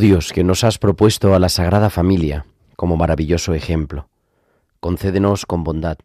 Dios, 0.00 0.32
que 0.32 0.44
nos 0.44 0.64
has 0.64 0.78
propuesto 0.78 1.34
a 1.34 1.38
la 1.38 1.48
Sagrada 1.48 1.90
Familia 1.90 2.46
como 2.76 2.96
maravilloso 2.96 3.52
ejemplo, 3.52 4.08
concédenos 4.80 5.44
con 5.44 5.62
bondad 5.64 5.98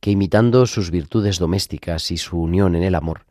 que 0.00 0.10
imitando 0.10 0.66
sus 0.66 0.90
virtudes 0.90 1.38
domésticas 1.38 2.10
y 2.10 2.18
su 2.18 2.38
unión 2.40 2.74
en 2.76 2.82
el 2.82 2.94
amor, 2.94 3.26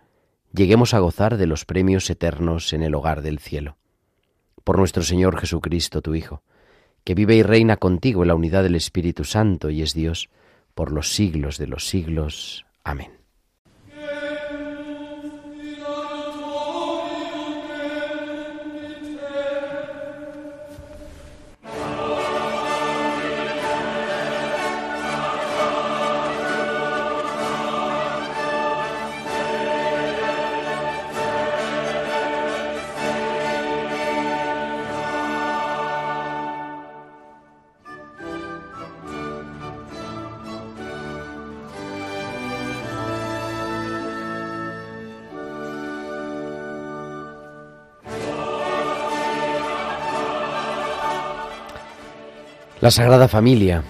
lleguemos 0.53 0.93
a 0.93 0.99
gozar 0.99 1.37
de 1.37 1.45
los 1.45 1.65
premios 1.65 2.09
eternos 2.09 2.73
en 2.73 2.81
el 2.81 2.95
hogar 2.95 3.21
del 3.21 3.39
cielo. 3.39 3.77
Por 4.63 4.77
nuestro 4.77 5.03
Señor 5.03 5.39
Jesucristo, 5.39 6.02
tu 6.02 6.15
Hijo, 6.15 6.41
que 7.03 7.15
vive 7.15 7.35
y 7.35 7.43
reina 7.43 7.77
contigo 7.77 8.23
en 8.23 8.30
la 8.30 8.35
unidad 8.35 8.63
del 8.63 8.75
Espíritu 8.75 9.23
Santo 9.23 9.69
y 9.69 9.81
es 9.81 9.93
Dios, 9.93 10.30
por 10.73 10.91
los 10.91 11.13
siglos 11.13 11.57
de 11.57 11.67
los 11.67 11.87
siglos. 11.87 12.65
Amén. 12.83 13.18
La 52.81 52.91
Sagrada 52.91 53.27
Familia, 53.27 53.83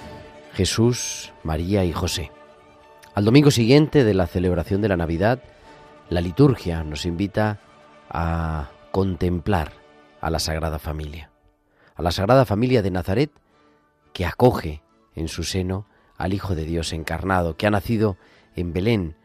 Jesús, 0.53 1.31
María 1.43 1.85
y 1.85 1.93
José. 1.93 2.31
Al 3.13 3.23
domingo 3.23 3.51
siguiente 3.51 4.03
de 4.03 4.15
la 4.15 4.25
celebración 4.25 4.81
de 4.81 4.87
la 4.87 4.97
Navidad, 4.97 5.43
la 6.09 6.21
liturgia 6.21 6.83
nos 6.83 7.05
invita 7.05 7.59
a 8.09 8.71
contemplar 8.89 9.73
a 10.21 10.31
la 10.31 10.39
Sagrada 10.39 10.79
Familia, 10.79 11.29
a 11.93 12.01
la 12.01 12.09
Sagrada 12.09 12.45
Familia 12.45 12.81
de 12.81 12.89
Nazaret 12.89 13.29
que 14.11 14.25
acoge 14.25 14.81
en 15.13 15.27
su 15.27 15.43
seno 15.43 15.85
al 16.17 16.33
Hijo 16.33 16.55
de 16.55 16.65
Dios 16.65 16.91
encarnado, 16.91 17.57
que 17.57 17.67
ha 17.67 17.71
nacido 17.71 18.17
en 18.55 18.73
Belén, 18.73 19.15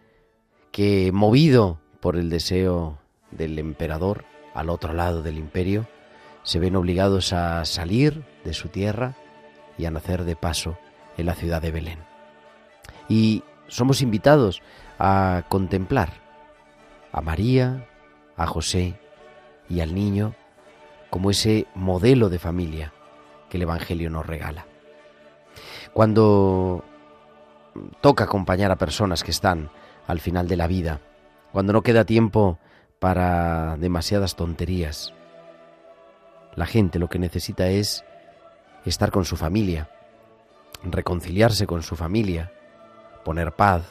que 0.73 1.11
movido 1.11 1.81
por 2.01 2.17
el 2.17 2.29
deseo 2.29 2.99
del 3.31 3.59
emperador 3.59 4.27
al 4.53 4.69
otro 4.69 4.93
lado 4.93 5.23
del 5.23 5.39
imperio, 5.39 5.89
se 6.43 6.59
ven 6.59 6.77
obligados 6.77 7.33
a 7.33 7.65
salir 7.65 8.27
de 8.45 8.53
su 8.53 8.69
tierra, 8.69 9.17
y 9.79 9.87
a 9.87 9.91
nacer 9.91 10.25
de 10.25 10.37
paso 10.37 10.77
en 11.17 11.27
la 11.27 11.35
ciudad 11.35 11.63
de 11.63 11.71
Belén. 11.71 11.99
Y 13.09 13.43
somos 13.69 14.03
invitados 14.03 14.63
a 14.99 15.45
contemplar 15.49 16.11
a 17.13 17.21
María, 17.21 17.87
a 18.37 18.47
José 18.47 18.95
y 19.69 19.81
al 19.81 19.95
niño 19.95 20.35
como 21.11 21.31
ese 21.31 21.67
modelo 21.75 22.29
de 22.29 22.39
familia 22.39 22.93
que 23.49 23.57
el 23.57 23.63
Evangelio 23.63 24.11
nos 24.11 24.27
regala. 24.27 24.67
Cuando 25.93 26.85
toca 28.01 28.25
acompañar 28.25 28.71
a 28.71 28.77
personas 28.77 29.23
que 29.23 29.31
están 29.31 29.71
al 30.07 30.21
final 30.21 30.49
de 30.49 30.57
la 30.57 30.67
vida, 30.67 31.01
cuando 31.53 31.73
no 31.73 31.83
queda 31.83 32.05
tiempo 32.05 32.59
para 32.99 33.77
demasiadas 33.77 34.35
tonterías, 34.35 35.15
la 36.57 36.67
gente 36.67 36.99
lo 36.99 37.09
que 37.09 37.19
necesita 37.19 37.69
es 37.69 38.05
estar 38.91 39.11
con 39.11 39.25
su 39.25 39.37
familia, 39.37 39.91
reconciliarse 40.83 41.67
con 41.67 41.83
su 41.83 41.97
familia, 41.97 42.53
poner 43.25 43.55
paz, 43.55 43.83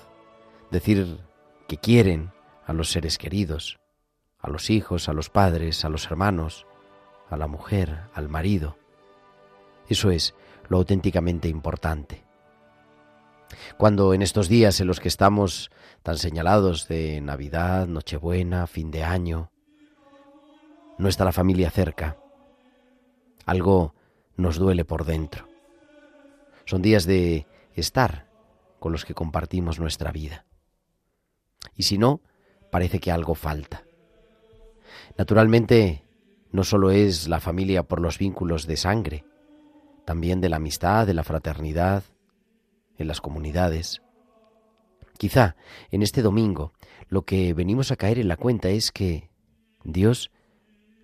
decir 0.72 1.20
que 1.68 1.78
quieren 1.78 2.31
a 2.66 2.74
los 2.74 2.92
seres 2.92 3.18
queridos, 3.18 3.80
a 4.40 4.50
los 4.50 4.70
hijos, 4.70 5.09
a 5.09 5.14
los 5.14 5.30
padres, 5.30 5.84
a 5.86 5.90
los 5.90 6.06
hermanos, 6.06 6.68
a 7.30 7.38
la 7.38 7.48
mujer, 7.48 8.02
al 8.14 8.30
marido. 8.30 8.78
Eso 9.88 10.12
es 10.12 10.36
lo 10.68 10.78
auténticamente 10.78 11.48
importante. 11.48 12.24
Cuando 13.78 14.14
en 14.14 14.22
estos 14.22 14.48
días 14.50 14.80
en 14.80 14.88
los 14.88 15.00
que 15.00 15.08
estamos 15.08 15.72
tan 16.02 16.18
señalados 16.18 16.88
de 16.88 17.22
Navidad, 17.22 17.88
Nochebuena, 17.88 18.68
fin 18.68 18.92
de 18.92 19.03
año, 19.03 19.52
no 20.98 21.08
está 21.08 21.26
la 21.26 21.32
familia 21.32 21.70
cerca, 21.70 22.18
algo 23.46 23.94
nos 24.36 24.58
duele 24.58 24.86
por 24.86 25.06
dentro. 25.06 25.48
Son 26.66 26.82
días 26.82 27.06
de 27.06 27.46
estar 27.76 28.28
con 28.80 28.92
los 28.92 29.06
que 29.06 29.14
compartimos 29.14 29.80
nuestra 29.80 30.12
vida. 30.12 30.46
Y 31.76 31.84
si 31.84 31.98
no, 31.98 32.22
parece 32.72 33.00
que 33.00 33.12
algo 33.12 33.36
falta. 33.36 33.84
Naturalmente, 35.18 36.04
no 36.52 36.64
solo 36.64 36.92
es 36.92 37.28
la 37.28 37.40
familia 37.40 37.84
por 37.84 38.00
los 38.00 38.18
vínculos 38.18 38.68
de 38.68 38.78
sangre, 38.78 39.26
también 40.06 40.42
de 40.42 40.50
la 40.50 40.58
amistad, 40.58 41.08
de 41.08 41.14
la 41.14 41.24
fraternidad, 41.24 42.04
en 42.98 43.08
las 43.08 43.22
comunidades. 43.22 44.02
Quizá 45.18 45.56
en 45.92 46.04
este 46.04 46.22
domingo 46.22 46.74
lo 47.08 47.24
que 47.24 47.54
venimos 47.54 47.92
a 47.92 47.96
caer 47.96 48.20
en 48.20 48.28
la 48.28 48.38
cuenta 48.38 48.70
es 48.70 48.92
que 48.92 49.30
Dios 49.84 50.32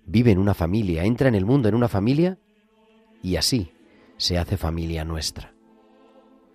vive 0.05 0.31
en 0.31 0.39
una 0.39 0.53
familia, 0.53 1.03
entra 1.03 1.29
en 1.29 1.35
el 1.35 1.45
mundo 1.45 1.69
en 1.69 1.75
una 1.75 1.87
familia 1.87 2.37
y 3.21 3.35
así 3.35 3.73
se 4.17 4.37
hace 4.37 4.57
familia 4.57 5.05
nuestra. 5.05 5.53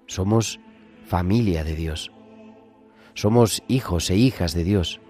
Somos 0.06 0.60
familia 1.06 1.64
de 1.64 1.74
Dios. 1.74 2.12
Somos 3.14 3.62
hijos 3.68 4.10
e 4.10 4.16
hijas 4.16 4.54
de 4.54 4.64
Dios. 4.64 5.00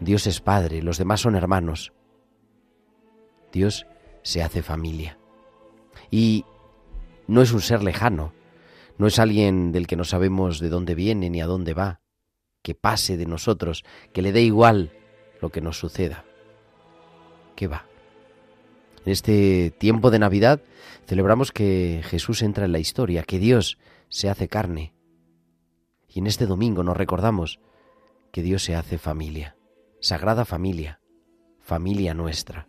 Dios 0.00 0.26
es 0.26 0.40
Padre, 0.40 0.82
los 0.82 0.98
demás 0.98 1.20
son 1.20 1.34
hermanos. 1.34 1.92
Dios 3.52 3.86
se 4.22 4.42
hace 4.42 4.62
familia. 4.62 5.18
Y 6.10 6.44
no 7.26 7.42
es 7.42 7.52
un 7.52 7.60
ser 7.60 7.82
lejano, 7.82 8.32
no 8.98 9.06
es 9.06 9.18
alguien 9.18 9.72
del 9.72 9.86
que 9.86 9.96
no 9.96 10.04
sabemos 10.04 10.60
de 10.60 10.68
dónde 10.68 10.94
viene 10.94 11.30
ni 11.30 11.40
a 11.40 11.46
dónde 11.46 11.74
va, 11.74 12.00
que 12.62 12.74
pase 12.74 13.16
de 13.16 13.26
nosotros, 13.26 13.84
que 14.12 14.22
le 14.22 14.32
dé 14.32 14.42
igual 14.42 14.92
lo 15.40 15.50
que 15.50 15.60
nos 15.60 15.78
suceda. 15.78 16.24
¿Qué 17.56 17.66
va? 17.66 17.87
En 19.08 19.12
este 19.12 19.70
tiempo 19.70 20.10
de 20.10 20.18
Navidad 20.18 20.60
celebramos 21.06 21.50
que 21.50 22.02
Jesús 22.04 22.42
entra 22.42 22.66
en 22.66 22.72
la 22.72 22.78
historia, 22.78 23.22
que 23.22 23.38
Dios 23.38 23.78
se 24.10 24.28
hace 24.28 24.48
carne. 24.48 24.92
Y 26.10 26.18
en 26.18 26.26
este 26.26 26.44
domingo 26.44 26.82
nos 26.82 26.94
recordamos 26.94 27.58
que 28.32 28.42
Dios 28.42 28.62
se 28.62 28.76
hace 28.76 28.98
familia, 28.98 29.56
sagrada 29.98 30.44
familia, 30.44 31.00
familia 31.58 32.12
nuestra. 32.12 32.68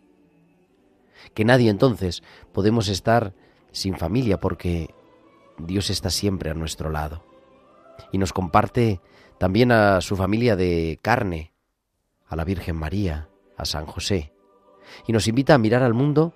Que 1.34 1.44
nadie 1.44 1.68
entonces 1.68 2.22
podemos 2.54 2.88
estar 2.88 3.34
sin 3.70 3.98
familia 3.98 4.40
porque 4.40 4.94
Dios 5.58 5.90
está 5.90 6.08
siempre 6.08 6.48
a 6.50 6.54
nuestro 6.54 6.88
lado. 6.88 7.22
Y 8.12 8.16
nos 8.16 8.32
comparte 8.32 9.02
también 9.36 9.72
a 9.72 10.00
su 10.00 10.16
familia 10.16 10.56
de 10.56 10.98
carne, 11.02 11.52
a 12.26 12.34
la 12.34 12.46
Virgen 12.46 12.76
María, 12.76 13.28
a 13.58 13.66
San 13.66 13.84
José, 13.84 14.29
y 15.06 15.12
nos 15.12 15.28
invita 15.28 15.54
a 15.54 15.58
mirar 15.58 15.82
al 15.82 15.94
mundo 15.94 16.34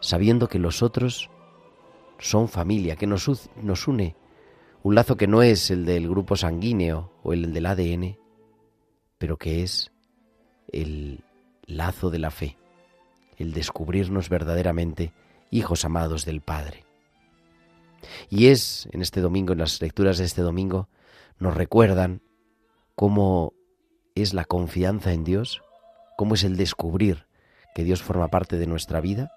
sabiendo 0.00 0.48
que 0.48 0.58
los 0.58 0.82
otros 0.82 1.30
son 2.18 2.48
familia, 2.48 2.96
que 2.96 3.06
nos, 3.06 3.50
nos 3.62 3.88
une 3.88 4.16
un 4.82 4.94
lazo 4.94 5.16
que 5.16 5.26
no 5.26 5.42
es 5.42 5.70
el 5.70 5.84
del 5.84 6.08
grupo 6.08 6.36
sanguíneo 6.36 7.12
o 7.22 7.32
el 7.32 7.52
del 7.52 7.66
ADN, 7.66 8.16
pero 9.18 9.36
que 9.36 9.62
es 9.62 9.92
el 10.72 11.24
lazo 11.66 12.10
de 12.10 12.18
la 12.18 12.30
fe, 12.30 12.56
el 13.36 13.52
descubrirnos 13.52 14.28
verdaderamente 14.28 15.12
hijos 15.50 15.84
amados 15.84 16.24
del 16.24 16.40
Padre. 16.40 16.84
Y 18.30 18.46
es 18.46 18.88
en 18.92 19.02
este 19.02 19.20
domingo, 19.20 19.52
en 19.52 19.58
las 19.58 19.80
lecturas 19.82 20.18
de 20.18 20.24
este 20.24 20.42
domingo, 20.42 20.88
nos 21.38 21.54
recuerdan 21.54 22.22
cómo 22.94 23.52
es 24.14 24.34
la 24.34 24.44
confianza 24.44 25.12
en 25.12 25.24
Dios, 25.24 25.62
cómo 26.16 26.34
es 26.34 26.44
el 26.44 26.56
descubrir 26.56 27.27
que 27.78 27.84
Dios 27.84 28.02
forma 28.02 28.26
parte 28.26 28.56
de 28.56 28.66
nuestra 28.66 29.00
vida, 29.00 29.30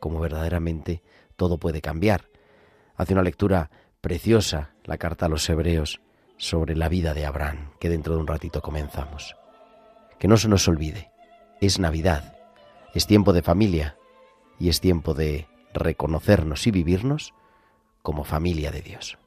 cómo 0.00 0.18
verdaderamente 0.18 1.00
todo 1.36 1.58
puede 1.58 1.80
cambiar. 1.80 2.28
Hace 2.96 3.12
una 3.12 3.22
lectura 3.22 3.70
preciosa 4.00 4.74
la 4.82 4.98
carta 4.98 5.26
a 5.26 5.28
los 5.28 5.48
hebreos 5.48 6.00
sobre 6.38 6.74
la 6.74 6.88
vida 6.88 7.14
de 7.14 7.24
Abraham, 7.24 7.70
que 7.78 7.88
dentro 7.88 8.16
de 8.16 8.20
un 8.20 8.26
ratito 8.26 8.62
comenzamos. 8.62 9.36
Que 10.18 10.26
no 10.26 10.38
se 10.38 10.48
nos 10.48 10.66
olvide, 10.66 11.12
es 11.60 11.78
Navidad, 11.78 12.36
es 12.94 13.06
tiempo 13.06 13.32
de 13.32 13.42
familia 13.42 13.96
y 14.58 14.68
es 14.68 14.80
tiempo 14.80 15.14
de 15.14 15.46
reconocernos 15.72 16.66
y 16.66 16.72
vivirnos 16.72 17.32
como 18.02 18.24
familia 18.24 18.72
de 18.72 18.82
Dios. 18.82 19.18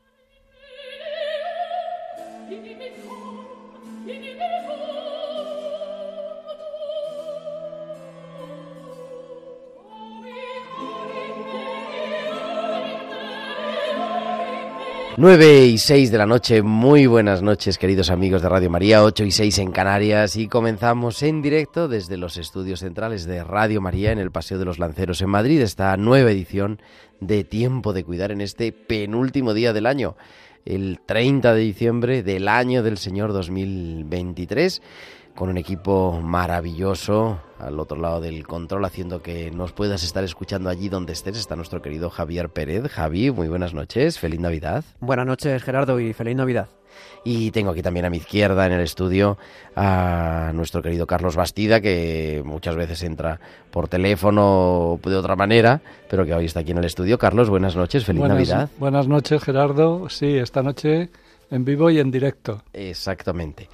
9 15.18 15.68
y 15.68 15.78
6 15.78 16.12
de 16.12 16.18
la 16.18 16.26
noche, 16.26 16.62
muy 16.62 17.06
buenas 17.06 17.42
noches 17.42 17.78
queridos 17.78 18.10
amigos 18.10 18.42
de 18.42 18.50
Radio 18.50 18.70
María, 18.70 19.02
8 19.02 19.24
y 19.24 19.32
6 19.32 19.60
en 19.60 19.72
Canarias. 19.72 20.36
Y 20.36 20.50
comenzamos 20.50 21.24
en 21.24 21.42
directo 21.42 21.88
desde 21.88 22.18
los 22.18 22.36
estudios 22.36 22.82
centrales 22.82 23.26
de 23.26 23.42
Radio 23.42 23.80
María 23.80 24.12
en 24.12 24.20
el 24.20 24.32
Paseo 24.32 24.60
de 24.60 24.66
los 24.66 24.78
Lanceros 24.78 25.22
en 25.22 25.30
Madrid 25.30 25.62
esta 25.62 25.96
nueva 25.96 26.32
edición 26.32 26.82
de 27.22 27.46
Tiempo 27.46 27.94
de 27.94 28.04
Cuidar 28.04 28.34
en 28.34 28.42
este 28.42 28.74
penúltimo 28.74 29.54
día 29.54 29.72
del 29.72 29.86
año, 29.86 30.18
el 30.66 31.00
30 31.06 31.54
de 31.54 31.62
diciembre 31.62 32.22
del 32.22 32.50
año 32.50 32.84
del 32.84 32.98
Señor 32.98 33.32
2023 33.32 34.82
con 35.36 35.50
un 35.50 35.58
equipo 35.58 36.22
maravilloso 36.22 37.40
al 37.60 37.80
otro 37.80 37.98
lado 37.98 38.22
del 38.22 38.48
control, 38.48 38.86
haciendo 38.86 39.22
que 39.22 39.52
nos 39.52 39.74
puedas 39.74 40.04
estar 40.04 40.24
escuchando 40.24 40.70
allí 40.70 40.90
donde 40.90 41.14
estés. 41.14 41.38
Está 41.38 41.56
nuestro 41.56 41.82
querido 41.82 42.10
Javier 42.10 42.50
Pérez. 42.50 42.90
Javi, 42.92 43.32
muy 43.32 43.48
buenas 43.48 43.74
noches, 43.74 44.18
feliz 44.18 44.40
Navidad. 44.40 44.84
Buenas 45.00 45.26
noches, 45.26 45.62
Gerardo, 45.62 46.00
y 46.00 46.14
feliz 46.14 46.36
Navidad. 46.36 46.70
Y 47.26 47.52
tengo 47.52 47.72
aquí 47.72 47.82
también 47.82 48.06
a 48.06 48.10
mi 48.10 48.18
izquierda 48.18 48.66
en 48.66 48.72
el 48.72 48.82
estudio 48.82 49.38
a 49.76 50.52
nuestro 50.54 50.82
querido 50.82 51.06
Carlos 51.06 51.36
Bastida, 51.36 51.82
que 51.82 52.42
muchas 52.46 52.78
veces 52.78 53.04
entra 53.04 53.40
por 53.72 53.90
teléfono 53.90 54.94
o 54.94 55.00
de 55.04 55.16
otra 55.16 55.36
manera, 55.36 55.82
pero 56.10 56.26
que 56.26 56.34
hoy 56.34 56.46
está 56.46 56.62
aquí 56.62 56.72
en 56.72 56.78
el 56.78 56.86
estudio. 56.86 57.18
Carlos, 57.18 57.50
buenas 57.50 57.76
noches, 57.76 58.06
feliz 58.06 58.24
Navidad. 58.24 58.70
Buenas 58.80 59.08
noches, 59.10 59.44
Gerardo. 59.44 60.08
Sí, 60.08 60.38
esta 60.38 60.64
noche 60.64 61.10
en 61.56 61.66
vivo 61.66 61.90
y 61.90 62.00
en 62.00 62.12
directo. 62.12 62.62
Exactamente. 62.74 63.70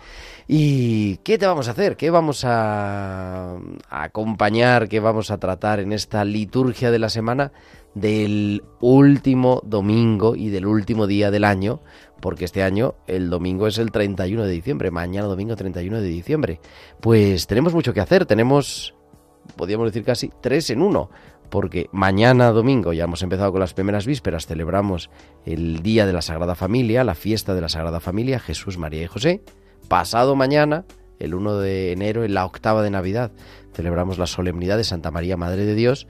¿Y 0.48 1.18
qué 1.18 1.38
te 1.38 1.46
vamos 1.46 1.68
a 1.68 1.72
hacer? 1.72 1.98
¿Qué 1.98 2.10
vamos 2.10 2.44
a, 2.46 3.58
acompañar? 3.90 4.88
¿Qué 4.88 5.00
vamos 5.00 5.32
a 5.32 5.38
tratar 5.38 5.80
en 5.80 5.92
esta 5.92 6.24
liturgia 6.24 6.92
de 6.92 7.00
la 7.00 7.10
semana 7.10 7.52
del 7.96 8.64
último 8.80 9.62
domingo 9.66 10.36
y 10.36 10.50
del 10.50 10.66
último 10.66 11.08
día 11.08 11.32
del 11.32 11.44
año? 11.44 11.82
Porque 12.22 12.46
este 12.46 12.64
año 12.64 12.96
el 13.08 13.30
domingo 13.30 13.68
es 13.68 13.78
el 13.78 13.92
31 13.92 14.44
de 14.44 14.52
diciembre, 14.52 14.92
mañana 14.92 15.28
domingo 15.28 15.56
31 15.56 16.02
de 16.02 16.08
diciembre. 16.08 16.60
Pues 17.00 17.48
tenemos 17.48 17.74
mucho 17.74 17.94
que 17.94 18.02
hacer, 18.02 18.26
tenemos, 18.26 18.94
podríamos 19.56 19.88
decir 19.88 20.04
casi, 20.04 20.32
tres 20.42 20.70
en 20.70 20.82
uno 20.82 21.10
porque 21.52 21.90
mañana 21.92 22.50
domingo 22.52 22.94
ya 22.94 23.04
hemos 23.04 23.22
empezado 23.22 23.52
con 23.52 23.60
las 23.60 23.74
primeras 23.74 24.08
vísperas, 24.08 24.48
celebramos 24.48 25.12
el 25.46 25.84
Día 25.84 26.08
de 26.08 26.14
la 26.14 26.22
Sagrada 26.22 26.56
Familia, 26.56 27.04
la 27.04 27.14
fiesta 27.14 27.54
de 27.54 27.62
la 27.62 27.70
Sagrada 27.70 28.00
Familia, 28.00 28.40
Jesús, 28.40 28.78
María 28.78 29.04
y 29.04 29.08
José. 29.08 29.44
Pasado 29.90 30.36
mañana, 30.38 30.86
el 31.20 31.36
1 31.36 31.58
de 31.58 31.92
enero, 31.92 32.24
en 32.24 32.34
la 32.34 32.46
octava 32.46 32.82
de 32.82 32.90
Navidad, 32.90 33.32
celebramos 33.74 34.18
la 34.18 34.28
solemnidad 34.28 34.78
de 34.78 34.86
Santa 34.86 35.12
María, 35.12 35.36
Madre 35.36 35.66
de 35.66 35.76
Dios. 35.76 36.08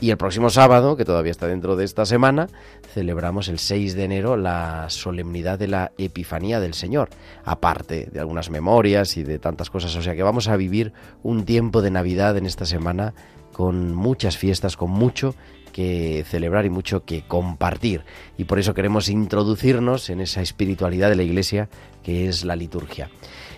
Y 0.00 0.10
el 0.10 0.16
próximo 0.16 0.50
sábado, 0.50 0.96
que 0.96 1.04
todavía 1.04 1.30
está 1.30 1.46
dentro 1.46 1.76
de 1.76 1.84
esta 1.84 2.04
semana, 2.04 2.48
celebramos 2.92 3.48
el 3.48 3.58
6 3.58 3.94
de 3.94 4.04
enero 4.04 4.36
la 4.36 4.86
solemnidad 4.88 5.58
de 5.58 5.68
la 5.68 5.92
Epifanía 5.98 6.58
del 6.58 6.74
Señor, 6.74 7.10
aparte 7.44 8.08
de 8.10 8.18
algunas 8.18 8.50
memorias 8.50 9.16
y 9.18 9.22
de 9.22 9.38
tantas 9.38 9.70
cosas. 9.70 9.94
O 9.94 10.02
sea 10.02 10.16
que 10.16 10.22
vamos 10.22 10.48
a 10.48 10.56
vivir 10.56 10.94
un 11.22 11.44
tiempo 11.44 11.80
de 11.80 11.90
Navidad 11.90 12.36
en 12.38 12.46
esta 12.46 12.64
semana 12.64 13.14
con 13.60 13.94
muchas 13.94 14.38
fiestas, 14.38 14.78
con 14.78 14.90
mucho 14.90 15.34
que 15.70 16.24
celebrar 16.26 16.64
y 16.64 16.70
mucho 16.70 17.04
que 17.04 17.26
compartir. 17.28 18.06
Y 18.38 18.44
por 18.44 18.58
eso 18.58 18.72
queremos 18.72 19.10
introducirnos 19.10 20.08
en 20.08 20.22
esa 20.22 20.40
espiritualidad 20.40 21.10
de 21.10 21.16
la 21.16 21.24
Iglesia 21.24 21.68
que 22.02 22.26
es 22.26 22.42
la 22.46 22.56
liturgia. 22.56 23.10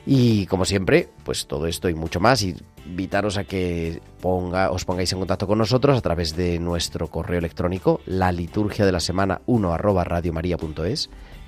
Y 0.05 0.47
como 0.47 0.65
siempre, 0.65 1.09
pues 1.23 1.47
todo 1.47 1.69
esto 1.69 1.89
y 1.89 1.95
mucho 1.95 2.19
más, 2.19 2.43
invitaros 2.43 3.37
a 3.37 3.45
que 3.45 4.01
os 4.23 4.85
pongáis 4.85 5.13
en 5.13 5.21
contacto 5.21 5.47
con 5.47 5.59
nosotros 5.59 5.97
a 5.97 6.01
través 6.01 6.35
de 6.35 6.59
nuestro 6.59 7.07
correo 7.07 7.39
electrónico, 7.39 8.01
la 8.05 8.33
liturgia 8.33 8.85
de 8.85 8.91
la 8.91 8.99
semana 8.99 9.41
1 9.47 9.73
arroba 9.73 10.05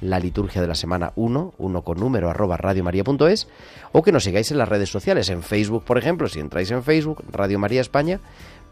la 0.00 0.18
liturgia 0.18 0.60
de 0.60 0.68
la 0.68 0.74
semana 0.74 1.12
1, 1.16 1.54
1 1.58 1.82
con 1.82 1.98
número 1.98 2.30
arroba 2.30 2.56
radiomaria.es, 2.56 3.48
o 3.92 4.02
que 4.02 4.12
nos 4.12 4.24
sigáis 4.24 4.50
en 4.50 4.58
las 4.58 4.68
redes 4.68 4.90
sociales, 4.90 5.28
en 5.30 5.42
Facebook, 5.42 5.84
por 5.84 5.98
ejemplo, 5.98 6.28
si 6.28 6.40
entráis 6.40 6.70
en 6.70 6.82
Facebook, 6.82 7.24
Radio 7.30 7.58
María 7.58 7.80
España, 7.80 8.20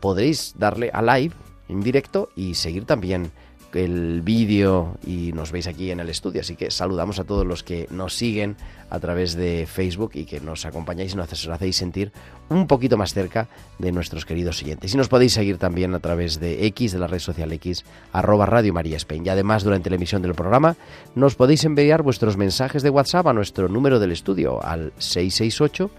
podréis 0.01 0.55
darle 0.59 0.91
a 0.93 1.03
live 1.03 1.35
en 1.69 1.81
directo 1.81 2.29
y 2.37 2.55
seguir 2.55 2.85
también 2.85 3.33
el 3.75 4.23
vídeo 4.23 4.99
y 5.07 5.33
nos 5.33 5.52
veis 5.52 5.67
aquí 5.67 5.91
en 5.91 6.00
el 6.00 6.09
estudio. 6.09 6.41
Así 6.41 6.57
que 6.57 6.71
saludamos 6.71 7.19
a 7.19 7.25
todos 7.25 7.47
los 7.47 7.62
que 7.62 7.87
nos 7.91 8.14
siguen 8.14 8.57
a 8.91 8.99
través 9.00 9.35
de 9.35 9.67
Facebook 9.67 10.12
y 10.14 10.25
que 10.25 10.41
nos 10.41 10.64
acompañáis 10.67 11.14
y 11.14 11.17
nos 11.17 11.49
hacéis 11.49 11.76
sentir 11.76 12.12
un 12.49 12.67
poquito 12.67 12.97
más 12.97 13.14
cerca 13.14 13.49
de 13.79 13.93
nuestros 13.93 14.25
queridos 14.25 14.59
siguientes. 14.59 14.93
Y 14.95 14.97
nos 14.97 15.09
podéis 15.09 15.33
seguir 15.33 15.59
también 15.59 15.95
a 15.95 16.00
través 16.00 16.41
de 16.41 16.67
X, 16.67 16.93
de 16.93 16.99
la 16.99 17.07
red 17.07 17.19
social 17.19 17.52
X, 17.52 17.85
arroba 18.12 18.47
Radio 18.47 18.73
María 18.73 18.97
Spain. 18.97 19.25
Y 19.26 19.29
además, 19.31 19.64
durante 19.64 19.91
la 19.91 19.97
emisión 19.97 20.23
del 20.23 20.35
programa, 20.35 20.76
nos 21.14 21.35
podéis 21.35 21.64
enviar 21.64 22.02
vuestros 22.02 22.37
mensajes 22.37 22.83
de 22.83 22.91
WhatsApp 22.91 23.26
a 23.26 23.33
nuestro 23.33 23.69
número 23.69 23.99
del 23.99 24.12
estudio, 24.12 24.62
al 24.62 24.93
668 24.99 25.91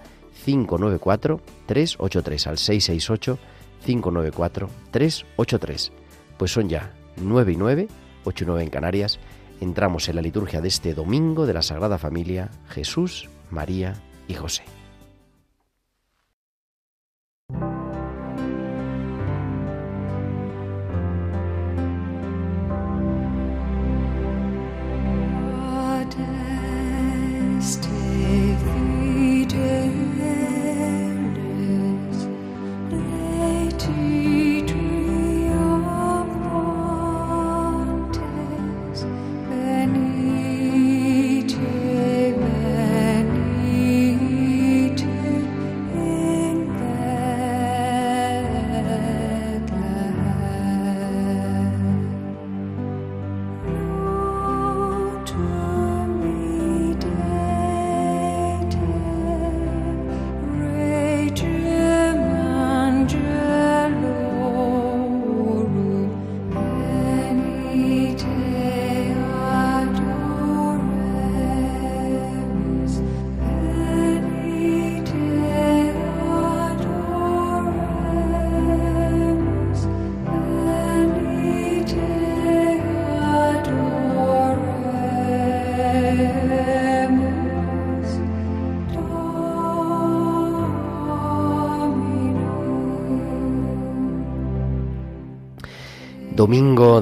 594 0.45 1.41
383 1.65 2.47
al 2.47 2.57
668 2.57 3.39
594 3.85 4.69
383. 4.91 5.91
Pues 6.37 6.51
son 6.51 6.69
ya 6.69 6.91
9 7.17 7.53
y 7.53 7.57
9, 7.57 7.87
8 8.23 8.43
y 8.43 8.47
9 8.47 8.63
en 8.63 8.69
Canarias, 8.69 9.19
entramos 9.61 10.09
en 10.09 10.15
la 10.15 10.21
liturgia 10.21 10.61
de 10.61 10.67
este 10.67 10.93
domingo 10.93 11.45
de 11.45 11.53
la 11.53 11.61
Sagrada 11.61 11.97
Familia, 11.97 12.49
Jesús, 12.69 13.29
María 13.49 13.93
y 14.27 14.33
José. 14.33 14.63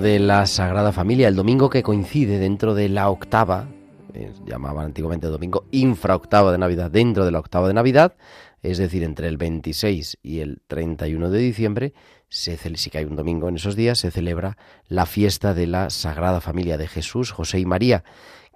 De 0.02 0.20
la 0.20 0.48
Sagrada 0.48 0.92
Familia, 0.92 1.28
el 1.28 1.36
domingo 1.36 1.70
que 1.70 1.84
coincide 1.84 2.40
dentro 2.40 2.74
de 2.74 2.90
la 2.90 3.10
octava, 3.10 3.68
eh, 4.14 4.34
llamaban 4.46 4.88
antiguamente 4.88 5.28
domingo 5.28 5.66
infraoctava 5.72 6.52
de 6.52 6.58
Navidad, 6.58 6.92
dentro 6.92 7.24
de 7.24 7.32
la 7.32 7.40
octava 7.40 7.68
de 7.68 7.74
Navidad, 7.74 8.16
es 8.64 8.80
decir, 8.80 9.04
entre 9.04 9.28
el 9.28 9.38
26 9.38 10.18
y 10.22 10.40
el 10.40 10.62
31 10.68 11.30
de 11.30 11.40
diciembre, 11.40 11.94
se, 12.28 12.58
que 12.58 12.98
hay 12.98 13.06
un 13.06 13.16
domingo 13.16 13.48
en 13.48 13.56
esos 13.56 13.76
días, 13.76 14.00
se 14.00 14.12
celebra 14.12 14.58
la 14.88 15.06
fiesta 15.06 15.54
de 15.54 15.68
la 15.68 15.90
Sagrada 15.90 16.42
Familia 16.42 16.78
de 16.78 16.88
Jesús, 16.88 17.32
José 17.32 17.60
y 17.60 17.66
María, 17.66 18.04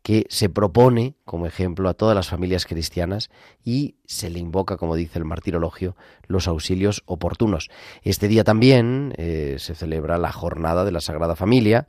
que 0.05 0.27
se 0.29 0.49
propone 0.49 1.15
como 1.25 1.47
ejemplo 1.47 1.89
a 1.89 1.95
todas 1.95 2.13
las 2.13 2.27
familias 2.27 2.67
cristianas 2.67 3.31
y 3.63 3.95
se 4.05 4.29
le 4.29 4.37
invoca, 4.37 4.77
como 4.77 4.95
dice 4.95 5.17
el 5.17 5.25
martirologio, 5.25 5.95
los 6.27 6.47
auxilios 6.47 7.01
oportunos. 7.07 7.71
Este 8.03 8.27
día 8.27 8.43
también 8.43 9.15
eh, 9.17 9.55
se 9.57 9.73
celebra 9.73 10.19
la 10.19 10.31
jornada 10.31 10.85
de 10.85 10.91
la 10.91 11.01
Sagrada 11.01 11.35
Familia, 11.35 11.87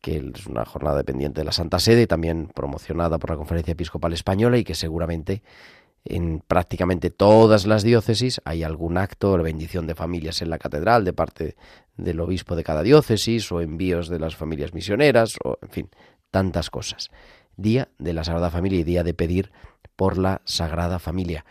que 0.00 0.16
es 0.34 0.46
una 0.46 0.64
jornada 0.64 0.96
dependiente 0.96 1.42
de 1.42 1.44
la 1.44 1.52
Santa 1.52 1.80
Sede, 1.80 2.06
también 2.06 2.48
promocionada 2.48 3.18
por 3.18 3.28
la 3.28 3.36
Conferencia 3.36 3.72
Episcopal 3.72 4.14
Española 4.14 4.56
y 4.56 4.64
que 4.64 4.74
seguramente 4.74 5.42
en 6.06 6.40
prácticamente 6.46 7.10
todas 7.10 7.66
las 7.66 7.82
diócesis 7.82 8.40
hay 8.46 8.62
algún 8.62 8.96
acto, 8.96 9.36
la 9.36 9.42
bendición 9.42 9.86
de 9.86 9.94
familias 9.94 10.40
en 10.40 10.48
la 10.48 10.58
catedral 10.58 11.04
de 11.04 11.12
parte 11.12 11.56
del 11.96 12.20
obispo 12.20 12.56
de 12.56 12.64
cada 12.64 12.82
diócesis 12.82 13.52
o 13.52 13.60
envíos 13.60 14.08
de 14.08 14.18
las 14.18 14.34
familias 14.34 14.72
misioneras 14.74 15.36
o 15.44 15.58
en 15.62 15.68
fin, 15.68 15.90
tantas 16.34 16.68
cosas. 16.68 17.12
Día 17.56 17.90
de 17.98 18.12
la 18.12 18.24
Sagrada 18.24 18.50
Familia 18.50 18.80
y 18.80 18.82
día 18.82 19.04
de 19.04 19.14
pedir 19.14 19.52
por 19.94 20.18
la 20.18 20.42
Sagrada 20.44 20.98
Familia. 20.98 21.44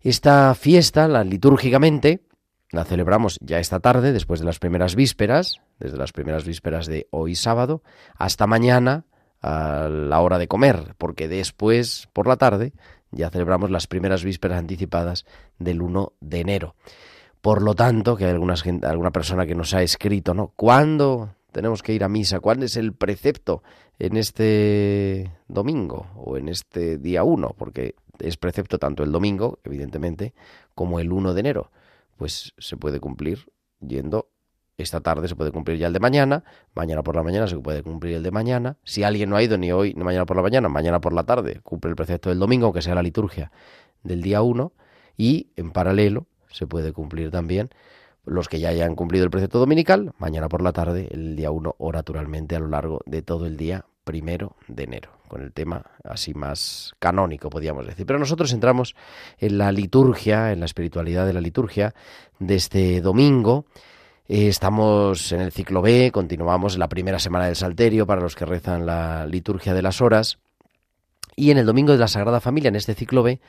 Esta 0.00 0.52
fiesta, 0.56 1.06
la 1.06 1.22
litúrgicamente, 1.22 2.24
la 2.72 2.84
celebramos 2.84 3.38
ya 3.40 3.60
esta 3.60 3.78
tarde, 3.78 4.12
después 4.12 4.40
de 4.40 4.46
las 4.46 4.58
primeras 4.58 4.96
vísperas, 4.96 5.60
desde 5.78 5.96
las 5.96 6.10
primeras 6.10 6.44
vísperas 6.44 6.86
de 6.86 7.06
hoy 7.12 7.36
sábado, 7.36 7.84
hasta 8.16 8.48
mañana 8.48 9.04
a 9.40 9.88
la 9.88 10.20
hora 10.20 10.38
de 10.38 10.48
comer, 10.48 10.96
porque 10.98 11.28
después, 11.28 12.08
por 12.12 12.26
la 12.26 12.36
tarde, 12.36 12.72
ya 13.12 13.30
celebramos 13.30 13.70
las 13.70 13.86
primeras 13.86 14.24
vísperas 14.24 14.58
anticipadas 14.58 15.26
del 15.60 15.80
1 15.80 16.14
de 16.20 16.40
enero. 16.40 16.74
Por 17.40 17.62
lo 17.62 17.76
tanto, 17.76 18.16
que 18.16 18.24
hay 18.24 18.32
alguna, 18.32 18.54
alguna 18.82 19.12
persona 19.12 19.46
que 19.46 19.54
nos 19.54 19.74
ha 19.74 19.82
escrito, 19.82 20.34
¿no? 20.34 20.52
¿Cuándo 20.56 21.36
tenemos 21.52 21.84
que 21.84 21.92
ir 21.92 22.02
a 22.02 22.08
misa? 22.08 22.40
¿Cuál 22.40 22.64
es 22.64 22.76
el 22.76 22.94
precepto 22.94 23.62
en 23.98 24.16
este 24.16 25.32
domingo 25.48 26.06
o 26.16 26.36
en 26.36 26.48
este 26.48 26.98
día 26.98 27.24
1? 27.24 27.54
Porque 27.56 27.94
es 28.18 28.36
precepto 28.36 28.78
tanto 28.78 29.02
el 29.02 29.12
domingo, 29.12 29.58
evidentemente, 29.64 30.34
como 30.74 31.00
el 31.00 31.12
1 31.12 31.34
de 31.34 31.40
enero. 31.40 31.70
Pues 32.16 32.54
se 32.58 32.76
puede 32.76 33.00
cumplir 33.00 33.50
yendo 33.80 34.28
esta 34.76 35.00
tarde 35.00 35.28
se 35.28 35.36
puede 35.36 35.52
cumplir 35.52 35.78
ya 35.78 35.86
el 35.86 35.92
de 35.92 36.00
mañana, 36.00 36.42
mañana 36.74 37.02
por 37.02 37.14
la 37.14 37.22
mañana 37.22 37.46
se 37.46 37.56
puede 37.56 37.82
cumplir 37.82 38.16
el 38.16 38.22
de 38.22 38.30
mañana. 38.30 38.76
Si 38.82 39.04
alguien 39.04 39.30
no 39.30 39.36
ha 39.36 39.42
ido 39.42 39.56
ni 39.56 39.70
hoy 39.70 39.94
ni 39.94 40.02
mañana 40.02 40.26
por 40.26 40.36
la 40.36 40.42
mañana, 40.42 40.68
mañana 40.68 41.00
por 41.00 41.12
la 41.12 41.24
tarde 41.24 41.60
cumple 41.62 41.90
el 41.90 41.96
precepto 41.96 42.28
del 42.28 42.40
domingo, 42.40 42.66
aunque 42.66 42.82
sea 42.82 42.94
la 42.94 43.02
liturgia 43.02 43.52
del 44.02 44.20
día 44.22 44.42
1, 44.42 44.72
y 45.16 45.52
en 45.56 45.70
paralelo 45.70 46.26
se 46.50 46.66
puede 46.66 46.92
cumplir 46.92 47.30
también 47.30 47.70
los 48.24 48.48
que 48.48 48.60
ya 48.60 48.70
hayan 48.70 48.94
cumplido 48.94 49.24
el 49.24 49.30
precepto 49.30 49.58
dominical, 49.58 50.12
mañana 50.18 50.48
por 50.48 50.62
la 50.62 50.72
tarde, 50.72 51.08
el 51.10 51.36
día 51.36 51.50
1, 51.50 51.76
o 51.78 51.92
naturalmente 51.92 52.56
a 52.56 52.60
lo 52.60 52.68
largo 52.68 53.00
de 53.06 53.22
todo 53.22 53.46
el 53.46 53.56
día 53.56 53.84
primero 54.04 54.56
de 54.68 54.84
enero, 54.84 55.10
con 55.28 55.42
el 55.42 55.52
tema 55.52 55.82
así 56.04 56.34
más 56.34 56.92
canónico, 56.98 57.50
podríamos 57.50 57.86
decir. 57.86 58.06
Pero 58.06 58.18
nosotros 58.18 58.52
entramos 58.52 58.94
en 59.38 59.58
la 59.58 59.72
liturgia, 59.72 60.52
en 60.52 60.60
la 60.60 60.66
espiritualidad 60.66 61.26
de 61.26 61.32
la 61.32 61.40
liturgia 61.40 61.94
de 62.38 62.54
este 62.54 63.00
domingo. 63.00 63.64
Eh, 64.26 64.48
estamos 64.48 65.32
en 65.32 65.40
el 65.40 65.52
ciclo 65.52 65.82
B, 65.82 66.10
continuamos 66.12 66.74
en 66.74 66.80
la 66.80 66.88
primera 66.88 67.18
semana 67.18 67.46
del 67.46 67.56
Salterio 67.56 68.06
para 68.06 68.22
los 68.22 68.36
que 68.36 68.46
rezan 68.46 68.86
la 68.86 69.26
liturgia 69.26 69.74
de 69.74 69.82
las 69.82 70.00
horas. 70.00 70.38
Y 71.36 71.50
en 71.50 71.58
el 71.58 71.66
domingo 71.66 71.92
de 71.92 71.98
la 71.98 72.08
Sagrada 72.08 72.40
Familia, 72.40 72.68
en 72.68 72.76
este 72.76 72.94
ciclo 72.94 73.22
B, 73.22 73.40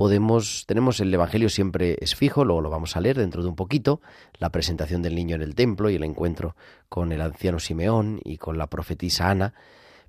podemos, 0.00 0.64
tenemos 0.66 0.98
el 1.00 1.12
Evangelio 1.12 1.50
siempre 1.50 1.98
es 2.00 2.14
fijo, 2.14 2.46
luego 2.46 2.62
lo 2.62 2.70
vamos 2.70 2.96
a 2.96 3.02
leer 3.02 3.18
dentro 3.18 3.42
de 3.42 3.50
un 3.50 3.54
poquito, 3.54 4.00
la 4.38 4.48
presentación 4.48 5.02
del 5.02 5.14
niño 5.14 5.36
en 5.36 5.42
el 5.42 5.54
templo 5.54 5.90
y 5.90 5.96
el 5.96 6.04
encuentro 6.04 6.56
con 6.88 7.12
el 7.12 7.20
anciano 7.20 7.58
Simeón 7.58 8.18
y 8.24 8.38
con 8.38 8.56
la 8.56 8.68
profetisa 8.68 9.28
Ana. 9.28 9.52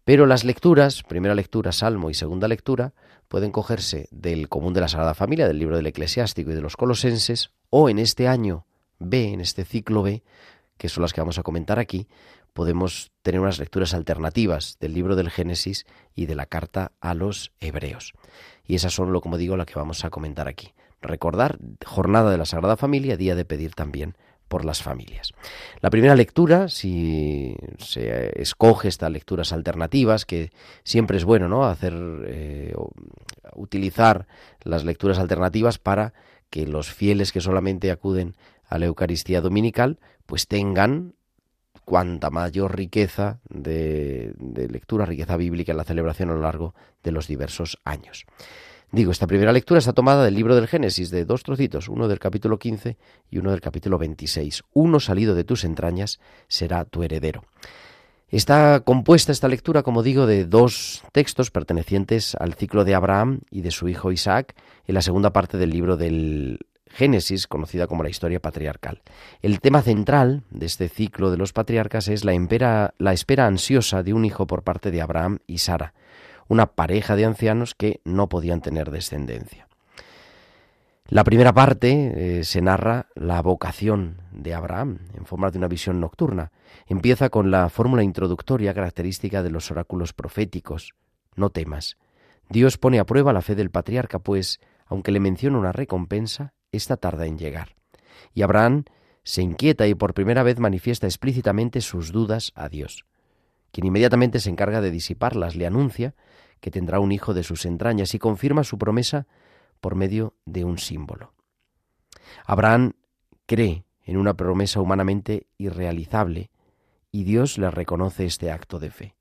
Pero 0.05 0.27
las 0.27 0.45
lecturas, 0.45 1.03
primera 1.03 1.35
lectura, 1.35 1.73
Salmo 1.73 2.09
y 2.09 2.13
segunda 2.13 2.47
lectura, 2.47 2.93
pueden 3.27 3.51
cogerse 3.51 4.07
del 4.11 4.47
común 4.47 4.73
de 4.73 4.79
la 4.79 4.87
Sagrada 4.87 5.13
Familia, 5.13 5.45
del 5.45 5.59
libro 5.59 5.75
del 5.75 5.87
Eclesiástico 5.87 6.51
y 6.51 6.53
de 6.53 6.61
los 6.61 6.77
Colosenses, 6.77 7.51
o 7.69 7.89
en 7.89 7.99
este 7.99 8.29
año 8.29 8.65
B, 8.99 9.33
en 9.33 9.41
este 9.41 9.65
ciclo 9.65 10.03
B, 10.03 10.23
que 10.77 10.87
son 10.87 11.01
las 11.01 11.11
que 11.11 11.19
vamos 11.19 11.37
a 11.37 11.43
comentar 11.43 11.79
aquí, 11.79 12.07
podemos 12.53 13.11
tener 13.21 13.41
unas 13.41 13.59
lecturas 13.59 13.93
alternativas 13.93 14.77
del 14.79 14.93
libro 14.93 15.15
del 15.15 15.29
Génesis 15.29 15.85
y 16.15 16.25
de 16.25 16.35
la 16.35 16.45
carta 16.45 16.91
a 16.99 17.13
los 17.13 17.51
hebreos. 17.59 18.13
Y 18.65 18.75
esas 18.75 18.93
son, 18.93 19.11
lo 19.11 19.21
como 19.21 19.37
digo, 19.37 19.57
las 19.57 19.65
que 19.65 19.79
vamos 19.79 20.05
a 20.05 20.09
comentar 20.09 20.47
aquí. 20.47 20.73
Recordar, 21.01 21.57
jornada 21.85 22.31
de 22.31 22.37
la 22.37 22.45
Sagrada 22.45 22.77
Familia, 22.77 23.17
día 23.17 23.35
de 23.35 23.45
pedir 23.45 23.73
también 23.73 24.15
por 24.51 24.65
las 24.65 24.83
familias. 24.83 25.31
La 25.79 25.89
primera 25.89 26.13
lectura, 26.13 26.67
si 26.67 27.55
se 27.79 28.39
escoge 28.39 28.89
estas 28.89 29.09
lecturas 29.09 29.53
alternativas, 29.53 30.25
que 30.25 30.51
siempre 30.83 31.17
es 31.17 31.23
bueno, 31.23 31.47
¿no? 31.47 31.63
Hacer, 31.63 31.93
eh, 32.27 32.73
utilizar 33.55 34.27
las 34.63 34.83
lecturas 34.83 35.19
alternativas 35.19 35.79
para 35.79 36.13
que 36.49 36.67
los 36.67 36.91
fieles 36.91 37.31
que 37.31 37.39
solamente 37.39 37.91
acuden 37.91 38.35
a 38.65 38.77
la 38.77 38.87
Eucaristía 38.87 39.39
dominical, 39.39 39.99
pues 40.25 40.47
tengan 40.47 41.15
cuanta 41.91 42.29
mayor 42.29 42.77
riqueza 42.77 43.41
de, 43.49 44.33
lectura, 44.69 45.05
riqueza 45.05 45.35
bíblica 45.35 45.73
en 45.73 45.77
la 45.77 45.83
celebración 45.83 46.29
a 46.29 46.33
lo 46.33 46.39
largo 46.39 46.73
de 47.03 47.11
los 47.11 47.27
diversos 47.27 47.79
años. 47.83 48.25
Digo, 48.93 49.11
esta 49.11 49.27
primera 49.27 49.51
lectura 49.51 49.79
está 49.79 49.91
tomada 49.91 50.23
del 50.23 50.35
libro 50.35 50.55
del 50.55 50.69
Génesis, 50.69 51.11
de 51.11 51.25
dos 51.25 51.43
trocitos, 51.43 51.89
uno 51.89 52.07
del 52.07 52.17
capítulo 52.17 52.57
15 52.59 52.95
y 53.29 53.39
uno 53.39 53.51
del 53.51 53.59
capítulo 53.59 53.97
26. 53.97 54.63
Uno 54.71 55.01
salido 55.01 55.35
de 55.35 55.43
tus 55.43 55.65
entrañas 55.65 56.21
será 56.47 56.85
tu 56.85 57.03
heredero. 57.03 57.43
Está 58.29 58.79
compuesta 58.85 59.33
esta 59.33 59.49
lectura, 59.49 59.83
como 59.83 60.01
digo, 60.01 60.27
de 60.27 60.45
dos 60.45 61.03
textos 61.11 61.51
pertenecientes 61.51 62.35
al 62.35 62.53
ciclo 62.53 62.85
de 62.85 62.95
Abraham 62.95 63.41
y 63.49 63.63
de 63.63 63.71
su 63.71 63.89
hijo 63.89 64.13
Isaac, 64.13 64.55
en 64.87 64.95
la 64.95 65.01
segunda 65.01 65.33
parte 65.33 65.57
del 65.57 65.71
libro 65.71 65.97
del 65.97 66.59
Génesis, 66.93 67.47
conocida 67.47 67.87
como 67.87 68.03
la 68.03 68.09
historia 68.09 68.39
patriarcal. 68.39 69.01
El 69.41 69.59
tema 69.59 69.81
central 69.81 70.43
de 70.49 70.65
este 70.65 70.89
ciclo 70.89 71.31
de 71.31 71.37
los 71.37 71.53
patriarcas 71.53 72.07
es 72.07 72.25
la, 72.25 72.33
espera 73.13 73.45
ansiosa 73.47 74.03
de 74.03 74.13
un 74.13 74.25
hijo 74.25 74.47
por 74.47 74.63
parte 74.63 74.91
de 74.91 75.01
Abraham 75.01 75.39
y 75.47 75.59
Sara, 75.59 75.93
una 76.47 76.67
pareja 76.67 77.15
de 77.15 77.25
ancianos 77.25 77.75
que 77.75 78.01
no 78.03 78.29
podían 78.29 78.61
tener 78.61 78.91
descendencia. 78.91 79.67
La 81.07 81.25
primera 81.25 81.51
parte 81.51 82.39
eh, 82.39 82.43
se 82.45 82.61
narra 82.61 83.07
la 83.15 83.41
vocación 83.41 84.21
de 84.31 84.53
Abraham 84.53 84.99
en 85.13 85.25
forma 85.25 85.51
de 85.51 85.57
una 85.57 85.67
visión 85.67 85.99
nocturna. 85.99 86.51
Empieza 86.87 87.29
con 87.29 87.51
la 87.51 87.67
fórmula 87.67 88.03
introductoria 88.03 88.73
característica 88.73 89.43
de 89.43 89.49
los 89.49 89.71
oráculos 89.71 90.13
proféticos. 90.13 90.93
No 91.35 91.49
temas. 91.49 91.97
Dios 92.49 92.77
pone 92.77 92.99
a 92.99 93.05
prueba 93.05 93.33
la 93.33 93.41
fe 93.41 93.55
del 93.55 93.71
patriarca, 93.71 94.19
pues, 94.19 94.61
aunque 94.85 95.11
le 95.11 95.19
menciona 95.19 95.57
una 95.57 95.71
recompensa, 95.71 96.53
esta 96.71 96.97
tarda 96.97 97.25
en 97.25 97.37
llegar. 97.37 97.75
Y 98.33 98.41
Abraham 98.43 98.85
se 99.23 99.41
inquieta 99.41 99.87
y 99.87 99.95
por 99.95 100.13
primera 100.13 100.43
vez 100.43 100.59
manifiesta 100.59 101.07
explícitamente 101.07 101.81
sus 101.81 102.11
dudas 102.11 102.51
a 102.55 102.69
Dios, 102.69 103.05
quien 103.71 103.87
inmediatamente 103.87 104.39
se 104.39 104.49
encarga 104.49 104.81
de 104.81 104.91
disiparlas, 104.91 105.55
le 105.55 105.67
anuncia 105.67 106.15
que 106.59 106.71
tendrá 106.71 106.99
un 106.99 107.11
hijo 107.11 107.33
de 107.33 107.43
sus 107.43 107.65
entrañas 107.65 108.13
y 108.13 108.19
confirma 108.19 108.63
su 108.63 108.77
promesa 108.77 109.27
por 109.79 109.95
medio 109.95 110.35
de 110.45 110.63
un 110.63 110.77
símbolo. 110.77 111.33
Abraham 112.45 112.93
cree 113.45 113.83
en 114.03 114.17
una 114.17 114.35
promesa 114.35 114.79
humanamente 114.79 115.47
irrealizable 115.57 116.51
y 117.11 117.23
Dios 117.23 117.57
le 117.57 117.69
reconoce 117.69 118.25
este 118.25 118.51
acto 118.51 118.79
de 118.79 118.91
fe. 118.91 119.15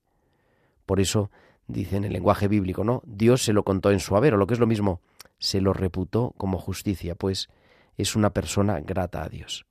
Por 0.87 1.01
eso 1.01 1.31
dice 1.67 1.97
en 1.97 2.05
el 2.05 2.13
lenguaje 2.13 2.49
bíblico, 2.49 2.85
¿no? 2.85 3.03
Dios 3.05 3.43
se 3.43 3.53
lo 3.53 3.65
contó 3.65 3.91
en 3.91 4.01
su 4.01 4.17
haber, 4.17 4.35
o 4.35 4.37
lo 4.37 4.47
que 4.47 4.55
es 4.55 4.61
lo 4.61 4.67
mismo, 4.67 5.01
se 5.41 5.61
lo 5.61 5.73
reputó 5.73 6.35
como 6.37 6.59
justicia, 6.59 7.17
pues 7.17 7.49
es 7.97 8.15
una 8.15 8.31
persona 8.31 8.79
grata 8.81 9.25
a 9.25 9.29
Dios. 9.29 9.67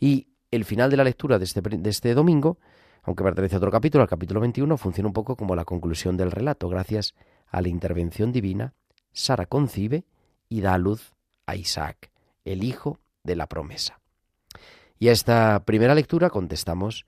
Y 0.00 0.28
el 0.50 0.64
final 0.64 0.90
de 0.90 0.96
la 0.96 1.04
lectura 1.04 1.38
de 1.38 1.44
este, 1.44 1.60
de 1.60 1.90
este 1.90 2.14
domingo, 2.14 2.58
aunque 3.02 3.24
pertenece 3.24 3.56
a 3.56 3.58
otro 3.58 3.70
capítulo, 3.70 4.02
al 4.02 4.08
capítulo 4.08 4.40
21, 4.40 4.76
funciona 4.78 5.08
un 5.08 5.12
poco 5.12 5.36
como 5.36 5.56
la 5.56 5.64
conclusión 5.64 6.16
del 6.16 6.30
relato. 6.30 6.68
Gracias 6.68 7.14
a 7.48 7.60
la 7.60 7.68
intervención 7.68 8.32
divina, 8.32 8.74
Sara 9.12 9.46
concibe 9.46 10.04
y 10.48 10.60
da 10.60 10.74
a 10.74 10.78
luz 10.78 11.12
a 11.46 11.56
Isaac, 11.56 12.10
el 12.44 12.62
hijo 12.62 13.00
de 13.24 13.36
la 13.36 13.48
promesa. 13.48 14.00
Y 14.98 15.08
a 15.08 15.12
esta 15.12 15.64
primera 15.64 15.96
lectura 15.96 16.30
contestamos, 16.30 17.06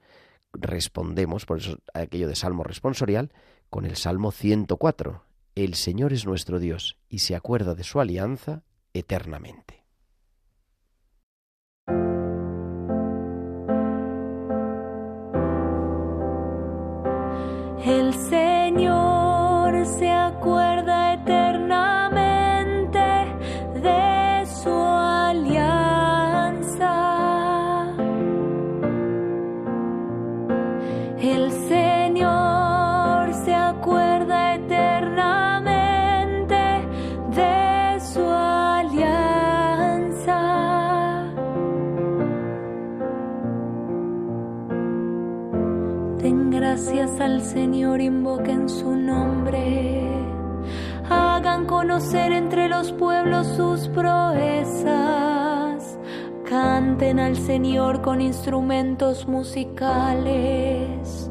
respondemos, 0.52 1.46
por 1.46 1.58
eso 1.58 1.78
aquello 1.94 2.26
de 2.26 2.34
salmo 2.34 2.64
responsorial, 2.64 3.32
con 3.70 3.84
el 3.84 3.96
Salmo 3.96 4.32
104, 4.32 5.22
el 5.54 5.74
Señor 5.74 6.12
es 6.12 6.26
nuestro 6.26 6.58
Dios 6.58 6.98
y 7.08 7.20
se 7.20 7.36
acuerda 7.36 7.76
de 7.76 7.84
su 7.84 8.00
alianza 8.00 8.64
eternamente. 8.92 9.84
Señor, 47.54 48.00
invoquen 48.00 48.68
su 48.68 48.96
nombre. 48.96 50.02
Hagan 51.08 51.66
conocer 51.66 52.32
entre 52.32 52.68
los 52.68 52.90
pueblos 52.90 53.46
sus 53.46 53.86
proezas. 53.86 55.96
Canten 56.44 57.20
al 57.20 57.36
Señor 57.36 58.02
con 58.02 58.20
instrumentos 58.20 59.28
musicales. 59.28 61.30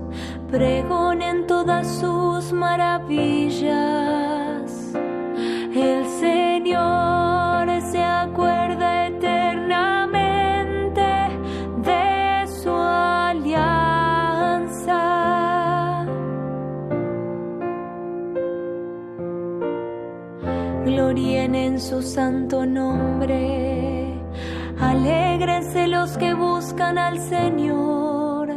Pregonen 0.50 1.46
todas 1.46 1.86
sus 2.00 2.54
maravillas. 2.54 3.74
El 5.76 6.06
Señor 6.06 6.43
en 21.74 21.80
su 21.80 22.04
santo 22.04 22.68
nombre. 22.68 24.14
Alégrense 24.80 25.88
los 25.88 26.18
que 26.20 26.36
buscan 26.36 27.00
al 27.00 27.20
Señor. 27.20 28.50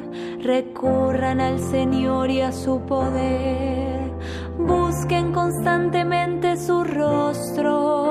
Recurran 0.43 1.41
al 1.41 1.59
Señor 1.59 2.31
y 2.31 2.43
a 2.43 2.53
su 2.53 2.81
poder. 2.81 4.13
Busquen 4.59 5.33
constantemente 5.33 6.59
su 6.59 6.85
rostro. 6.85 8.06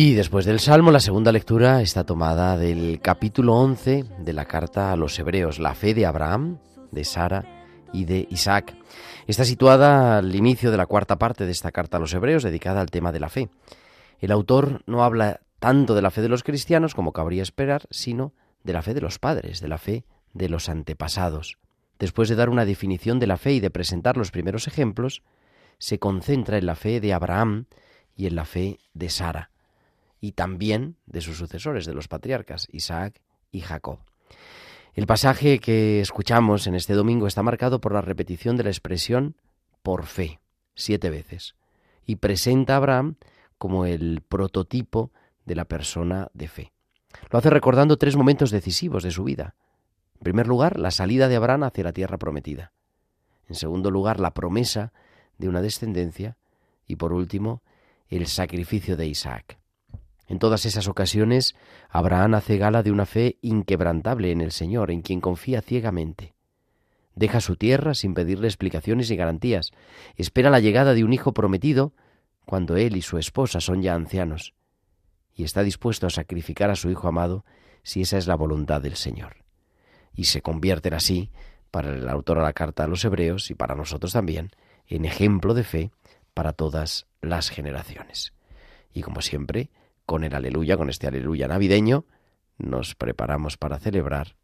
Y 0.00 0.14
después 0.14 0.44
del 0.44 0.60
Salmo, 0.60 0.92
la 0.92 1.00
segunda 1.00 1.32
lectura 1.32 1.82
está 1.82 2.04
tomada 2.04 2.56
del 2.56 3.00
capítulo 3.02 3.54
11 3.56 4.04
de 4.20 4.32
la 4.32 4.44
carta 4.44 4.92
a 4.92 4.96
los 4.96 5.18
Hebreos, 5.18 5.58
la 5.58 5.74
fe 5.74 5.92
de 5.92 6.06
Abraham, 6.06 6.60
de 6.92 7.02
Sara 7.02 7.66
y 7.92 8.04
de 8.04 8.28
Isaac. 8.30 8.76
Está 9.26 9.44
situada 9.44 10.18
al 10.18 10.32
inicio 10.36 10.70
de 10.70 10.76
la 10.76 10.86
cuarta 10.86 11.18
parte 11.18 11.46
de 11.46 11.50
esta 11.50 11.72
carta 11.72 11.96
a 11.96 12.00
los 12.00 12.14
Hebreos, 12.14 12.44
dedicada 12.44 12.80
al 12.80 12.92
tema 12.92 13.10
de 13.10 13.18
la 13.18 13.28
fe. 13.28 13.50
El 14.20 14.30
autor 14.30 14.84
no 14.86 15.02
habla 15.02 15.40
tanto 15.58 15.96
de 15.96 16.02
la 16.02 16.12
fe 16.12 16.22
de 16.22 16.28
los 16.28 16.44
cristianos 16.44 16.94
como 16.94 17.12
cabría 17.12 17.42
esperar, 17.42 17.88
sino 17.90 18.32
de 18.62 18.74
la 18.74 18.82
fe 18.82 18.94
de 18.94 19.00
los 19.00 19.18
padres, 19.18 19.60
de 19.60 19.66
la 19.66 19.78
fe 19.78 20.04
de 20.32 20.48
los 20.48 20.68
antepasados. 20.68 21.58
Después 21.98 22.28
de 22.28 22.36
dar 22.36 22.50
una 22.50 22.66
definición 22.66 23.18
de 23.18 23.26
la 23.26 23.36
fe 23.36 23.54
y 23.54 23.58
de 23.58 23.70
presentar 23.70 24.16
los 24.16 24.30
primeros 24.30 24.68
ejemplos, 24.68 25.24
se 25.78 25.98
concentra 25.98 26.56
en 26.56 26.66
la 26.66 26.76
fe 26.76 27.00
de 27.00 27.12
Abraham 27.12 27.66
y 28.14 28.28
en 28.28 28.36
la 28.36 28.44
fe 28.44 28.78
de 28.94 29.10
Sara 29.10 29.50
y 30.20 30.32
también 30.32 30.96
de 31.06 31.20
sus 31.20 31.38
sucesores, 31.38 31.86
de 31.86 31.94
los 31.94 32.08
patriarcas, 32.08 32.68
Isaac 32.72 33.20
y 33.50 33.60
Jacob. 33.60 34.00
El 34.94 35.06
pasaje 35.06 35.58
que 35.60 36.00
escuchamos 36.00 36.66
en 36.66 36.74
este 36.74 36.94
domingo 36.94 37.26
está 37.26 37.42
marcado 37.42 37.80
por 37.80 37.92
la 37.92 38.00
repetición 38.00 38.56
de 38.56 38.64
la 38.64 38.70
expresión 38.70 39.36
por 39.82 40.06
fe, 40.06 40.40
siete 40.74 41.10
veces, 41.10 41.54
y 42.04 42.16
presenta 42.16 42.74
a 42.74 42.78
Abraham 42.78 43.16
como 43.58 43.86
el 43.86 44.22
prototipo 44.26 45.12
de 45.44 45.54
la 45.54 45.66
persona 45.66 46.28
de 46.34 46.48
fe. 46.48 46.72
Lo 47.30 47.38
hace 47.38 47.50
recordando 47.50 47.96
tres 47.96 48.16
momentos 48.16 48.50
decisivos 48.50 49.02
de 49.02 49.10
su 49.10 49.24
vida. 49.24 49.54
En 50.16 50.24
primer 50.24 50.46
lugar, 50.46 50.78
la 50.78 50.90
salida 50.90 51.28
de 51.28 51.36
Abraham 51.36 51.64
hacia 51.64 51.84
la 51.84 51.92
tierra 51.92 52.18
prometida. 52.18 52.72
En 53.48 53.54
segundo 53.54 53.90
lugar, 53.90 54.20
la 54.20 54.34
promesa 54.34 54.92
de 55.38 55.48
una 55.48 55.62
descendencia. 55.62 56.36
Y 56.86 56.96
por 56.96 57.12
último, 57.12 57.62
el 58.08 58.26
sacrificio 58.26 58.96
de 58.96 59.06
Isaac. 59.06 59.57
En 60.28 60.38
todas 60.38 60.66
esas 60.66 60.88
ocasiones, 60.88 61.56
Abraham 61.88 62.34
hace 62.34 62.58
gala 62.58 62.82
de 62.82 62.92
una 62.92 63.06
fe 63.06 63.38
inquebrantable 63.40 64.30
en 64.30 64.42
el 64.42 64.52
Señor, 64.52 64.90
en 64.90 65.00
quien 65.00 65.22
confía 65.22 65.62
ciegamente. 65.62 66.34
Deja 67.14 67.40
su 67.40 67.56
tierra 67.56 67.94
sin 67.94 68.14
pedirle 68.14 68.46
explicaciones 68.46 69.10
y 69.10 69.16
garantías. 69.16 69.72
Espera 70.16 70.50
la 70.50 70.60
llegada 70.60 70.94
de 70.94 71.02
un 71.02 71.14
hijo 71.14 71.32
prometido 71.32 71.94
cuando 72.44 72.76
él 72.76 72.96
y 72.96 73.02
su 73.02 73.18
esposa 73.18 73.60
son 73.60 73.82
ya 73.82 73.94
ancianos. 73.94 74.54
Y 75.34 75.44
está 75.44 75.62
dispuesto 75.62 76.06
a 76.06 76.10
sacrificar 76.10 76.70
a 76.70 76.76
su 76.76 76.90
hijo 76.90 77.08
amado 77.08 77.44
si 77.82 78.02
esa 78.02 78.18
es 78.18 78.26
la 78.26 78.36
voluntad 78.36 78.82
del 78.82 78.96
Señor. 78.96 79.44
Y 80.14 80.24
se 80.24 80.42
convierten 80.42 80.94
así, 80.94 81.30
para 81.70 81.94
el 81.94 82.08
autor 82.08 82.38
a 82.38 82.42
la 82.42 82.52
carta 82.52 82.84
a 82.84 82.88
los 82.88 83.04
hebreos 83.04 83.50
y 83.50 83.54
para 83.54 83.74
nosotros 83.74 84.12
también, 84.12 84.50
en 84.86 85.04
ejemplo 85.04 85.54
de 85.54 85.64
fe 85.64 85.90
para 86.34 86.52
todas 86.52 87.06
las 87.20 87.50
generaciones. 87.50 88.32
Y 88.92 89.02
como 89.02 89.22
siempre, 89.22 89.70
con 90.08 90.24
el 90.24 90.34
aleluya, 90.34 90.78
con 90.78 90.88
este 90.88 91.06
aleluya 91.06 91.48
navideño, 91.48 92.06
nos 92.56 92.94
preparamos 92.94 93.58
para 93.58 93.78
celebrar, 93.78 94.36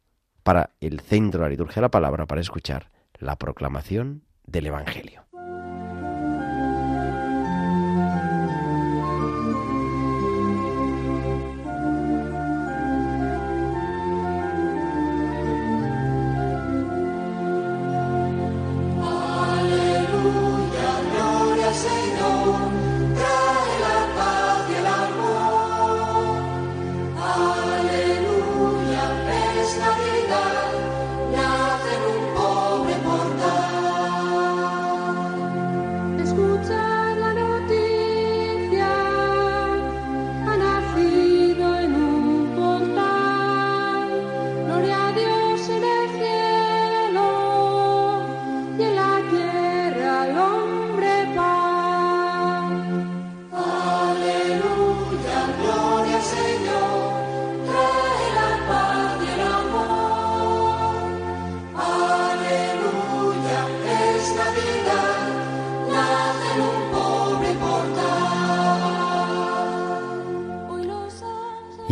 para 0.42 0.74
el 0.78 1.00
centro 1.00 1.40
de 1.40 1.46
la 1.46 1.50
liturgia 1.52 1.76
de 1.76 1.80
la 1.86 1.90
palabra, 1.90 2.26
para 2.26 2.42
escuchar 2.42 2.90
la 3.18 3.36
proclamación 3.36 4.24
del 4.46 4.66
Evangelio. 4.66 5.24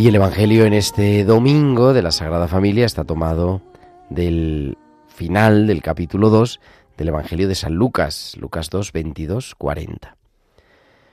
Y 0.03 0.09
el 0.09 0.17
Evangelio 0.17 0.65
en 0.65 0.73
este 0.73 1.23
domingo 1.23 1.93
de 1.93 2.03
la 2.03 2.11
Sagrada 2.11 2.49
Familia 2.49 2.85
está 2.87 3.05
tomado 3.05 3.63
del 4.11 4.77
final 5.07 5.69
del 5.69 5.81
capítulo 5.81 6.29
2 6.29 6.59
del 6.97 7.07
Evangelio 7.11 7.47
de 7.47 7.55
San 7.55 7.75
Lucas, 7.75 8.37
Lucas 8.37 8.69
2, 8.69 8.91
22, 8.91 9.55
40. 9.55 10.17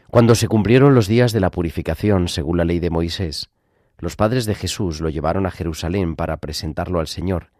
Cuando 0.09 0.33
se 0.33 0.47
cumplieron 0.47 0.95
los 0.95 1.07
días 1.07 1.33
de 1.33 1.39
la 1.39 1.51
purificación 1.51 2.29
según 2.29 2.57
la 2.57 2.65
ley 2.65 2.79
de 2.79 2.89
Moisés, 2.89 3.51
los 3.99 4.15
padres 4.15 4.47
de 4.47 4.55
Jesús 4.55 5.01
lo 5.01 5.09
llevaron 5.09 5.45
a 5.45 5.51
Jerusalén 5.51 6.15
para 6.15 6.37
presentarlo 6.37 6.99
al 6.99 7.07
Señor, 7.07 7.51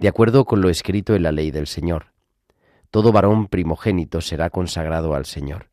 de 0.00 0.08
acuerdo 0.08 0.44
con 0.46 0.62
lo 0.62 0.68
escrito 0.68 1.14
en 1.14 1.22
la 1.22 1.30
ley 1.30 1.52
del 1.52 1.68
Señor. 1.68 2.06
Todo 2.90 3.12
varón 3.12 3.46
primogénito 3.46 4.20
será 4.20 4.50
consagrado 4.50 5.14
al 5.14 5.26
Señor. 5.26 5.68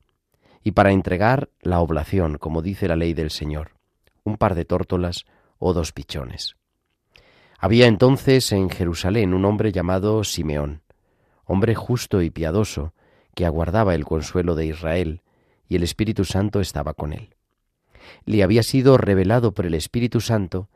Y 0.63 0.73
para 0.73 0.91
entregar 0.91 1.49
la 1.63 1.79
oblación, 1.79 2.37
como 2.37 2.61
dice 2.61 2.87
la 2.87 2.95
ley 2.95 3.15
del 3.15 3.31
Señor, 3.31 3.78
un 4.23 4.38
par 4.38 4.55
de 4.55 4.65
tórtolas 4.65 5.25
o 5.58 5.73
dos 5.73 5.91
pichones. 5.91 6.55
Había 7.58 7.88
entonces 7.88 8.51
en 8.51 8.69
Jerusalén 8.69 9.34
un 9.34 9.45
hombre 9.45 9.71
llamado 9.71 10.23
Simeón, 10.23 10.82
hombre 11.45 11.75
justo 11.75 12.21
y 12.21 12.29
piadoso, 12.29 12.93
que 13.36 13.45
aguardaba 13.45 13.95
el 13.95 14.05
consuelo 14.05 14.55
de 14.55 14.67
Israel, 14.67 15.21
y 15.67 15.75
el 15.75 15.84
Espíritu 15.84 16.25
Santo 16.25 16.62
estaba 16.62 16.93
con 16.93 17.13
él. 17.13 17.36
Le 18.25 18.43
había 18.43 18.63
sido 18.63 18.97
revelado 18.97 19.53
por 19.53 19.65
el 19.65 19.73
Espíritu 19.73 20.21
Santo 20.21 20.69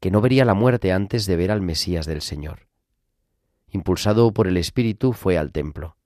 que 0.00 0.10
no 0.10 0.20
vería 0.20 0.44
la 0.44 0.54
muerte 0.54 0.92
antes 0.92 1.26
de 1.26 1.36
ver 1.36 1.50
al 1.50 1.60
Mesías 1.60 2.06
del 2.06 2.22
Señor. 2.22 2.68
Impulsado 3.70 4.32
por 4.32 4.46
el 4.46 4.56
Espíritu 4.56 5.12
fue 5.12 5.36
al 5.36 5.52
templo, 5.52 5.96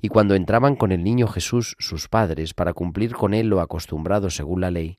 y 0.00 0.08
cuando 0.08 0.34
entraban 0.34 0.76
con 0.76 0.92
el 0.92 1.04
niño 1.04 1.28
Jesús 1.28 1.76
sus 1.78 2.08
padres 2.08 2.54
para 2.54 2.72
cumplir 2.72 3.14
con 3.14 3.34
él 3.34 3.48
lo 3.48 3.60
acostumbrado 3.60 4.30
según 4.30 4.60
la 4.60 4.70
ley, 4.70 4.98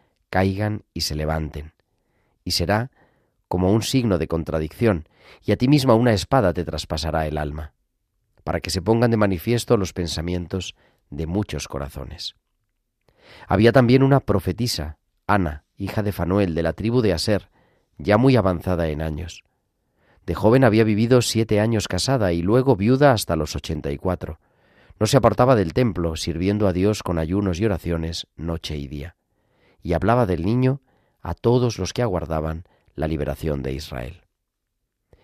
caigan 0.31 0.85
y 0.95 1.01
se 1.01 1.13
levanten, 1.13 1.73
y 2.43 2.51
será 2.51 2.89
como 3.47 3.71
un 3.71 3.83
signo 3.83 4.17
de 4.17 4.27
contradicción, 4.27 5.07
y 5.45 5.51
a 5.51 5.57
ti 5.57 5.67
misma 5.67 5.93
una 5.93 6.13
espada 6.13 6.53
te 6.53 6.63
traspasará 6.63 7.27
el 7.27 7.37
alma, 7.37 7.73
para 8.43 8.61
que 8.61 8.69
se 8.69 8.81
pongan 8.81 9.11
de 9.11 9.17
manifiesto 9.17 9.77
los 9.77 9.91
pensamientos 9.91 10.73
de 11.09 11.27
muchos 11.27 11.67
corazones. 11.67 12.35
Había 13.47 13.73
también 13.73 14.03
una 14.03 14.21
profetisa, 14.21 14.97
Ana, 15.27 15.65
hija 15.77 16.01
de 16.01 16.13
Fanuel, 16.13 16.55
de 16.55 16.63
la 16.63 16.73
tribu 16.73 17.01
de 17.01 17.13
Aser, 17.13 17.49
ya 17.97 18.17
muy 18.17 18.37
avanzada 18.37 18.87
en 18.87 19.01
años. 19.01 19.43
De 20.25 20.33
joven 20.33 20.63
había 20.63 20.85
vivido 20.85 21.21
siete 21.21 21.59
años 21.59 21.87
casada 21.87 22.31
y 22.31 22.41
luego 22.41 22.75
viuda 22.77 23.11
hasta 23.11 23.35
los 23.35 23.55
ochenta 23.55 23.91
y 23.91 23.97
cuatro. 23.97 24.39
No 24.97 25.07
se 25.07 25.17
apartaba 25.17 25.55
del 25.55 25.73
templo, 25.73 26.15
sirviendo 26.15 26.67
a 26.67 26.73
Dios 26.73 27.03
con 27.03 27.19
ayunos 27.19 27.59
y 27.59 27.65
oraciones 27.65 28.27
noche 28.37 28.77
y 28.77 28.87
día. 28.87 29.15
Y 29.81 29.93
hablaba 29.93 30.25
del 30.25 30.45
niño 30.45 30.81
a 31.21 31.33
todos 31.33 31.77
los 31.77 31.93
que 31.93 32.01
aguardaban 32.01 32.65
la 32.95 33.07
liberación 33.07 33.63
de 33.63 33.73
Israel. 33.73 34.21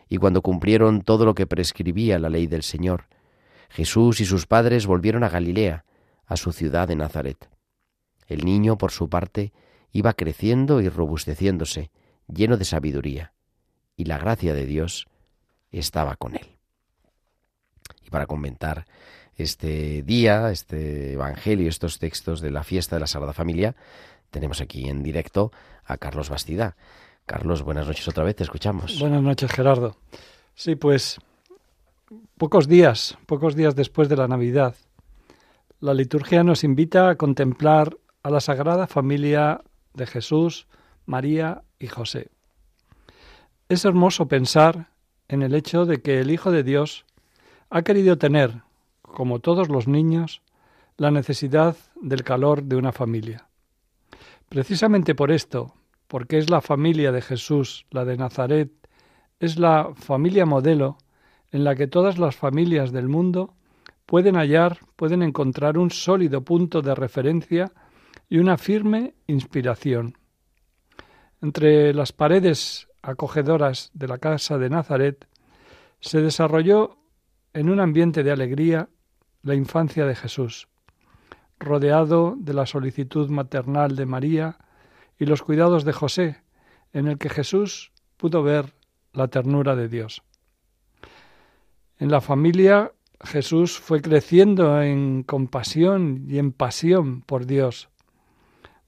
Y 0.09 0.17
cuando 0.17 0.41
cumplieron 0.41 1.01
todo 1.01 1.25
lo 1.25 1.35
que 1.35 1.47
prescribía 1.47 2.19
la 2.19 2.29
ley 2.29 2.47
del 2.47 2.63
Señor, 2.63 3.05
Jesús 3.69 4.21
y 4.21 4.25
sus 4.25 4.45
padres 4.45 4.87
volvieron 4.87 5.23
a 5.23 5.29
Galilea, 5.29 5.85
a 6.25 6.37
su 6.37 6.51
ciudad 6.53 6.87
de 6.87 6.95
Nazaret. 6.95 7.49
El 8.27 8.45
niño, 8.45 8.77
por 8.77 8.91
su 8.91 9.09
parte, 9.09 9.53
iba 9.91 10.13
creciendo 10.13 10.81
y 10.81 10.89
robusteciéndose, 10.89 11.91
lleno 12.27 12.57
de 12.57 12.65
sabiduría, 12.65 13.33
y 13.95 14.05
la 14.05 14.17
gracia 14.17 14.53
de 14.53 14.65
Dios 14.65 15.07
estaba 15.71 16.15
con 16.15 16.35
él. 16.35 16.57
Y 18.05 18.09
para 18.09 18.25
comentar 18.25 18.85
este 19.35 20.01
día, 20.03 20.51
este 20.51 21.13
Evangelio, 21.13 21.69
estos 21.69 21.99
textos 21.99 22.41
de 22.41 22.51
la 22.51 22.63
fiesta 22.63 22.95
de 22.95 23.01
la 23.01 23.07
Sagrada 23.07 23.33
Familia, 23.33 23.75
tenemos 24.29 24.61
aquí 24.61 24.89
en 24.89 25.03
directo 25.03 25.51
a 25.85 25.97
Carlos 25.97 26.29
Bastida. 26.29 26.75
Carlos, 27.25 27.63
buenas 27.63 27.87
noches 27.87 28.07
otra 28.07 28.23
vez, 28.23 28.35
te 28.35 28.43
escuchamos. 28.43 28.99
Buenas 28.99 29.21
noches, 29.21 29.51
Gerardo. 29.51 29.97
Sí, 30.55 30.75
pues 30.75 31.19
pocos 32.37 32.67
días, 32.67 33.17
pocos 33.25 33.55
días 33.55 33.75
después 33.75 34.09
de 34.09 34.15
la 34.15 34.27
Navidad, 34.27 34.75
la 35.79 35.93
liturgia 35.93 36.43
nos 36.43 36.63
invita 36.63 37.09
a 37.09 37.15
contemplar 37.15 37.97
a 38.23 38.29
la 38.29 38.39
Sagrada 38.39 38.87
Familia 38.87 39.61
de 39.93 40.07
Jesús, 40.07 40.67
María 41.05 41.63
y 41.79 41.87
José. 41.87 42.29
Es 43.69 43.85
hermoso 43.85 44.27
pensar 44.27 44.89
en 45.27 45.41
el 45.43 45.53
hecho 45.53 45.85
de 45.85 46.01
que 46.01 46.19
el 46.19 46.31
Hijo 46.31 46.51
de 46.51 46.63
Dios 46.63 47.05
ha 47.69 47.81
querido 47.81 48.17
tener, 48.17 48.61
como 49.01 49.39
todos 49.39 49.69
los 49.69 49.87
niños, 49.87 50.41
la 50.97 51.11
necesidad 51.11 51.75
del 52.01 52.23
calor 52.23 52.63
de 52.63 52.77
una 52.77 52.91
familia. 52.91 53.46
Precisamente 54.49 55.13
por 55.13 55.31
esto, 55.31 55.73
porque 56.07 56.37
es 56.37 56.49
la 56.49 56.61
familia 56.61 57.11
de 57.11 57.21
Jesús, 57.21 57.85
la 57.91 58.05
de 58.05 58.17
Nazaret, 58.17 58.71
es 59.39 59.59
la 59.59 59.93
familia 59.95 60.45
modelo 60.45 60.97
en 61.51 61.63
la 61.63 61.75
que 61.75 61.87
todas 61.87 62.17
las 62.17 62.35
familias 62.35 62.91
del 62.91 63.09
mundo 63.09 63.53
pueden 64.05 64.35
hallar, 64.35 64.79
pueden 64.95 65.21
encontrar 65.21 65.77
un 65.77 65.91
sólido 65.91 66.41
punto 66.41 66.81
de 66.81 66.95
referencia 66.95 67.71
y 68.29 68.37
una 68.37 68.57
firme 68.57 69.15
inspiración. 69.27 70.17
Entre 71.41 71.93
las 71.93 72.13
paredes 72.13 72.87
acogedoras 73.01 73.91
de 73.93 74.07
la 74.07 74.17
casa 74.17 74.57
de 74.57 74.69
Nazaret 74.69 75.27
se 75.99 76.21
desarrolló 76.21 76.97
en 77.53 77.69
un 77.69 77.79
ambiente 77.79 78.23
de 78.23 78.31
alegría 78.31 78.89
la 79.43 79.55
infancia 79.55 80.05
de 80.05 80.15
Jesús, 80.15 80.67
rodeado 81.59 82.35
de 82.37 82.53
la 82.53 82.65
solicitud 82.65 83.29
maternal 83.29 83.95
de 83.95 84.05
María 84.05 84.57
y 85.17 85.25
los 85.25 85.41
cuidados 85.41 85.83
de 85.83 85.93
José, 85.93 86.41
en 86.93 87.07
el 87.07 87.17
que 87.17 87.29
Jesús 87.29 87.91
pudo 88.17 88.43
ver 88.43 88.73
la 89.13 89.27
ternura 89.27 89.75
de 89.75 89.87
Dios. 89.87 90.23
En 91.99 92.11
la 92.11 92.21
familia 92.21 92.91
Jesús 93.21 93.79
fue 93.79 94.01
creciendo 94.01 94.81
en 94.81 95.23
compasión 95.23 96.25
y 96.29 96.37
en 96.37 96.51
pasión 96.51 97.21
por 97.21 97.45
Dios. 97.45 97.89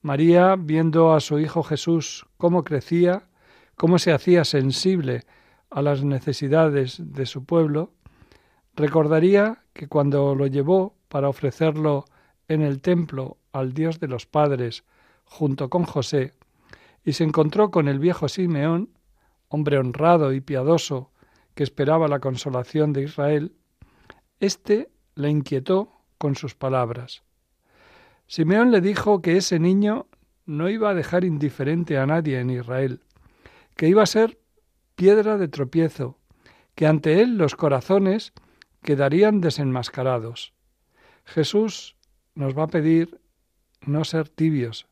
María, 0.02 0.56
viendo 0.56 1.12
a 1.12 1.20
su 1.20 1.38
Hijo 1.38 1.62
Jesús 1.62 2.26
cómo 2.36 2.62
crecía, 2.62 3.28
cómo 3.76 3.98
se 3.98 4.12
hacía 4.12 4.44
sensible 4.44 5.24
a 5.68 5.82
las 5.82 6.04
necesidades 6.04 7.02
de 7.12 7.26
su 7.26 7.44
pueblo, 7.44 7.92
recordaría 8.76 9.64
que 9.72 9.88
cuando 9.88 10.34
lo 10.34 10.46
llevó 10.46 10.94
para 11.08 11.28
ofrecerlo 11.28 12.04
en 12.50 12.62
el 12.62 12.80
templo 12.80 13.38
al 13.52 13.72
Dios 13.72 14.00
de 14.00 14.08
los 14.08 14.26
padres 14.26 14.84
junto 15.24 15.70
con 15.70 15.84
José, 15.84 16.34
y 17.04 17.12
se 17.12 17.22
encontró 17.22 17.70
con 17.70 17.86
el 17.86 18.00
viejo 18.00 18.28
Simeón, 18.28 18.90
hombre 19.48 19.78
honrado 19.78 20.32
y 20.32 20.40
piadoso 20.40 21.12
que 21.54 21.62
esperaba 21.62 22.08
la 22.08 22.18
consolación 22.18 22.92
de 22.92 23.04
Israel, 23.04 23.52
éste 24.40 24.90
le 25.14 25.30
inquietó 25.30 25.92
con 26.18 26.34
sus 26.34 26.56
palabras. 26.56 27.22
Simeón 28.26 28.72
le 28.72 28.80
dijo 28.80 29.22
que 29.22 29.36
ese 29.36 29.60
niño 29.60 30.06
no 30.44 30.68
iba 30.68 30.90
a 30.90 30.94
dejar 30.94 31.24
indiferente 31.24 31.98
a 31.98 32.06
nadie 32.06 32.40
en 32.40 32.50
Israel, 32.50 33.00
que 33.76 33.86
iba 33.86 34.02
a 34.02 34.06
ser 34.06 34.40
piedra 34.96 35.38
de 35.38 35.46
tropiezo, 35.46 36.18
que 36.74 36.88
ante 36.88 37.20
él 37.22 37.38
los 37.38 37.54
corazones 37.54 38.32
quedarían 38.82 39.40
desenmascarados. 39.40 40.52
Jesús 41.24 41.96
nos 42.34 42.56
va 42.56 42.64
a 42.64 42.68
pedir 42.68 43.20
no 43.86 44.04
ser 44.04 44.28
tibios, 44.28 44.86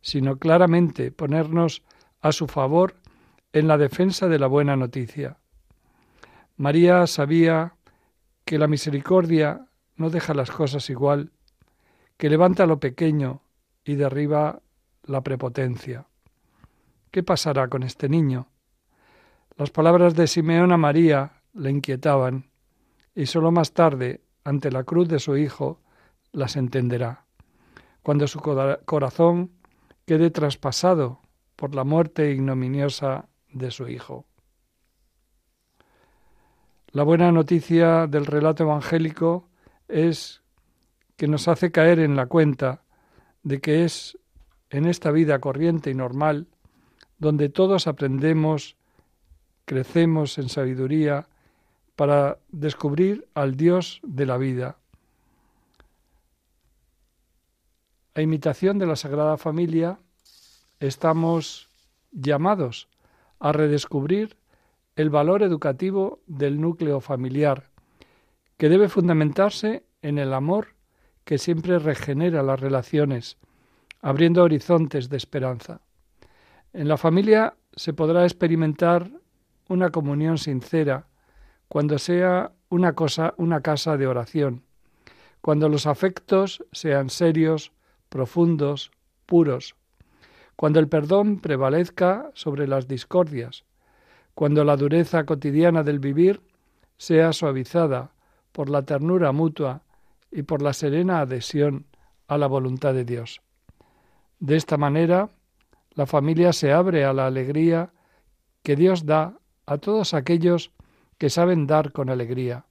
sino 0.00 0.38
claramente 0.38 1.12
ponernos 1.12 1.82
a 2.20 2.32
su 2.32 2.46
favor 2.46 2.96
en 3.52 3.68
la 3.68 3.78
defensa 3.78 4.28
de 4.28 4.38
la 4.38 4.46
buena 4.46 4.76
noticia. 4.76 5.38
María 6.56 7.06
sabía 7.06 7.74
que 8.44 8.58
la 8.58 8.66
misericordia 8.66 9.66
no 9.96 10.10
deja 10.10 10.34
las 10.34 10.50
cosas 10.50 10.88
igual 10.90 11.32
que 12.16 12.30
levanta 12.30 12.66
lo 12.66 12.78
pequeño 12.78 13.42
y 13.84 13.96
derriba 13.96 14.62
la 15.02 15.22
prepotencia. 15.22 16.06
¿Qué 17.10 17.22
pasará 17.22 17.68
con 17.68 17.82
este 17.82 18.08
niño? 18.08 18.48
Las 19.56 19.70
palabras 19.70 20.14
de 20.14 20.26
Simeón 20.26 20.72
a 20.72 20.76
María 20.76 21.42
le 21.52 21.70
inquietaban, 21.70 22.50
y 23.14 23.26
sólo 23.26 23.50
más 23.50 23.72
tarde, 23.72 24.22
ante 24.44 24.70
la 24.70 24.84
cruz 24.84 25.08
de 25.08 25.18
su 25.18 25.36
hijo, 25.36 25.80
las 26.32 26.56
entenderá, 26.56 27.24
cuando 28.02 28.26
su 28.26 28.40
corazón 28.40 29.52
quede 30.06 30.30
traspasado 30.30 31.20
por 31.56 31.74
la 31.74 31.84
muerte 31.84 32.32
ignominiosa 32.32 33.28
de 33.50 33.70
su 33.70 33.88
hijo. 33.88 34.26
La 36.88 37.04
buena 37.04 37.32
noticia 37.32 38.06
del 38.06 38.26
relato 38.26 38.64
evangélico 38.64 39.48
es 39.88 40.42
que 41.16 41.28
nos 41.28 41.48
hace 41.48 41.70
caer 41.70 42.00
en 42.00 42.16
la 42.16 42.26
cuenta 42.26 42.82
de 43.42 43.60
que 43.60 43.84
es 43.84 44.18
en 44.70 44.86
esta 44.86 45.10
vida 45.10 45.38
corriente 45.38 45.90
y 45.90 45.94
normal 45.94 46.48
donde 47.22 47.48
todos 47.48 47.86
aprendemos, 47.86 48.76
crecemos 49.64 50.38
en 50.38 50.48
sabiduría 50.48 51.28
para 51.94 52.38
descubrir 52.50 53.28
al 53.34 53.56
Dios 53.56 54.00
de 54.02 54.26
la 54.26 54.38
vida. 54.38 54.81
A 58.14 58.20
imitación 58.20 58.78
de 58.78 58.84
la 58.86 58.96
Sagrada 58.96 59.38
Familia, 59.38 59.98
estamos 60.80 61.70
llamados 62.10 62.88
a 63.40 63.52
redescubrir 63.52 64.36
el 64.96 65.08
valor 65.08 65.42
educativo 65.42 66.20
del 66.26 66.60
núcleo 66.60 67.00
familiar, 67.00 67.70
que 68.58 68.68
debe 68.68 68.90
fundamentarse 68.90 69.84
en 70.02 70.18
el 70.18 70.34
amor 70.34 70.74
que 71.24 71.38
siempre 71.38 71.78
regenera 71.78 72.42
las 72.42 72.60
relaciones, 72.60 73.38
abriendo 74.02 74.42
horizontes 74.42 75.08
de 75.08 75.16
esperanza. 75.16 75.80
En 76.74 76.88
la 76.88 76.98
familia 76.98 77.54
se 77.74 77.94
podrá 77.94 78.24
experimentar 78.24 79.10
una 79.68 79.90
comunión 79.90 80.36
sincera 80.36 81.06
cuando 81.68 81.98
sea 81.98 82.52
una 82.68 82.92
cosa, 82.92 83.32
una 83.38 83.62
casa 83.62 83.96
de 83.96 84.06
oración, 84.06 84.64
cuando 85.40 85.70
los 85.70 85.86
afectos 85.86 86.62
sean 86.72 87.08
serios, 87.08 87.72
profundos, 88.12 88.90
puros, 89.24 89.74
cuando 90.54 90.78
el 90.80 90.88
perdón 90.88 91.40
prevalezca 91.40 92.30
sobre 92.34 92.68
las 92.68 92.86
discordias, 92.86 93.64
cuando 94.34 94.64
la 94.64 94.76
dureza 94.76 95.24
cotidiana 95.24 95.82
del 95.82 95.98
vivir 95.98 96.42
sea 96.98 97.32
suavizada 97.32 98.12
por 98.52 98.68
la 98.68 98.82
ternura 98.82 99.32
mutua 99.32 99.80
y 100.30 100.42
por 100.42 100.60
la 100.60 100.74
serena 100.74 101.20
adhesión 101.20 101.86
a 102.28 102.36
la 102.36 102.48
voluntad 102.48 102.92
de 102.92 103.06
Dios. 103.06 103.40
De 104.40 104.56
esta 104.56 104.76
manera, 104.76 105.30
la 105.94 106.04
familia 106.04 106.52
se 106.52 106.70
abre 106.70 107.06
a 107.06 107.14
la 107.14 107.26
alegría 107.26 107.92
que 108.62 108.76
Dios 108.76 109.06
da 109.06 109.38
a 109.64 109.78
todos 109.78 110.12
aquellos 110.12 110.70
que 111.16 111.30
saben 111.30 111.66
dar 111.66 111.92
con 111.92 112.10
alegría. 112.10 112.66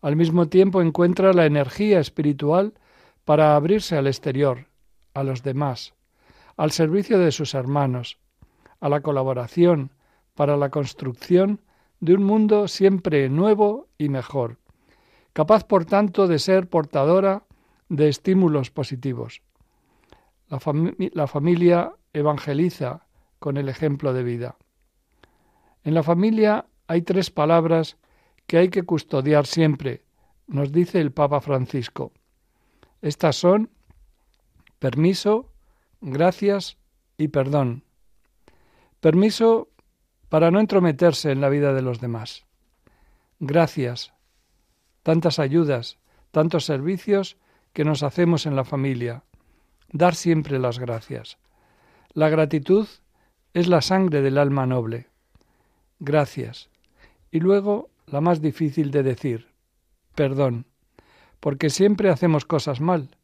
Al 0.00 0.14
mismo 0.14 0.46
tiempo 0.46 0.80
encuentra 0.80 1.32
la 1.32 1.44
energía 1.44 1.98
espiritual 1.98 2.74
para 3.24 3.56
abrirse 3.56 3.96
al 3.96 4.06
exterior, 4.06 4.66
a 5.14 5.22
los 5.22 5.42
demás, 5.42 5.94
al 6.56 6.70
servicio 6.70 7.18
de 7.18 7.32
sus 7.32 7.54
hermanos, 7.54 8.18
a 8.80 8.88
la 8.88 9.00
colaboración 9.00 9.92
para 10.34 10.56
la 10.56 10.70
construcción 10.70 11.60
de 12.00 12.14
un 12.14 12.24
mundo 12.24 12.68
siempre 12.68 13.28
nuevo 13.28 13.88
y 13.96 14.08
mejor, 14.08 14.58
capaz 15.32 15.64
por 15.64 15.84
tanto 15.84 16.26
de 16.26 16.38
ser 16.38 16.68
portadora 16.68 17.44
de 17.88 18.08
estímulos 18.08 18.70
positivos. 18.70 19.42
La, 20.48 20.60
la, 21.12 21.26
familia 21.26 21.92
evangeliza 22.12 23.06
con 23.38 23.56
el 23.56 23.68
ejemplo 23.68 24.12
de 24.12 24.22
vida. 24.22 24.56
En 25.82 25.94
la 25.94 26.02
familia 26.02 26.66
hay 26.86 27.02
tres 27.02 27.30
palabras 27.30 27.96
que 28.46 28.58
hay 28.58 28.68
que 28.68 28.82
custodiar 28.82 29.46
siempre, 29.46 30.04
nos 30.46 30.72
dice 30.72 31.00
el 31.00 31.12
Papa 31.12 31.40
Francisco. 31.40 32.12
Estas 33.04 33.36
son 33.36 33.68
permiso, 34.78 35.52
gracias 36.00 36.78
y 37.18 37.28
perdón. 37.28 37.84
Permiso 39.00 39.68
para 40.30 40.50
no 40.50 40.58
entrometerse 40.58 41.30
en 41.30 41.42
la 41.42 41.50
vida 41.50 41.74
de 41.74 41.82
los 41.82 42.00
demás. 42.00 42.46
Gracias. 43.40 44.14
Tantas 45.02 45.38
ayudas, 45.38 45.98
tantos 46.30 46.64
servicios 46.64 47.36
que 47.74 47.84
nos 47.84 48.02
hacemos 48.02 48.46
en 48.46 48.56
la 48.56 48.64
familia. 48.64 49.24
Dar 49.92 50.14
siempre 50.14 50.58
las 50.58 50.78
gracias. 50.78 51.36
La 52.14 52.30
gratitud 52.30 52.88
es 53.52 53.68
la 53.68 53.82
sangre 53.82 54.22
del 54.22 54.38
alma 54.38 54.64
noble. 54.64 55.10
Gracias. 55.98 56.70
Y 57.30 57.40
luego 57.40 57.90
la 58.06 58.22
más 58.22 58.40
difícil 58.40 58.90
de 58.90 59.02
decir, 59.02 59.48
perdón, 60.14 60.64
porque 61.44 61.68
siempre 61.68 62.08
hacemos 62.08 62.46
cosas 62.46 62.80
mal 62.80 63.18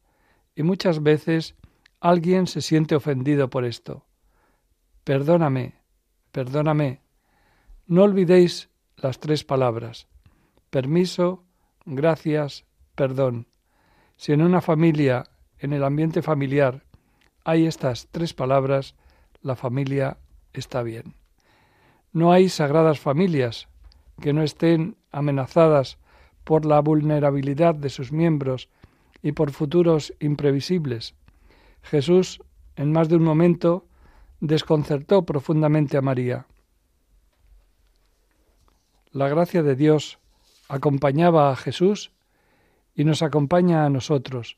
y 0.53 0.61
muchas 0.61 1.01
veces 1.01 1.55
alguien 1.99 2.45
se 2.45 2.61
siente 2.61 2.93
ofendido 2.93 3.49
por 3.49 3.65
esto. 3.65 4.05
Perdóname, 5.03 5.81
perdóname. 6.31 7.01
No 7.87 8.03
olvidéis 8.03 8.69
las 8.95 9.19
tres 9.19 9.43
palabras. 9.43 10.07
Permiso, 10.69 11.45
gracias, 11.85 12.65
perdón. 12.93 13.47
Si 14.17 14.33
en 14.33 14.43
una 14.43 14.61
familia, 14.61 15.23
en 15.57 15.73
el 15.73 15.83
ambiente 15.83 16.21
familiar, 16.21 16.83
hay 17.43 17.65
estas 17.65 18.07
tres 18.11 18.35
palabras, 18.35 18.93
la 19.41 19.55
familia 19.55 20.19
está 20.53 20.83
bien. 20.83 21.15
No 22.11 22.31
hay 22.31 22.49
sagradas 22.49 22.99
familias 22.99 23.67
que 24.21 24.31
no 24.31 24.43
estén 24.43 24.95
amenazadas 25.11 25.97
por 26.43 26.65
la 26.65 26.79
vulnerabilidad 26.79 27.75
de 27.75 27.89
sus 27.89 28.11
miembros 28.11 28.69
y 29.21 29.33
por 29.33 29.51
futuros 29.51 30.13
imprevisibles. 30.19 31.15
Jesús, 31.83 32.41
en 32.75 32.91
más 32.91 33.09
de 33.09 33.15
un 33.15 33.23
momento, 33.23 33.85
desconcertó 34.39 35.23
profundamente 35.25 35.97
a 35.97 36.01
María. 36.01 36.45
La 39.11 39.27
gracia 39.27 39.61
de 39.61 39.75
Dios 39.75 40.19
acompañaba 40.69 41.51
a 41.51 41.55
Jesús 41.55 42.11
y 42.95 43.03
nos 43.03 43.21
acompaña 43.21 43.85
a 43.85 43.89
nosotros. 43.89 44.57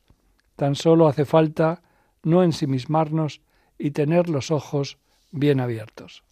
Tan 0.56 0.76
solo 0.76 1.08
hace 1.08 1.26
falta 1.26 1.82
no 2.24 2.44
ensimismarnos 2.44 3.42
y 3.78 3.92
tener 3.92 4.30
los 4.30 4.52
ojos 4.52 4.98
bien 5.32 5.60
abiertos. 5.60 6.24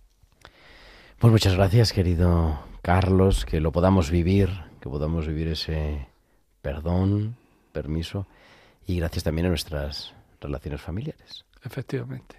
Pues 1.19 1.31
muchas 1.31 1.55
gracias, 1.55 1.93
querido 1.93 2.59
Carlos, 2.81 3.45
que 3.45 3.59
lo 3.59 3.71
podamos 3.71 4.09
vivir, 4.09 4.49
que 4.81 4.89
podamos 4.89 5.27
vivir 5.27 5.47
ese 5.47 6.07
perdón, 6.61 7.37
permiso, 7.71 8.27
y 8.85 8.97
gracias 8.97 9.23
también 9.23 9.45
a 9.45 9.49
nuestras 9.49 10.13
relaciones 10.41 10.81
familiares. 10.81 11.45
Efectivamente. 11.63 12.35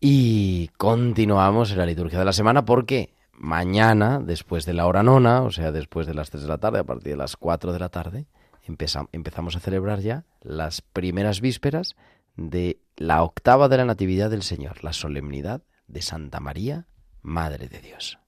Y 0.00 0.68
continuamos 0.76 1.70
en 1.70 1.78
la 1.78 1.86
liturgia 1.86 2.18
de 2.18 2.24
la 2.24 2.32
semana 2.32 2.64
porque 2.64 3.14
mañana, 3.32 4.18
después 4.18 4.64
de 4.64 4.74
la 4.74 4.86
hora 4.86 5.02
nona, 5.02 5.42
o 5.42 5.50
sea, 5.50 5.72
después 5.72 6.06
de 6.06 6.14
las 6.14 6.30
3 6.30 6.42
de 6.42 6.48
la 6.48 6.58
tarde, 6.58 6.78
a 6.80 6.84
partir 6.84 7.12
de 7.12 7.18
las 7.18 7.36
4 7.36 7.72
de 7.72 7.78
la 7.78 7.90
tarde, 7.90 8.26
empezamos 9.12 9.56
a 9.56 9.60
celebrar 9.60 10.00
ya 10.00 10.24
las 10.42 10.80
primeras 10.80 11.40
vísperas 11.40 11.94
de 12.36 12.80
la 12.96 13.22
octava 13.22 13.68
de 13.68 13.76
la 13.76 13.84
Natividad 13.84 14.30
del 14.30 14.42
Señor, 14.42 14.82
la 14.82 14.92
solemnidad 14.92 15.62
de 15.86 16.02
Santa 16.02 16.40
María, 16.40 16.86
Madre 17.22 17.68
de 17.68 17.80
Dios. 17.80 18.18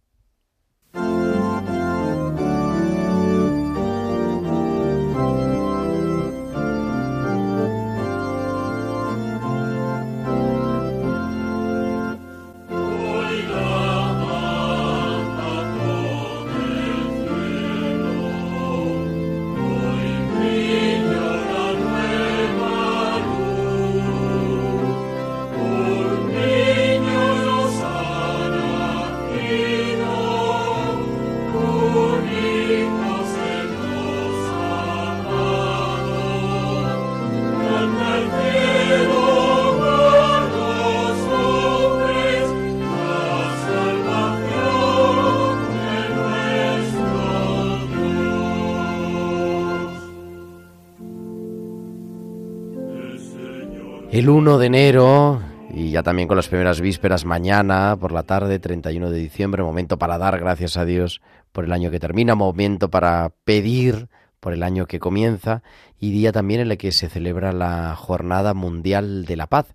El 54.19 54.31
1 54.31 54.59
de 54.59 54.67
enero 54.67 55.41
y 55.73 55.93
ya 55.93 56.03
también 56.03 56.27
con 56.27 56.37
las 56.37 56.49
primeras 56.49 56.81
vísperas 56.81 57.25
mañana 57.25 57.97
por 57.97 58.11
la 58.11 58.25
tarde, 58.25 58.59
31 58.59 59.11
de 59.11 59.19
diciembre, 59.21 59.63
momento 59.63 59.97
para 59.97 60.19
dar 60.19 60.41
gracias 60.41 60.77
a 60.77 60.85
Dios 60.85 61.21
por 61.53 61.65
el 61.65 61.71
año 61.71 61.93
que 61.93 62.01
termina, 62.01 62.35
momento 62.35 62.91
para 62.91 63.33
pedir 63.45 64.09
por 64.41 64.53
el 64.53 64.65
año 64.65 64.87
que 64.87 64.99
comienza 64.99 65.63
y 66.01 66.11
día 66.11 66.33
también 66.33 66.63
en 66.63 66.73
el 66.73 66.79
que 66.79 66.91
se 66.91 67.09
celebra 67.09 67.53
la 67.53 67.95
Jornada 67.95 68.55
Mundial 68.55 69.25
de 69.25 69.37
la 69.37 69.47
Paz. 69.47 69.67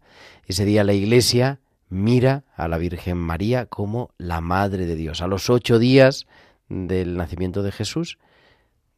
Ese 0.46 0.66
día 0.66 0.84
la 0.84 0.92
Iglesia 0.92 1.62
mira 1.88 2.44
a 2.58 2.68
la 2.68 2.78
Virgen 2.78 3.20
María 3.20 3.68
como 3.68 4.10
la 4.18 4.42
Madre 4.42 4.88
de 4.88 4.98
Dios. 4.98 5.22
A 5.22 5.28
los 5.28 5.50
ocho 5.50 5.80
días 5.80 6.28
del 6.68 7.16
nacimiento 7.16 7.64
de 7.64 7.72
Jesús 7.72 8.18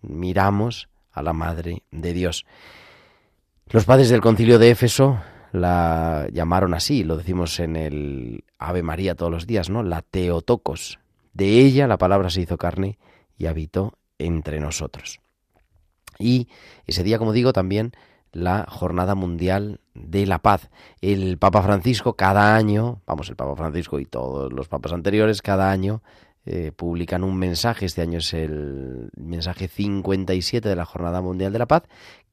miramos 0.02 0.90
a 1.12 1.22
la 1.22 1.34
Madre 1.34 1.84
de 1.92 2.14
Dios. 2.14 2.48
Los 3.70 3.86
padres 3.86 4.10
del 4.10 4.22
concilio 4.22 4.58
de 4.58 4.72
Éfeso 4.72 5.20
la 5.56 6.28
llamaron 6.32 6.74
así, 6.74 7.04
lo 7.04 7.18
decimos 7.18 7.60
en 7.60 7.76
el 7.76 8.44
Ave 8.58 8.84
María 8.84 9.16
todos 9.16 9.32
los 9.32 9.48
días, 9.48 9.70
¿no? 9.70 9.84
La 9.84 10.02
Teotocos. 10.02 11.00
De 11.34 11.60
ella 11.60 11.88
la 11.88 11.98
palabra 11.98 12.30
se 12.30 12.42
hizo 12.42 12.58
carne 12.58 12.98
y 13.38 13.48
habitó 13.48 13.98
entre 14.18 14.60
nosotros. 14.60 15.20
Y 16.18 16.48
ese 16.88 17.04
día, 17.04 17.18
como 17.18 17.34
digo, 17.34 17.52
también 17.54 17.92
la 18.32 18.66
Jornada 18.70 19.16
Mundial 19.16 19.80
de 19.94 20.26
la 20.26 20.40
Paz. 20.40 20.70
El 21.02 21.38
Papa 21.38 21.62
Francisco 21.62 22.16
cada 22.16 22.56
año, 22.56 23.02
vamos, 23.06 23.30
el 23.30 23.36
Papa 23.36 23.56
Francisco 23.56 24.00
y 24.00 24.06
todos 24.06 24.52
los 24.52 24.68
papas 24.68 24.94
anteriores, 24.94 25.42
cada 25.42 25.72
año 25.72 26.04
eh, 26.46 26.72
publican 26.76 27.24
un 27.24 27.38
mensaje, 27.38 27.86
este 27.86 28.02
año 28.02 28.20
es 28.20 28.34
el 28.34 29.10
mensaje 29.16 29.68
57 29.68 30.68
de 30.68 30.76
la 30.76 30.86
Jornada 30.86 31.22
Mundial 31.22 31.54
de 31.54 31.60
la 31.60 31.66
Paz, 31.66 31.84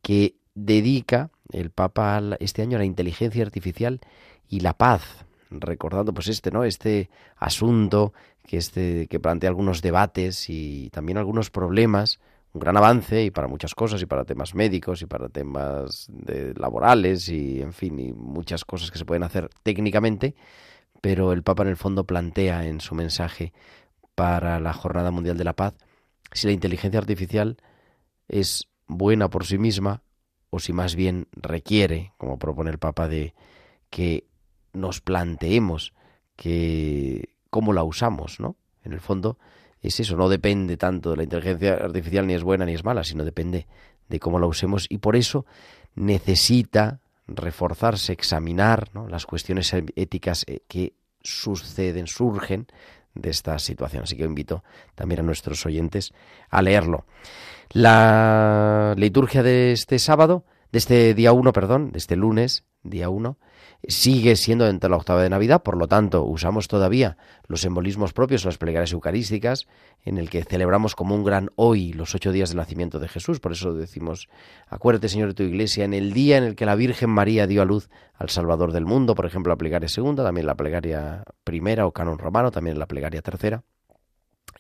que 0.03 0.35
dedica 0.55 1.31
el 1.53 1.71
Papa 1.71 2.21
este 2.41 2.63
año 2.63 2.79
la 2.79 2.85
inteligencia 2.85 3.43
artificial 3.43 4.01
y 4.49 4.61
la 4.61 4.75
paz, 4.75 5.25
recordando 5.51 6.13
pues 6.13 6.29
este, 6.29 6.51
¿no? 6.51 6.65
Este 6.65 7.11
asunto 7.37 8.13
que 8.47 8.57
este 8.57 9.07
que 9.09 9.21
plantea 9.21 9.49
algunos 9.49 9.83
debates 9.83 10.49
y 10.49 10.91
también 10.91 11.19
algunos 11.19 11.51
problemas, 11.51 12.21
un 12.53 12.61
gran 12.61 12.77
avance 12.77 13.25
y 13.25 13.31
para 13.31 13.49
muchas 13.49 13.75
cosas 13.75 14.03
y 14.03 14.07
para 14.07 14.25
temas 14.25 14.55
médicos 14.55 15.03
y 15.03 15.07
para 15.07 15.29
temas 15.29 16.07
de 16.11 16.55
laborales 16.55 17.29
y 17.29 17.63
en 17.63 17.73
fin, 17.73 17.99
y 17.99 18.13
muchas 18.13 18.65
cosas 18.65 18.91
que 18.91 18.99
se 18.99 19.05
pueden 19.05 19.23
hacer 19.23 19.49
técnicamente, 19.63 20.35
pero 21.01 21.33
el 21.33 21.43
Papa 21.43 21.63
en 21.63 21.71
el 21.71 21.77
fondo 21.77 22.05
plantea 22.05 22.67
en 22.67 22.81
su 22.81 22.95
mensaje 22.95 23.53
para 24.15 24.61
la 24.61 24.73
Jornada 24.73 25.11
Mundial 25.11 25.39
de 25.39 25.45
la 25.45 25.55
Paz 25.55 25.75
si 26.33 26.47
la 26.47 26.53
inteligencia 26.53 26.99
artificial 26.99 27.57
es 28.29 28.69
buena 28.87 29.29
por 29.31 29.47
sí 29.47 29.59
misma 29.59 30.03
o 30.55 30.61
si 30.61 30.75
más 30.75 30.95
bien 30.95 31.29
requiere, 31.33 32.13
como 32.19 32.39
propone 32.39 32.71
el 32.71 32.79
Papa, 32.79 33.09
de 33.09 33.35
que 33.89 34.27
nos 34.75 35.01
planteemos 35.01 35.95
que 36.37 37.31
cómo 37.49 37.73
la 37.73 37.85
usamos, 37.85 38.39
¿no? 38.39 38.57
En 38.85 38.93
el 38.93 39.01
fondo 39.01 39.39
es 39.81 39.99
eso, 39.99 40.15
no 40.15 40.29
depende 40.29 40.77
tanto 40.77 41.11
de 41.11 41.17
la 41.17 41.23
inteligencia 41.23 41.75
artificial 41.75 42.27
ni 42.27 42.35
es 42.35 42.43
buena 42.43 42.67
ni 42.67 42.75
es 42.75 42.85
mala, 42.85 43.03
sino 43.03 43.25
depende 43.25 43.67
de 44.11 44.21
cómo 44.21 44.39
la 44.39 44.47
usemos 44.47 44.87
y 44.91 44.99
por 44.99 45.17
eso 45.17 45.47
necesita 45.95 47.01
reforzarse, 47.27 48.13
examinar 48.13 48.91
las 49.09 49.25
cuestiones 49.25 49.73
éticas 49.73 50.45
eh, 50.49 50.61
que 50.69 50.93
suceden, 51.23 52.09
surgen 52.09 52.67
de 53.15 53.31
esta 53.31 53.59
situación. 53.59 54.05
Así 54.05 54.17
que 54.17 54.25
invito 54.25 54.63
también 54.95 55.21
a 55.21 55.25
nuestros 55.25 55.65
oyentes 55.67 56.13
a 56.51 56.63
leerlo. 56.63 57.05
La 57.71 58.95
liturgia 58.97 59.43
de 59.43 59.73
este 59.73 59.99
sábado, 59.99 60.45
de 60.73 60.79
este 60.79 61.15
día 61.15 61.33
1, 61.33 61.53
perdón, 61.53 61.93
de 61.93 61.99
este 61.99 62.17
lunes, 62.17 62.65
día 62.83 63.09
1, 63.09 63.39
sigue 63.89 64.37
siendo 64.37 64.65
dentro 64.65 64.89
de 64.89 64.91
la 64.93 64.97
octava 64.97 65.23
de 65.23 65.29
Navidad, 65.29 65.63
por 65.63 65.77
lo 65.77 65.89
tanto, 65.89 66.25
usamos 66.25 66.69
todavía 66.69 67.17
los 67.49 67.63
simbolismos 67.63 68.13
propios, 68.13 68.45
las 68.45 68.59
plegarias 68.59 68.93
eucarísticas, 68.93 69.67
en 70.05 70.19
el 70.19 70.31
que 70.31 70.45
celebramos 70.45 70.95
como 70.95 71.15
un 71.15 71.25
gran 71.25 71.51
hoy 71.57 71.93
los 71.93 72.15
ocho 72.15 72.33
días 72.33 72.51
del 72.51 72.59
nacimiento 72.59 73.01
de 73.01 73.09
Jesús. 73.09 73.41
Por 73.41 73.53
eso 73.53 73.75
decimos, 73.75 74.29
acuérdate, 74.69 75.09
Señor, 75.09 75.29
de 75.29 75.35
tu 75.35 75.43
iglesia, 75.43 75.85
en 75.85 75.95
el 75.95 76.13
día 76.13 76.39
en 76.39 76.45
el 76.45 76.55
que 76.55 76.67
la 76.67 76.77
Virgen 76.77 77.11
María 77.11 77.47
dio 77.47 77.63
a 77.63 77.65
luz 77.65 77.89
al 78.15 78.31
Salvador 78.31 78.73
del 78.73 78.87
mundo, 78.87 79.15
por 79.15 79.27
ejemplo, 79.27 79.51
la 79.51 79.57
plegaria 79.57 79.89
segunda, 79.89 80.23
también 80.23 80.47
la 80.47 80.55
plegaria 80.55 81.25
primera 81.45 81.87
o 81.87 81.93
canon 81.93 82.19
romano, 82.19 82.51
también 82.51 82.79
la 82.79 82.87
plegaria 82.87 83.23
tercera. 83.23 83.65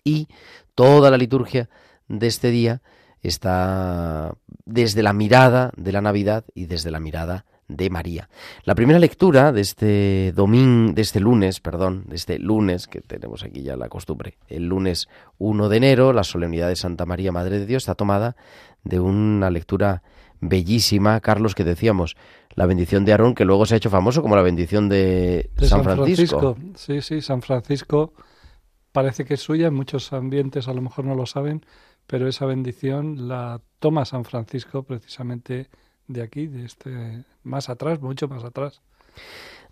Y 0.04 0.28
toda 0.74 1.10
la 1.10 1.16
liturgia 1.16 1.68
de 2.08 2.26
este 2.26 2.50
día 2.50 2.82
está 3.20 4.34
desde 4.64 5.02
la 5.04 5.12
mirada 5.12 5.70
de 5.76 5.92
la 5.92 6.00
Navidad 6.00 6.44
y 6.54 6.66
desde 6.66 6.90
la 6.90 6.98
mirada 6.98 7.46
de 7.68 7.90
María. 7.90 8.28
La 8.64 8.74
primera 8.74 8.98
lectura 8.98 9.52
de 9.52 9.60
este 9.60 10.32
domingo, 10.32 10.92
de 10.92 11.02
este 11.02 11.20
lunes, 11.20 11.60
perdón, 11.60 12.04
de 12.06 12.16
este 12.16 12.38
lunes, 12.38 12.86
que 12.86 13.00
tenemos 13.00 13.44
aquí 13.44 13.62
ya 13.62 13.76
la 13.76 13.88
costumbre, 13.88 14.38
el 14.48 14.66
lunes 14.66 15.08
1 15.38 15.68
de 15.68 15.76
enero, 15.76 16.12
la 16.12 16.24
solemnidad 16.24 16.68
de 16.68 16.76
Santa 16.76 17.06
María, 17.06 17.32
Madre 17.32 17.58
de 17.58 17.66
Dios, 17.66 17.84
está 17.84 17.94
tomada 17.94 18.36
de 18.84 19.00
una 19.00 19.50
lectura 19.50 20.02
bellísima, 20.40 21.20
Carlos, 21.20 21.54
que 21.54 21.64
decíamos, 21.64 22.16
la 22.54 22.66
bendición 22.66 23.04
de 23.04 23.12
Aarón, 23.12 23.34
que 23.34 23.44
luego 23.44 23.64
se 23.64 23.74
ha 23.74 23.76
hecho 23.76 23.90
famoso 23.90 24.22
como 24.22 24.36
la 24.36 24.42
bendición 24.42 24.88
de, 24.88 25.50
San, 25.58 25.84
Francisco. 25.84 26.56
Sí, 26.74 27.00
sí, 27.00 27.20
San 27.22 27.42
Francisco 27.42 28.12
parece 28.90 29.24
que 29.24 29.34
es 29.34 29.40
suya, 29.40 29.68
en 29.68 29.74
muchos 29.74 30.12
ambientes 30.12 30.68
a 30.68 30.74
lo 30.74 30.82
mejor 30.82 31.04
no 31.04 31.14
lo 31.14 31.26
saben, 31.26 31.64
pero 32.06 32.28
esa 32.28 32.44
bendición 32.44 33.28
la 33.28 33.60
toma 33.78 34.04
San 34.04 34.24
Francisco 34.24 34.82
precisamente 34.82 35.70
de 36.12 36.22
aquí, 36.22 36.46
de 36.46 36.64
este, 36.64 37.24
más 37.42 37.68
atrás, 37.68 38.00
mucho 38.00 38.28
más 38.28 38.44
atrás. 38.44 38.80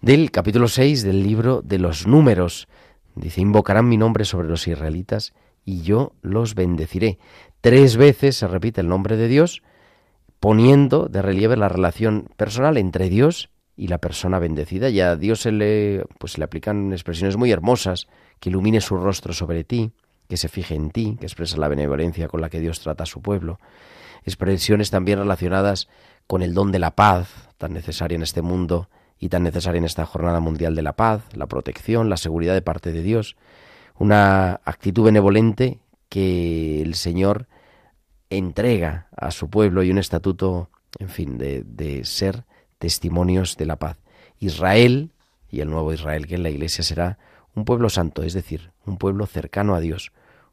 Del 0.01 0.31
capítulo 0.31 0.69
6 0.69 1.03
del 1.03 1.23
libro 1.23 1.63
de 1.63 1.79
los 1.79 2.07
números. 2.07 2.69
Dice, 3.15 3.41
invocarán 3.41 3.89
mi 3.89 3.97
nombre 3.97 4.25
sobre 4.25 4.49
los 4.49 4.67
israelitas 4.67 5.35
y 5.65 5.83
yo 5.83 6.13
los 6.23 6.55
bendeciré. 6.55 7.19
Tres 7.61 7.97
veces 7.97 8.37
se 8.37 8.49
repite 8.49 8.81
el 8.81 8.89
nombre 8.89 9.17
de 9.17 9.29
Dios, 9.29 9.63
poniendo 10.39 11.07
de 11.07 11.21
relieve 11.21 11.57
la 11.57 11.69
relación 11.69 12.29
personal 12.37 12.79
entre 12.79 13.11
Dios 13.11 13.51
y 13.77 13.89
la 13.89 13.99
persona 13.99 14.39
bendecida. 14.39 14.89
Y 14.89 15.01
a 15.01 15.17
Dios 15.17 15.41
se 15.41 15.53
le, 15.53 16.05
pues, 16.19 16.39
le 16.39 16.45
aplican 16.45 16.93
expresiones 16.93 17.37
muy 17.37 17.51
hermosas, 17.51 18.09
que 18.39 18.49
ilumine 18.49 18.81
su 18.81 18.97
rostro 18.97 19.35
sobre 19.35 19.65
ti, 19.65 19.93
que 20.29 20.37
se 20.37 20.49
fije 20.49 20.75
en 20.75 20.91
ti, 20.91 21.17
que 21.19 21.27
expresa 21.27 21.59
la 21.59 21.69
benevolencia 21.69 22.29
con 22.29 22.41
la 22.41 22.49
que 22.49 22.61
Dios 22.61 22.81
trata 22.81 23.03
a 23.05 23.07
su 23.07 23.21
pueblo. 23.21 23.59
Expresiones 24.25 24.91
también 24.91 25.19
relacionadas 25.19 25.89
con 26.27 26.43
el 26.43 26.55
don 26.55 26.73
de 26.73 26.79
la 26.79 26.93
paz, 26.93 27.29
tan 27.59 27.73
necesaria 27.73 28.17
en 28.17 28.23
este 28.23 28.43
mundo 28.43 28.89
y 29.19 29.29
tan 29.29 29.43
necesaria 29.43 29.79
en 29.79 29.85
esta 29.85 30.07
Jornada 30.07 30.41
Mundial 30.41 30.75
de 30.75 30.83
la 30.83 30.95
Paz, 30.95 31.23
la 31.35 31.47
protección, 31.47 32.09
la 32.09 32.17
seguridad 32.17 32.55
de 32.55 32.63
parte 32.63 32.93
de 32.93 33.03
Dios, 33.03 33.37
una 33.99 34.61
actitud 34.65 35.05
benevolente 35.05 35.79
que 36.09 36.81
el 36.81 36.95
Señor 36.95 37.47
entrega 38.31 39.09
a 39.17 39.31
su 39.31 39.51
pueblo 39.51 39.83
y 39.83 39.91
un 39.91 39.99
estatuto, 39.99 40.71
en 40.99 41.11
fin, 41.11 41.37
de, 41.37 41.65
de 41.65 42.05
ser 42.05 42.45
testimonios 42.79 43.57
de 43.57 43.67
la 43.67 43.77
paz. 43.77 43.99
Israel 44.39 45.11
y 45.51 45.61
el 45.61 45.69
nuevo 45.69 45.93
Israel 45.93 46.27
que 46.27 46.37
en 46.37 46.43
la 46.43 46.51
Iglesia 46.51 46.83
será 46.83 47.19
un 47.55 47.65
pueblo 47.65 47.91
santo, 47.91 48.23
es 48.23 48.33
decir, 48.33 48.71
un 48.87 48.97
pueblo 48.97 49.27
cercano 49.27 49.75
a 49.75 49.81
Dios, 49.81 50.13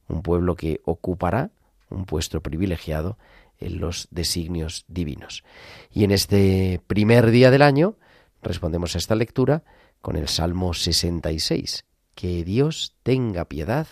un 0.09 0.21
pueblo 0.21 0.55
que 0.55 0.81
ocupará 0.83 1.51
un 1.89 2.05
puesto 2.05 2.41
privilegiado 2.41 3.17
en 3.59 3.79
los 3.79 4.07
designios 4.11 4.85
divinos. 4.87 5.43
Y 5.91 6.03
en 6.03 6.11
este 6.11 6.81
primer 6.87 7.31
día 7.31 7.51
del 7.51 7.61
año 7.61 7.97
respondemos 8.41 8.95
a 8.95 8.97
esta 8.97 9.15
lectura 9.15 9.63
con 10.01 10.15
el 10.15 10.27
Salmo 10.27 10.73
66. 10.73 11.85
Que 12.15 12.43
Dios 12.43 12.95
tenga 13.03 13.45
piedad 13.45 13.87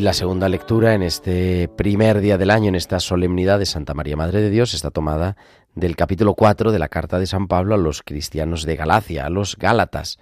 Y 0.00 0.02
la 0.02 0.14
segunda 0.14 0.48
lectura 0.48 0.94
en 0.94 1.02
este 1.02 1.68
primer 1.68 2.22
día 2.22 2.38
del 2.38 2.50
año, 2.50 2.70
en 2.70 2.74
esta 2.74 3.00
solemnidad 3.00 3.58
de 3.58 3.66
Santa 3.66 3.92
María 3.92 4.16
Madre 4.16 4.40
de 4.40 4.48
Dios, 4.48 4.72
está 4.72 4.90
tomada 4.90 5.36
del 5.74 5.94
capítulo 5.94 6.32
4 6.32 6.72
de 6.72 6.78
la 6.78 6.88
carta 6.88 7.18
de 7.18 7.26
San 7.26 7.48
Pablo 7.48 7.74
a 7.74 7.76
los 7.76 8.00
cristianos 8.00 8.64
de 8.64 8.76
Galacia, 8.76 9.26
a 9.26 9.28
los 9.28 9.56
Gálatas. 9.58 10.18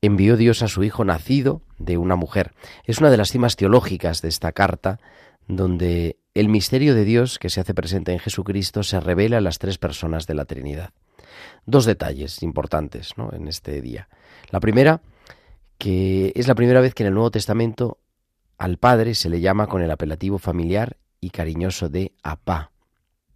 Envió 0.00 0.36
Dios 0.36 0.62
a 0.62 0.68
su 0.68 0.84
Hijo 0.84 1.04
nacido 1.04 1.62
de 1.78 1.98
una 1.98 2.14
mujer. 2.14 2.52
Es 2.84 3.00
una 3.00 3.10
de 3.10 3.16
las 3.16 3.32
cimas 3.32 3.56
teológicas 3.56 4.22
de 4.22 4.28
esta 4.28 4.52
carta, 4.52 5.00
donde 5.48 6.16
el 6.34 6.48
misterio 6.48 6.94
de 6.94 7.04
Dios 7.04 7.40
que 7.40 7.50
se 7.50 7.60
hace 7.60 7.74
presente 7.74 8.12
en 8.12 8.20
Jesucristo 8.20 8.84
se 8.84 9.00
revela 9.00 9.38
a 9.38 9.40
las 9.40 9.58
tres 9.58 9.76
personas 9.76 10.28
de 10.28 10.34
la 10.34 10.44
Trinidad. 10.44 10.90
Dos 11.64 11.84
detalles 11.84 12.44
importantes 12.44 13.10
en 13.32 13.48
este 13.48 13.82
día. 13.82 14.08
La 14.50 14.60
primera, 14.60 15.00
que 15.78 16.32
es 16.36 16.46
la 16.46 16.54
primera 16.54 16.80
vez 16.80 16.94
que 16.94 17.02
en 17.02 17.08
el 17.08 17.14
Nuevo 17.14 17.32
Testamento 17.32 17.98
al 18.58 18.78
Padre 18.78 19.14
se 19.14 19.28
le 19.28 19.40
llama 19.40 19.66
con 19.66 19.82
el 19.82 19.90
apelativo 19.90 20.38
familiar 20.38 20.96
y 21.20 21.30
cariñoso 21.30 21.88
de 21.88 22.12
Apá, 22.22 22.72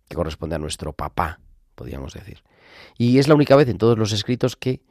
que 0.08 0.16
corresponde 0.16 0.56
a 0.56 0.58
nuestro 0.58 0.92
papá, 0.92 1.40
podríamos 1.74 2.14
decir. 2.14 2.42
Y 2.96 3.18
es 3.18 3.28
la 3.28 3.34
única 3.34 3.56
vez 3.56 3.68
en 3.68 3.78
todos 3.78 3.98
los 3.98 4.12
escritos 4.12 4.56
que 4.56 4.82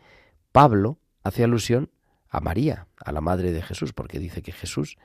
Pablo 0.51 0.99
hace 1.23 1.43
alusión 1.43 1.91
a 2.29 2.39
María, 2.41 2.87
a 2.97 3.11
la 3.11 3.21
madre 3.21 3.51
de 3.51 3.61
Jesús, 3.61 3.93
porque 3.93 4.19
dice 4.19 4.41
que 4.41 4.51
Jesús 4.51 4.97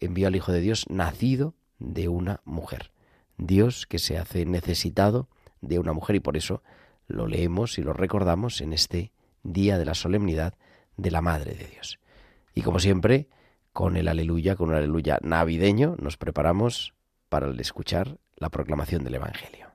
envió 0.00 0.28
al 0.28 0.36
Hijo 0.36 0.52
de 0.52 0.60
Dios 0.60 0.86
nacido 0.88 1.54
de 1.78 2.08
una 2.08 2.40
mujer. 2.44 2.92
Dios 3.36 3.86
que 3.86 3.98
se 3.98 4.18
hace 4.18 4.44
necesitado 4.46 5.28
de 5.60 5.78
una 5.78 5.92
mujer 5.92 6.16
y 6.16 6.20
por 6.20 6.36
eso 6.36 6.62
lo 7.06 7.26
leemos 7.26 7.78
y 7.78 7.82
lo 7.82 7.92
recordamos 7.92 8.60
en 8.60 8.72
este 8.72 9.12
día 9.42 9.78
de 9.78 9.84
la 9.84 9.94
solemnidad 9.94 10.54
de 10.96 11.10
la 11.10 11.20
Madre 11.20 11.54
de 11.54 11.66
Dios. 11.66 11.98
Y 12.54 12.62
como 12.62 12.78
siempre, 12.78 13.28
con 13.72 13.96
el 13.96 14.08
aleluya, 14.08 14.56
con 14.56 14.70
un 14.70 14.74
aleluya 14.74 15.18
navideño, 15.22 15.96
nos 15.98 16.16
preparamos 16.16 16.94
para 17.28 17.50
escuchar 17.60 18.18
la 18.36 18.48
proclamación 18.48 19.04
del 19.04 19.14
Evangelio. 19.14 19.68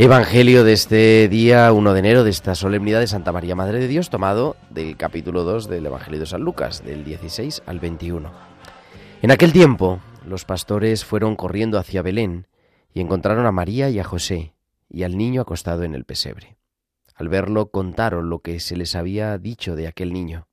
Evangelio 0.00 0.62
de 0.62 0.74
este 0.74 1.28
día 1.28 1.72
1 1.72 1.92
de 1.92 1.98
enero, 1.98 2.22
de 2.22 2.30
esta 2.30 2.54
solemnidad 2.54 3.00
de 3.00 3.08
Santa 3.08 3.32
María 3.32 3.56
Madre 3.56 3.80
de 3.80 3.88
Dios, 3.88 4.10
tomado 4.10 4.54
del 4.70 4.96
capítulo 4.96 5.42
2 5.42 5.68
del 5.68 5.86
Evangelio 5.86 6.20
de 6.20 6.26
San 6.26 6.42
Lucas, 6.42 6.84
del 6.84 7.02
16 7.04 7.64
al 7.66 7.80
21. 7.80 8.30
En 9.22 9.32
aquel 9.32 9.52
tiempo, 9.52 9.98
los 10.24 10.44
pastores 10.44 11.04
fueron 11.04 11.34
corriendo 11.34 11.80
hacia 11.80 12.02
Belén 12.02 12.46
y 12.94 13.00
encontraron 13.00 13.44
a 13.44 13.50
María 13.50 13.90
y 13.90 13.98
a 13.98 14.04
José 14.04 14.54
y 14.88 15.02
al 15.02 15.18
niño 15.18 15.42
acostado 15.42 15.82
en 15.82 15.96
el 15.96 16.04
pesebre. 16.04 16.58
Al 17.16 17.28
verlo 17.28 17.72
contaron 17.72 18.30
lo 18.30 18.38
que 18.38 18.60
se 18.60 18.76
les 18.76 18.94
había 18.94 19.36
dicho 19.36 19.74
de 19.74 19.88
aquel 19.88 20.12
niño. 20.12 20.46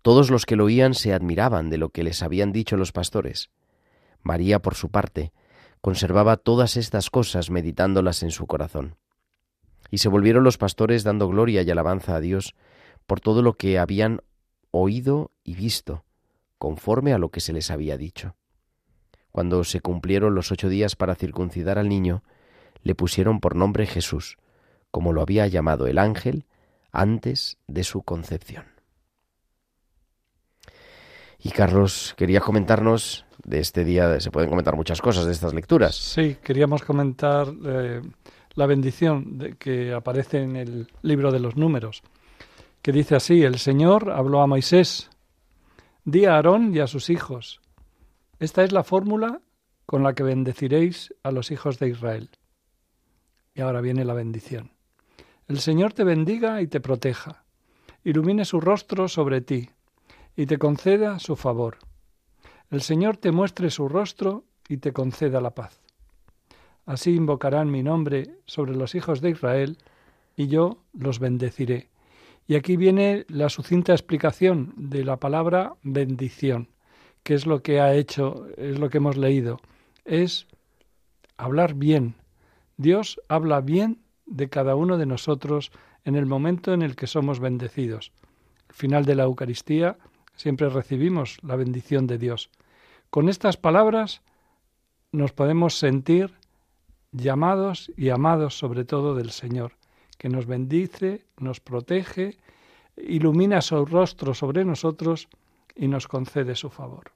Todos 0.00 0.30
los 0.30 0.46
que 0.46 0.56
lo 0.56 0.64
oían 0.64 0.94
se 0.94 1.12
admiraban 1.12 1.68
de 1.68 1.76
lo 1.76 1.90
que 1.90 2.02
les 2.02 2.22
habían 2.22 2.50
dicho 2.50 2.78
los 2.78 2.92
pastores. 2.92 3.50
María, 4.22 4.60
por 4.60 4.74
su 4.74 4.88
parte, 4.88 5.34
conservaba 5.84 6.38
todas 6.38 6.78
estas 6.78 7.10
cosas 7.10 7.50
meditándolas 7.50 8.22
en 8.22 8.30
su 8.30 8.46
corazón. 8.46 8.96
Y 9.90 9.98
se 9.98 10.08
volvieron 10.08 10.42
los 10.42 10.56
pastores 10.56 11.04
dando 11.04 11.28
gloria 11.28 11.60
y 11.60 11.70
alabanza 11.70 12.16
a 12.16 12.20
Dios 12.20 12.54
por 13.04 13.20
todo 13.20 13.42
lo 13.42 13.58
que 13.58 13.78
habían 13.78 14.22
oído 14.70 15.30
y 15.44 15.56
visto, 15.56 16.06
conforme 16.56 17.12
a 17.12 17.18
lo 17.18 17.28
que 17.28 17.40
se 17.40 17.52
les 17.52 17.70
había 17.70 17.98
dicho. 17.98 18.34
Cuando 19.30 19.62
se 19.62 19.80
cumplieron 19.80 20.34
los 20.34 20.50
ocho 20.52 20.70
días 20.70 20.96
para 20.96 21.16
circuncidar 21.16 21.78
al 21.78 21.90
niño, 21.90 22.24
le 22.82 22.94
pusieron 22.94 23.40
por 23.40 23.54
nombre 23.54 23.84
Jesús, 23.84 24.38
como 24.90 25.12
lo 25.12 25.20
había 25.20 25.46
llamado 25.48 25.86
el 25.86 25.98
ángel 25.98 26.46
antes 26.92 27.58
de 27.66 27.84
su 27.84 28.00
concepción. 28.04 28.64
Y 31.38 31.50
Carlos, 31.50 32.14
quería 32.16 32.40
comentarnos 32.40 33.26
de 33.44 33.60
este 33.60 33.84
día, 33.84 34.18
se 34.20 34.30
pueden 34.30 34.50
comentar 34.50 34.76
muchas 34.76 35.00
cosas 35.00 35.26
de 35.26 35.32
estas 35.32 35.54
lecturas. 35.54 35.94
Sí, 35.94 36.36
queríamos 36.42 36.82
comentar 36.82 37.48
eh, 37.64 38.02
la 38.54 38.66
bendición 38.66 39.38
de, 39.38 39.56
que 39.56 39.92
aparece 39.92 40.42
en 40.42 40.56
el 40.56 40.88
libro 41.02 41.30
de 41.30 41.40
los 41.40 41.56
números, 41.56 42.02
que 42.82 42.92
dice 42.92 43.16
así, 43.16 43.42
el 43.42 43.58
Señor 43.58 44.10
habló 44.10 44.40
a 44.40 44.46
Moisés, 44.46 45.10
di 46.04 46.24
a 46.24 46.34
Aarón 46.34 46.74
y 46.74 46.80
a 46.80 46.86
sus 46.86 47.10
hijos, 47.10 47.60
esta 48.38 48.64
es 48.64 48.72
la 48.72 48.84
fórmula 48.84 49.40
con 49.86 50.02
la 50.02 50.14
que 50.14 50.22
bendeciréis 50.22 51.14
a 51.22 51.30
los 51.30 51.50
hijos 51.50 51.78
de 51.78 51.88
Israel. 51.88 52.30
Y 53.54 53.60
ahora 53.60 53.80
viene 53.80 54.04
la 54.04 54.14
bendición. 54.14 54.72
El 55.46 55.60
Señor 55.60 55.92
te 55.92 56.04
bendiga 56.04 56.60
y 56.62 56.66
te 56.66 56.80
proteja, 56.80 57.44
ilumine 58.02 58.44
su 58.44 58.60
rostro 58.60 59.08
sobre 59.08 59.40
ti 59.40 59.70
y 60.36 60.46
te 60.46 60.58
conceda 60.58 61.18
su 61.18 61.36
favor. 61.36 61.78
El 62.74 62.82
Señor 62.82 63.16
te 63.18 63.30
muestre 63.30 63.70
su 63.70 63.88
rostro 63.88 64.42
y 64.68 64.78
te 64.78 64.92
conceda 64.92 65.40
la 65.40 65.54
paz. 65.54 65.80
Así 66.86 67.14
invocarán 67.14 67.70
mi 67.70 67.84
nombre 67.84 68.40
sobre 68.46 68.74
los 68.74 68.96
hijos 68.96 69.20
de 69.20 69.30
Israel 69.30 69.78
y 70.34 70.48
yo 70.48 70.78
los 70.92 71.20
bendeciré. 71.20 71.88
Y 72.48 72.56
aquí 72.56 72.76
viene 72.76 73.26
la 73.28 73.48
sucinta 73.48 73.92
explicación 73.92 74.74
de 74.76 75.04
la 75.04 75.20
palabra 75.20 75.76
bendición, 75.84 76.66
que 77.22 77.34
es 77.34 77.46
lo 77.46 77.62
que 77.62 77.80
ha 77.80 77.94
hecho, 77.94 78.48
es 78.56 78.80
lo 78.80 78.90
que 78.90 78.98
hemos 78.98 79.16
leído, 79.16 79.60
es 80.04 80.48
hablar 81.36 81.74
bien. 81.74 82.16
Dios 82.76 83.20
habla 83.28 83.60
bien 83.60 84.00
de 84.26 84.48
cada 84.48 84.74
uno 84.74 84.98
de 84.98 85.06
nosotros 85.06 85.70
en 86.04 86.16
el 86.16 86.26
momento 86.26 86.74
en 86.74 86.82
el 86.82 86.96
que 86.96 87.06
somos 87.06 87.38
bendecidos. 87.38 88.10
Al 88.68 88.74
final 88.74 89.04
de 89.04 89.14
la 89.14 89.22
Eucaristía 89.22 89.96
siempre 90.34 90.68
recibimos 90.68 91.38
la 91.44 91.54
bendición 91.54 92.08
de 92.08 92.18
Dios. 92.18 92.50
Con 93.14 93.28
estas 93.28 93.56
palabras 93.56 94.22
nos 95.12 95.30
podemos 95.30 95.78
sentir 95.78 96.34
llamados 97.12 97.92
y 97.96 98.08
amados 98.08 98.58
sobre 98.58 98.84
todo 98.84 99.14
del 99.14 99.30
Señor, 99.30 99.74
que 100.18 100.28
nos 100.28 100.46
bendice, 100.46 101.24
nos 101.38 101.60
protege, 101.60 102.38
ilumina 102.96 103.62
su 103.62 103.86
rostro 103.86 104.34
sobre 104.34 104.64
nosotros 104.64 105.28
y 105.76 105.86
nos 105.86 106.08
concede 106.08 106.56
su 106.56 106.70
favor. 106.70 107.12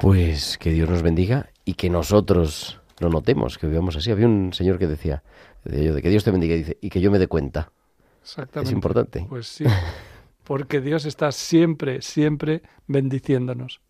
Pues 0.00 0.56
que 0.56 0.72
Dios 0.72 0.88
nos 0.88 1.02
bendiga 1.02 1.50
y 1.66 1.74
que 1.74 1.90
nosotros 1.90 2.80
lo 2.98 3.10
notemos, 3.10 3.58
que 3.58 3.66
vivamos 3.66 3.94
así. 3.96 4.10
Había 4.10 4.26
un 4.26 4.54
señor 4.54 4.78
que 4.78 4.86
decía, 4.86 5.22
decía 5.64 5.82
yo, 5.82 5.94
de 5.94 6.00
que 6.00 6.08
Dios 6.08 6.24
te 6.24 6.30
bendiga, 6.30 6.54
y 6.54 6.60
dice, 6.60 6.78
y 6.80 6.88
que 6.88 7.02
yo 7.02 7.10
me 7.10 7.18
dé 7.18 7.26
cuenta. 7.26 7.72
Exactamente. 8.22 8.70
Es 8.70 8.72
importante. 8.72 9.26
Pues 9.28 9.48
sí, 9.48 9.64
porque 10.44 10.80
Dios 10.80 11.04
está 11.04 11.32
siempre, 11.32 12.02
siempre 12.02 12.62
bendiciéndonos. 12.86 13.80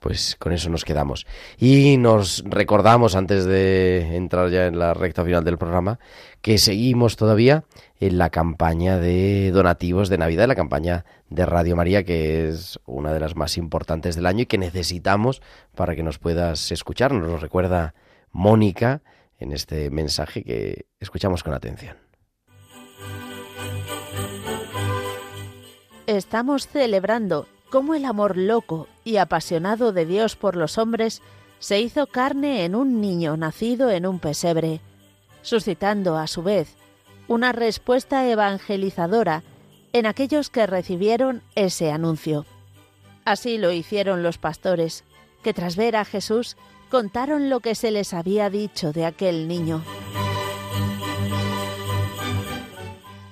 Pues 0.00 0.36
con 0.38 0.52
eso 0.52 0.70
nos 0.70 0.84
quedamos. 0.84 1.26
Y 1.58 1.96
nos 1.96 2.44
recordamos, 2.46 3.16
antes 3.16 3.44
de 3.44 4.16
entrar 4.16 4.50
ya 4.50 4.66
en 4.66 4.78
la 4.78 4.94
recta 4.94 5.24
final 5.24 5.42
del 5.42 5.58
programa, 5.58 5.98
que 6.42 6.58
seguimos 6.58 7.16
todavía 7.16 7.64
en 7.98 8.18
la 8.18 8.30
campaña 8.30 8.98
de 8.98 9.50
donativos 9.50 10.08
de 10.08 10.18
Navidad, 10.18 10.46
la 10.46 10.54
campaña 10.54 11.04
de 11.28 11.46
Radio 11.46 11.76
María, 11.76 12.04
que 12.04 12.48
es 12.48 12.78
una 12.86 13.12
de 13.12 13.20
las 13.20 13.34
más 13.34 13.56
importantes 13.56 14.14
del 14.14 14.26
año 14.26 14.42
y 14.42 14.46
que 14.46 14.58
necesitamos 14.58 15.42
para 15.74 15.96
que 15.96 16.04
nos 16.04 16.18
puedas 16.18 16.70
escuchar. 16.70 17.12
Nos 17.12 17.28
lo 17.28 17.38
recuerda 17.38 17.94
Mónica 18.30 19.02
en 19.38 19.52
este 19.52 19.90
mensaje 19.90 20.44
que 20.44 20.86
escuchamos 21.00 21.42
con 21.42 21.54
atención. 21.54 22.05
Estamos 26.06 26.68
celebrando 26.68 27.48
cómo 27.68 27.94
el 27.94 28.04
amor 28.04 28.36
loco 28.36 28.86
y 29.04 29.16
apasionado 29.16 29.92
de 29.92 30.06
Dios 30.06 30.36
por 30.36 30.54
los 30.54 30.78
hombres 30.78 31.20
se 31.58 31.80
hizo 31.80 32.06
carne 32.06 32.64
en 32.64 32.76
un 32.76 33.00
niño 33.00 33.36
nacido 33.36 33.90
en 33.90 34.06
un 34.06 34.20
pesebre. 34.20 34.80
suscitando 35.42 36.16
a 36.16 36.26
su 36.26 36.42
vez 36.42 36.74
una 37.28 37.52
respuesta 37.52 38.28
evangelizadora 38.28 39.44
en 39.92 40.06
aquellos 40.06 40.50
que 40.50 40.66
recibieron 40.66 41.42
ese 41.54 41.92
anuncio. 41.92 42.44
Así 43.24 43.56
lo 43.56 43.70
hicieron 43.70 44.24
los 44.24 44.38
pastores, 44.38 45.04
que 45.44 45.54
tras 45.54 45.76
ver 45.76 45.94
a 45.94 46.04
Jesús 46.04 46.56
contaron 46.90 47.48
lo 47.48 47.60
que 47.60 47.76
se 47.76 47.92
les 47.92 48.12
había 48.12 48.50
dicho 48.50 48.92
de 48.92 49.06
aquel 49.06 49.46
niño. 49.46 49.84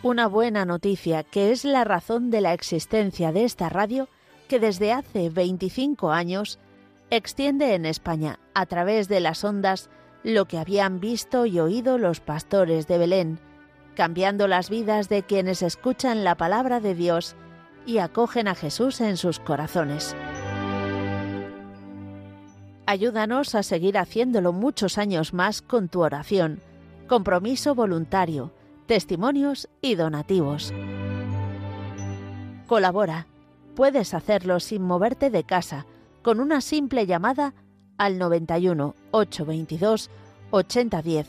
Una 0.04 0.26
buena 0.26 0.66
noticia 0.66 1.22
que 1.22 1.50
es 1.50 1.64
la 1.64 1.82
razón 1.82 2.30
de 2.30 2.42
la 2.42 2.52
existencia 2.52 3.32
de 3.32 3.44
esta 3.44 3.70
radio 3.70 4.06
que 4.48 4.60
desde 4.60 4.92
hace 4.92 5.30
25 5.30 6.12
años 6.12 6.58
extiende 7.08 7.72
en 7.72 7.86
España 7.86 8.38
a 8.52 8.66
través 8.66 9.08
de 9.08 9.20
las 9.20 9.42
ondas 9.44 9.88
lo 10.22 10.44
que 10.44 10.58
habían 10.58 11.00
visto 11.00 11.46
y 11.46 11.58
oído 11.58 11.96
los 11.96 12.20
pastores 12.20 12.86
de 12.86 12.98
Belén, 12.98 13.38
cambiando 13.94 14.46
las 14.46 14.68
vidas 14.68 15.08
de 15.08 15.22
quienes 15.22 15.62
escuchan 15.62 16.22
la 16.22 16.34
palabra 16.34 16.80
de 16.80 16.94
Dios 16.94 17.34
y 17.86 17.96
acogen 17.96 18.46
a 18.46 18.54
Jesús 18.54 19.00
en 19.00 19.16
sus 19.16 19.38
corazones. 19.38 20.14
Ayúdanos 22.84 23.54
a 23.54 23.62
seguir 23.62 23.96
haciéndolo 23.96 24.52
muchos 24.52 24.98
años 24.98 25.32
más 25.32 25.62
con 25.62 25.88
tu 25.88 26.02
oración, 26.02 26.60
compromiso 27.08 27.74
voluntario, 27.74 28.52
testimonios 28.86 29.68
y 29.80 29.94
donativos. 29.94 30.74
Colabora. 32.66 33.26
Puedes 33.74 34.12
hacerlo 34.14 34.60
sin 34.60 34.82
moverte 34.82 35.30
de 35.30 35.42
casa, 35.42 35.86
con 36.22 36.38
una 36.38 36.60
simple 36.60 37.06
llamada 37.06 37.54
al 37.98 38.18
91 38.18 38.94
822 39.10 40.10
8010, 40.50 41.26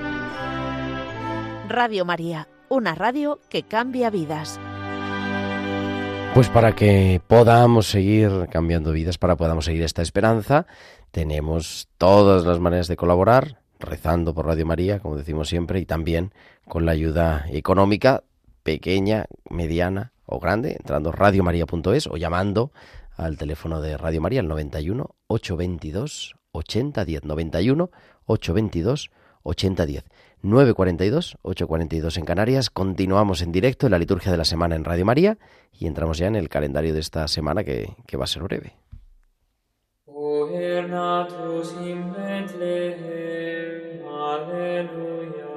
Radio 1.67 2.05
María, 2.05 2.47
una 2.69 2.95
radio 2.95 3.39
que 3.49 3.63
cambia 3.63 4.09
vidas. 4.09 4.59
Pues 6.33 6.49
para 6.49 6.73
que 6.75 7.19
podamos 7.27 7.87
seguir 7.87 8.47
cambiando 8.51 8.91
vidas, 8.91 9.17
para 9.17 9.33
que 9.33 9.39
podamos 9.39 9.65
seguir 9.65 9.81
esta 9.83 10.01
esperanza, 10.01 10.67
tenemos 11.11 11.89
todas 11.97 12.45
las 12.45 12.59
maneras 12.59 12.87
de 12.87 12.95
colaborar 12.95 13.61
rezando 13.79 14.33
por 14.33 14.45
Radio 14.45 14.65
María, 14.65 14.99
como 14.99 15.15
decimos 15.15 15.49
siempre, 15.49 15.79
y 15.79 15.85
también 15.85 16.31
con 16.67 16.85
la 16.85 16.91
ayuda 16.91 17.45
económica 17.49 18.23
pequeña, 18.63 19.25
mediana 19.49 20.13
o 20.25 20.39
grande, 20.39 20.73
entrando 20.73 21.11
radiomaria.es 21.11 22.07
o 22.07 22.17
llamando 22.17 22.71
al 23.15 23.37
teléfono 23.37 23.81
de 23.81 23.97
Radio 23.97 24.21
María, 24.21 24.41
el 24.41 24.47
91 24.47 25.15
822 25.27 26.36
8010, 26.51 27.23
91 27.23 27.89
822 28.25 29.11
8010. 29.43 30.03
9.42, 30.43 31.37
8.42 31.41 32.17
en 32.17 32.25
Canarias. 32.25 32.69
Continuamos 32.69 33.41
en 33.41 33.51
directo 33.51 33.87
en 33.87 33.91
la 33.91 33.99
liturgia 33.99 34.31
de 34.31 34.37
la 34.37 34.45
semana 34.45 34.75
en 34.75 34.83
Radio 34.83 35.05
María 35.05 35.37
y 35.71 35.87
entramos 35.87 36.17
ya 36.17 36.27
en 36.27 36.35
el 36.35 36.49
calendario 36.49 36.93
de 36.93 36.99
esta 36.99 37.27
semana 37.27 37.63
que, 37.63 37.95
que 38.05 38.17
va 38.17 38.25
a 38.25 38.27
ser 38.27 38.43
breve. 38.43 38.75
Alleluia. 44.27 45.47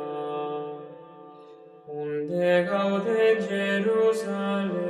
Unde 1.88 2.64
gaude 2.64 3.42
Jerusalem. 3.48 4.89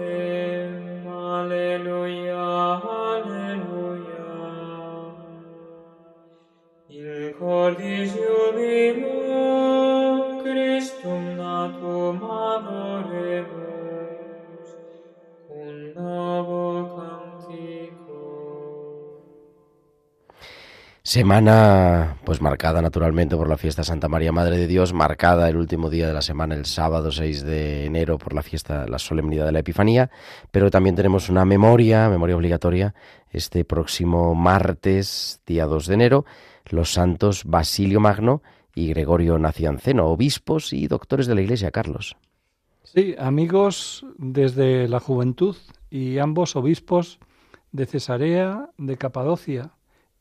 Semana 21.10 22.18
pues 22.24 22.40
marcada 22.40 22.80
naturalmente 22.80 23.34
por 23.36 23.48
la 23.48 23.56
fiesta 23.56 23.82
Santa 23.82 24.06
María 24.06 24.30
Madre 24.30 24.56
de 24.56 24.68
Dios, 24.68 24.92
marcada 24.92 25.48
el 25.48 25.56
último 25.56 25.90
día 25.90 26.06
de 26.06 26.14
la 26.14 26.22
semana, 26.22 26.54
el 26.54 26.66
sábado 26.66 27.10
6 27.10 27.42
de 27.42 27.86
enero 27.86 28.16
por 28.16 28.32
la 28.32 28.42
fiesta, 28.42 28.86
la 28.86 29.00
solemnidad 29.00 29.46
de 29.46 29.50
la 29.50 29.58
Epifanía, 29.58 30.08
pero 30.52 30.70
también 30.70 30.94
tenemos 30.94 31.28
una 31.28 31.44
memoria, 31.44 32.08
memoria 32.08 32.36
obligatoria, 32.36 32.94
este 33.32 33.64
próximo 33.64 34.36
martes, 34.36 35.40
día 35.46 35.66
2 35.66 35.86
de 35.88 35.94
enero, 35.94 36.26
los 36.72 36.92
santos 36.92 37.44
Basilio 37.44 38.00
Magno 38.00 38.42
y 38.74 38.88
Gregorio 38.88 39.38
Nacianceno, 39.38 40.06
obispos 40.06 40.72
y 40.72 40.86
doctores 40.86 41.26
de 41.26 41.34
la 41.34 41.42
Iglesia, 41.42 41.70
Carlos. 41.70 42.16
Sí, 42.84 43.14
amigos 43.18 44.04
desde 44.16 44.88
la 44.88 45.00
juventud 45.00 45.56
y 45.90 46.18
ambos 46.18 46.56
obispos 46.56 47.18
de 47.72 47.86
Cesarea, 47.86 48.70
de 48.78 48.96
Capadocia, 48.96 49.72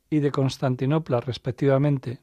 y 0.09 0.19
de 0.19 0.31
Constantinopla, 0.31 1.21
respectivamente, 1.21 2.19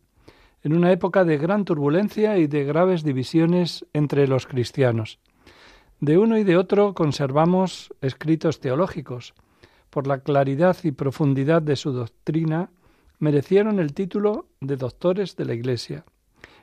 en 0.62 0.74
una 0.74 0.90
época 0.90 1.24
de 1.24 1.38
gran 1.38 1.64
turbulencia 1.64 2.38
y 2.38 2.46
de 2.46 2.64
graves 2.64 3.04
divisiones 3.04 3.86
entre 3.92 4.26
los 4.26 4.46
cristianos. 4.46 5.18
De 6.00 6.18
uno 6.18 6.36
y 6.36 6.44
de 6.44 6.56
otro 6.56 6.94
conservamos 6.94 7.94
escritos 8.00 8.60
teológicos. 8.60 9.34
Por 9.90 10.06
la 10.06 10.18
claridad 10.18 10.76
y 10.82 10.90
profundidad 10.90 11.62
de 11.62 11.76
su 11.76 11.92
doctrina, 11.92 12.70
merecieron 13.18 13.78
el 13.78 13.94
título 13.94 14.48
de 14.60 14.76
doctores 14.76 15.36
de 15.36 15.44
la 15.44 15.54
Iglesia. 15.54 16.04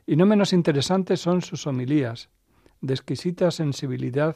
Y 0.05 0.15
no 0.15 0.25
menos 0.25 0.53
interesantes 0.53 1.21
son 1.21 1.41
sus 1.41 1.65
homilías, 1.67 2.29
de 2.81 2.93
exquisita 2.93 3.49
sensibilidad 3.51 4.35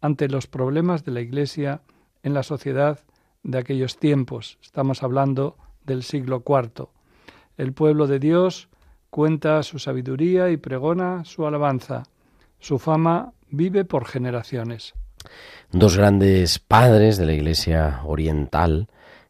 ante 0.00 0.28
los 0.28 0.46
problemas 0.46 1.04
de 1.04 1.12
la 1.12 1.20
Iglesia 1.20 1.82
en 2.22 2.34
la 2.34 2.42
sociedad 2.42 3.00
de 3.42 3.58
aquellos 3.58 3.98
tiempos. 3.98 4.58
Estamos 4.62 5.02
hablando 5.02 5.56
del 5.84 6.02
siglo 6.02 6.42
IV. 6.46 6.88
El 7.56 7.72
pueblo 7.72 8.06
de 8.06 8.18
Dios 8.18 8.68
cuenta 9.10 9.62
su 9.62 9.78
sabiduría 9.78 10.50
y 10.50 10.56
pregona 10.56 11.24
su 11.24 11.46
alabanza. 11.46 12.04
Su 12.58 12.78
fama 12.78 13.32
vive 13.50 13.84
por 13.84 14.06
generaciones. 14.06 14.94
Dos 15.70 15.96
grandes 15.96 16.58
padres 16.58 17.18
de 17.18 17.26
la 17.26 17.32
Iglesia 17.32 18.00
oriental 18.04 18.88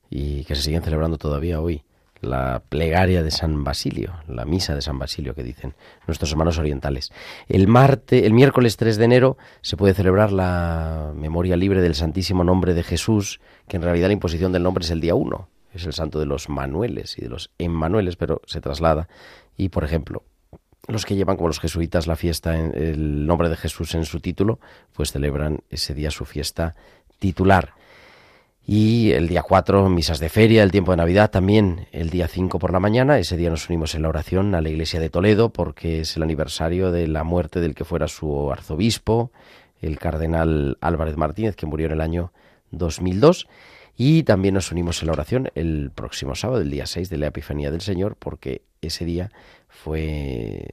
y 0.08 0.44
que 0.44 0.54
se 0.54 0.62
siguen 0.62 0.82
celebrando 0.82 1.18
todavía 1.18 1.60
hoy. 1.60 1.82
La 2.22 2.62
plegaria 2.66 3.22
de 3.22 3.30
San 3.30 3.64
Basilio, 3.64 4.14
la 4.28 4.44
misa 4.44 4.74
de 4.74 4.80
San 4.80 4.98
Basilio 4.98 5.34
que 5.34 5.42
dicen 5.42 5.74
nuestros 6.06 6.30
hermanos 6.30 6.56
orientales. 6.56 7.12
El 7.48 7.66
martes, 7.66 8.22
el 8.22 8.32
miércoles 8.32 8.76
3 8.76 8.96
de 8.96 9.04
enero 9.04 9.36
se 9.60 9.76
puede 9.76 9.92
celebrar 9.92 10.32
la 10.32 11.12
memoria 11.14 11.56
libre 11.56 11.82
del 11.82 11.96
Santísimo 11.96 12.44
Nombre 12.44 12.74
de 12.74 12.84
Jesús, 12.84 13.40
que 13.68 13.76
en 13.76 13.82
realidad 13.82 14.06
la 14.06 14.14
imposición 14.14 14.52
del 14.52 14.62
nombre 14.62 14.84
es 14.84 14.90
el 14.90 15.00
día 15.00 15.16
1, 15.16 15.48
es 15.74 15.84
el 15.84 15.92
santo 15.92 16.20
de 16.20 16.26
los 16.26 16.48
Manueles 16.48 17.18
y 17.18 17.22
de 17.22 17.28
los 17.28 17.50
Emmanueles, 17.58 18.16
pero 18.16 18.40
se 18.46 18.60
traslada. 18.60 19.08
Y, 19.56 19.70
por 19.70 19.84
ejemplo, 19.84 20.22
los 20.88 21.04
que 21.04 21.16
llevan 21.16 21.36
como 21.36 21.48
los 21.48 21.60
jesuitas 21.60 22.06
la 22.06 22.16
fiesta 22.16 22.56
en 22.56 22.72
el 22.76 23.26
nombre 23.26 23.48
de 23.48 23.56
Jesús 23.56 23.94
en 23.94 24.04
su 24.04 24.20
título, 24.20 24.60
pues 24.92 25.12
celebran 25.12 25.60
ese 25.70 25.94
día 25.94 26.10
su 26.10 26.24
fiesta 26.24 26.74
titular. 27.18 27.74
Y 28.64 29.10
el 29.12 29.26
día 29.26 29.42
4, 29.42 29.88
misas 29.88 30.20
de 30.20 30.28
feria, 30.28 30.62
el 30.62 30.70
tiempo 30.70 30.92
de 30.92 30.98
Navidad, 30.98 31.30
también 31.30 31.88
el 31.90 32.10
día 32.10 32.28
5 32.28 32.60
por 32.60 32.72
la 32.72 32.78
mañana. 32.78 33.18
Ese 33.18 33.36
día 33.36 33.50
nos 33.50 33.68
unimos 33.68 33.96
en 33.96 34.02
la 34.02 34.08
oración 34.08 34.54
a 34.54 34.60
la 34.60 34.68
iglesia 34.68 35.00
de 35.00 35.10
Toledo 35.10 35.52
porque 35.52 36.00
es 36.00 36.16
el 36.16 36.22
aniversario 36.22 36.92
de 36.92 37.08
la 37.08 37.24
muerte 37.24 37.60
del 37.60 37.74
que 37.74 37.84
fuera 37.84 38.06
su 38.06 38.52
arzobispo, 38.52 39.32
el 39.80 39.98
cardenal 39.98 40.78
Álvarez 40.80 41.16
Martínez, 41.16 41.56
que 41.56 41.66
murió 41.66 41.86
en 41.86 41.92
el 41.92 42.00
año 42.00 42.32
2002. 42.70 43.48
Y 43.96 44.22
también 44.22 44.54
nos 44.54 44.70
unimos 44.70 45.02
en 45.02 45.08
la 45.08 45.12
oración 45.14 45.50
el 45.56 45.90
próximo 45.92 46.36
sábado, 46.36 46.62
el 46.62 46.70
día 46.70 46.86
6 46.86 47.10
de 47.10 47.18
la 47.18 47.26
Epifanía 47.26 47.72
del 47.72 47.80
Señor, 47.80 48.16
porque 48.16 48.62
ese 48.80 49.04
día 49.04 49.30
fue 49.68 50.68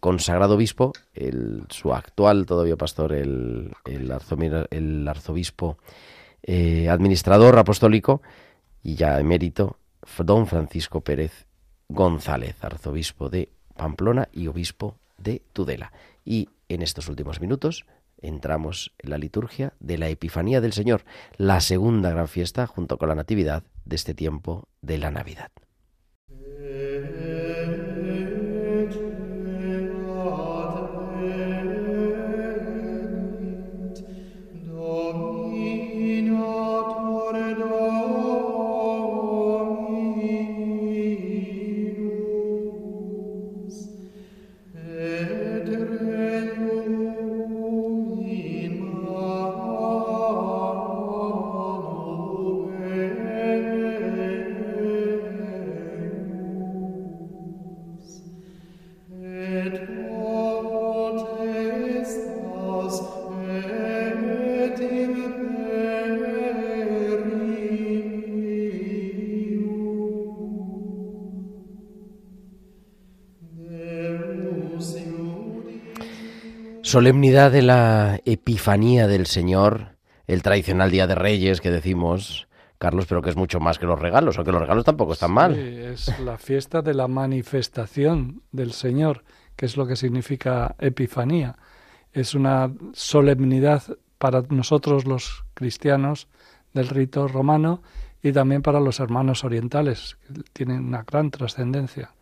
consagrado 0.00 0.56
obispo, 0.56 0.92
el, 1.14 1.62
su 1.70 1.94
actual 1.94 2.46
todavía 2.46 2.76
pastor, 2.76 3.12
el, 3.12 3.72
el, 3.84 4.12
el 4.70 5.08
arzobispo 5.08 5.78
eh, 6.42 6.88
administrador 6.88 7.58
apostólico 7.58 8.22
y 8.82 8.94
ya 8.94 9.18
emérito, 9.20 9.78
don 10.18 10.46
Francisco 10.46 11.00
Pérez 11.00 11.46
González, 11.88 12.56
arzobispo 12.62 13.28
de 13.28 13.50
Pamplona 13.76 14.28
y 14.32 14.46
obispo 14.46 14.96
de 15.16 15.42
Tudela. 15.52 15.92
Y 16.24 16.48
en 16.68 16.82
estos 16.82 17.08
últimos 17.08 17.40
minutos 17.40 17.86
entramos 18.20 18.92
en 18.98 19.10
la 19.10 19.18
liturgia 19.18 19.72
de 19.80 19.98
la 19.98 20.08
Epifanía 20.08 20.60
del 20.60 20.72
Señor, 20.72 21.04
la 21.36 21.60
segunda 21.60 22.10
gran 22.10 22.28
fiesta 22.28 22.66
junto 22.66 22.98
con 22.98 23.08
la 23.08 23.14
Natividad 23.14 23.62
de 23.84 23.96
este 23.96 24.14
tiempo 24.14 24.68
de 24.82 24.98
la 24.98 25.10
Navidad. 25.10 25.50
Solemnidad 76.88 77.52
de 77.52 77.60
la 77.60 78.18
Epifanía 78.24 79.06
del 79.06 79.26
Señor, 79.26 79.98
el 80.26 80.42
tradicional 80.42 80.90
Día 80.90 81.06
de 81.06 81.14
Reyes 81.14 81.60
que 81.60 81.70
decimos, 81.70 82.48
Carlos, 82.78 83.04
pero 83.06 83.20
que 83.20 83.28
es 83.28 83.36
mucho 83.36 83.60
más 83.60 83.78
que 83.78 83.84
los 83.84 84.00
regalos, 84.00 84.38
aunque 84.38 84.52
los 84.52 84.62
regalos 84.62 84.86
tampoco 84.86 85.12
están 85.12 85.32
mal. 85.32 85.54
Sí, 85.54 85.60
es 85.60 86.18
la 86.20 86.38
fiesta 86.38 86.80
de 86.80 86.94
la 86.94 87.06
manifestación 87.06 88.40
del 88.52 88.72
Señor, 88.72 89.22
que 89.54 89.66
es 89.66 89.76
lo 89.76 89.86
que 89.86 89.96
significa 89.96 90.76
Epifanía. 90.78 91.56
Es 92.14 92.34
una 92.34 92.72
solemnidad 92.94 93.82
para 94.16 94.40
nosotros 94.48 95.04
los 95.04 95.44
cristianos 95.52 96.26
del 96.72 96.88
rito 96.88 97.28
romano 97.28 97.82
y 98.22 98.32
también 98.32 98.62
para 98.62 98.80
los 98.80 98.98
hermanos 98.98 99.44
orientales, 99.44 100.16
que 100.26 100.40
tienen 100.54 100.86
una 100.86 101.02
gran 101.02 101.30
trascendencia. 101.30 102.14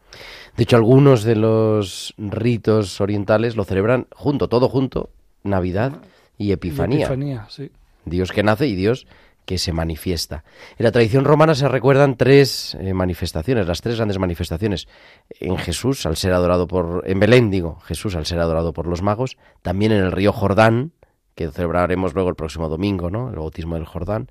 De 0.57 0.62
hecho, 0.62 0.77
algunos 0.77 1.23
de 1.25 1.37
los 1.37 2.14
ritos 2.19 3.01
orientales 3.01 3.57
lo 3.57 3.64
celebran 3.64 4.07
junto, 4.12 4.49
todo 4.49 4.69
junto, 4.69 5.11
Navidad 5.43 6.01
y 6.39 6.53
Epifanía. 6.53 6.99
Y 6.99 7.03
Epifanía, 7.03 7.47
sí. 7.49 7.71
Dios 8.05 8.33
que 8.33 8.43
nace 8.43 8.67
y 8.67 8.75
Dios 8.75 9.07
que 9.47 9.59
se 9.59 9.73
manifiesta. 9.73 10.45
En 10.77 10.85
la 10.85 10.93
tradición 10.93 11.25
romana 11.25 11.55
se 11.55 11.69
recuerdan 11.69 12.17
tres 12.17 12.77
eh, 12.81 12.93
manifestaciones, 12.93 13.67
las 13.67 13.81
tres 13.81 13.97
grandes 13.97 14.19
manifestaciones. 14.19 14.89
En 15.41 15.57
Jesús, 15.57 16.05
al 16.05 16.17
ser 16.17 16.33
adorado 16.33 16.67
por, 16.67 17.05
en 17.07 17.21
Belén 17.21 17.51
digo, 17.51 17.79
Jesús 17.81 18.17
al 18.17 18.27
ser 18.27 18.41
adorado 18.41 18.73
por 18.73 18.89
los 18.89 19.03
magos, 19.03 19.39
también 19.62 19.93
en 19.93 20.03
el 20.03 20.12
río 20.12 20.33
Jordán, 20.33 20.93
que 21.37 21.49
celebraremos 21.51 22.12
luego 22.14 22.29
el 22.29 22.35
próximo 22.35 22.69
domingo, 22.69 23.09
¿no? 23.09 23.31
El 23.31 23.37
bautismo 23.37 23.77
del 23.77 23.85
Jordán, 23.85 24.31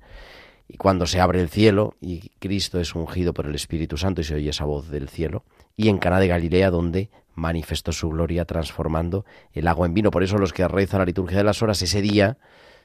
y 0.68 0.76
cuando 0.76 1.06
se 1.06 1.20
abre 1.20 1.40
el 1.40 1.48
cielo 1.48 1.94
y 2.00 2.30
Cristo 2.38 2.80
es 2.80 2.94
ungido 2.94 3.32
por 3.32 3.46
el 3.46 3.54
Espíritu 3.54 3.96
Santo 3.96 4.20
y 4.20 4.24
se 4.24 4.34
oye 4.34 4.50
esa 4.50 4.64
voz 4.64 4.88
del 4.88 5.08
cielo, 5.08 5.44
y 5.76 5.88
en 5.88 5.98
Cana 5.98 6.20
de 6.20 6.28
Galilea 6.28 6.70
donde 6.70 7.10
manifestó 7.34 7.92
su 7.92 8.08
gloria 8.08 8.44
transformando 8.44 9.24
el 9.52 9.68
agua 9.68 9.86
en 9.86 9.94
vino. 9.94 10.10
Por 10.10 10.22
eso 10.22 10.38
los 10.38 10.52
que 10.52 10.66
rezan 10.66 11.00
la 11.00 11.06
liturgia 11.06 11.38
de 11.38 11.44
las 11.44 11.62
horas 11.62 11.80
ese 11.82 12.00
día 12.00 12.38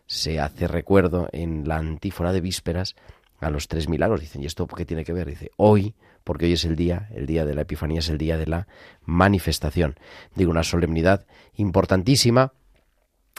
se 0.06 0.40
hace 0.40 0.68
recuerdo 0.68 1.30
en 1.32 1.68
la 1.68 1.78
antífona 1.78 2.34
de 2.34 2.42
vísperas 2.42 2.96
a 3.40 3.50
los 3.50 3.68
tres 3.68 3.90
milagros. 3.90 4.20
Dicen, 4.20 4.44
¿y 4.44 4.46
esto 4.46 4.68
qué 4.68 4.86
tiene 4.86 5.06
que 5.06 5.14
ver? 5.14 5.28
Dice, 5.28 5.52
hoy, 5.58 5.96
porque 6.24 6.46
hoy 6.46 6.54
es 6.54 6.66
el 6.66 6.76
día, 6.76 7.08
el 7.16 7.26
día 7.26 7.46
de 7.46 7.56
la 7.56 7.62
Epifanía 7.62 8.00
es 8.00 8.10
el 8.10 8.18
día 8.18 8.38
de 8.38 8.46
la 8.46 8.68
manifestación. 9.04 9.96
Digo, 10.36 10.52
una 10.52 10.64
solemnidad 10.64 11.26
importantísima. 11.56 12.54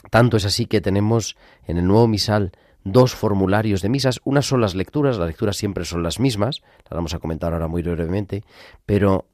Tanto 0.09 0.35
es 0.35 0.45
así 0.45 0.65
que 0.65 0.81
tenemos 0.81 1.37
en 1.65 1.77
el 1.77 1.87
nuevo 1.87 2.07
misal 2.07 2.51
dos 2.83 3.15
formularios 3.15 3.81
de 3.81 3.89
misas. 3.89 4.19
Unas 4.23 4.45
son 4.45 4.61
las 4.61 4.75
lecturas, 4.75 5.17
las 5.17 5.27
lecturas 5.27 5.57
siempre 5.57 5.85
son 5.85 6.03
las 6.03 6.19
mismas, 6.19 6.61
las 6.85 6.95
vamos 6.95 7.13
a 7.13 7.19
comentar 7.19 7.53
ahora 7.53 7.67
muy 7.67 7.81
brevemente, 7.81 8.43
pero 8.85 9.27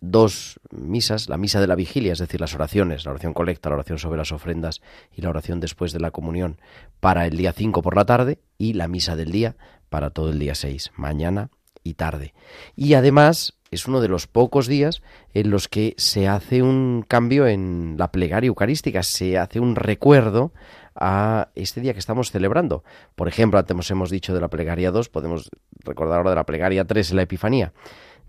dos 0.00 0.60
misas, 0.70 1.28
la 1.28 1.38
misa 1.38 1.60
de 1.60 1.66
la 1.66 1.74
vigilia, 1.74 2.12
es 2.12 2.18
decir, 2.18 2.40
las 2.40 2.54
oraciones, 2.54 3.04
la 3.04 3.12
oración 3.12 3.32
colecta, 3.32 3.70
la 3.70 3.76
oración 3.76 3.98
sobre 3.98 4.18
las 4.18 4.32
ofrendas 4.32 4.82
y 5.14 5.22
la 5.22 5.30
oración 5.30 5.60
después 5.60 5.92
de 5.92 6.00
la 6.00 6.10
comunión 6.10 6.58
para 7.00 7.26
el 7.26 7.36
día 7.36 7.52
5 7.52 7.82
por 7.82 7.96
la 7.96 8.04
tarde 8.04 8.38
y 8.58 8.74
la 8.74 8.88
misa 8.88 9.16
del 9.16 9.32
día 9.32 9.56
para 9.88 10.10
todo 10.10 10.30
el 10.30 10.38
día 10.38 10.54
6, 10.54 10.92
mañana 10.96 11.50
y 11.82 11.94
tarde. 11.94 12.34
Y 12.76 12.94
además 12.94 13.54
es 13.70 13.86
uno 13.86 14.00
de 14.00 14.08
los 14.08 14.26
pocos 14.26 14.66
días 14.66 15.02
en 15.32 15.50
los 15.50 15.68
que 15.68 15.94
se 15.98 16.28
hace 16.28 16.62
un 16.62 17.04
cambio 17.06 17.46
en 17.46 17.96
la 17.98 18.12
plegaria 18.12 18.48
eucarística, 18.48 19.02
se 19.02 19.38
hace 19.38 19.60
un 19.60 19.76
recuerdo 19.76 20.52
a 20.94 21.48
este 21.54 21.80
día 21.80 21.92
que 21.92 21.98
estamos 21.98 22.30
celebrando. 22.30 22.84
Por 23.14 23.28
ejemplo, 23.28 23.58
antes 23.58 23.90
hemos 23.90 24.10
dicho 24.10 24.34
de 24.34 24.40
la 24.40 24.48
plegaria 24.48 24.90
2, 24.90 25.08
podemos 25.08 25.50
recordar 25.80 26.18
ahora 26.18 26.30
de 26.30 26.36
la 26.36 26.46
plegaria 26.46 26.84
3 26.84 27.10
en 27.10 27.16
la 27.16 27.22
Epifanía. 27.22 27.72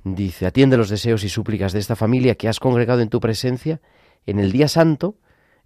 Dice, 0.04 0.46
atiende 0.46 0.78
los 0.78 0.90
deseos 0.90 1.24
y 1.24 1.30
súplicas 1.30 1.74
de 1.74 1.80
esta 1.80 1.96
familia 1.96 2.36
que 2.36 2.48
has 2.48 2.60
congregado 2.60 3.02
en 3.02 3.10
tu 3.10 3.20
presencia 3.20 3.82
en 4.26 4.40
el 4.40 4.52
día 4.52 4.68
santo 4.68 5.18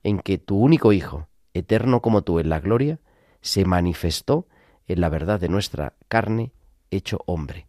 en 0.04 0.20
que 0.20 0.38
tu 0.38 0.58
único 0.58 0.94
Hijo, 0.94 1.28
eterno 1.54 2.02
como 2.02 2.22
tú 2.22 2.40
en 2.40 2.50
la 2.50 2.60
gloria, 2.60 3.00
se 3.42 3.66
manifestó 3.66 4.48
en 4.88 5.02
la 5.02 5.10
verdad 5.10 5.40
de 5.40 5.50
nuestra 5.50 5.94
carne 6.08 6.52
hecho 6.90 7.20
hombre. 7.26 7.68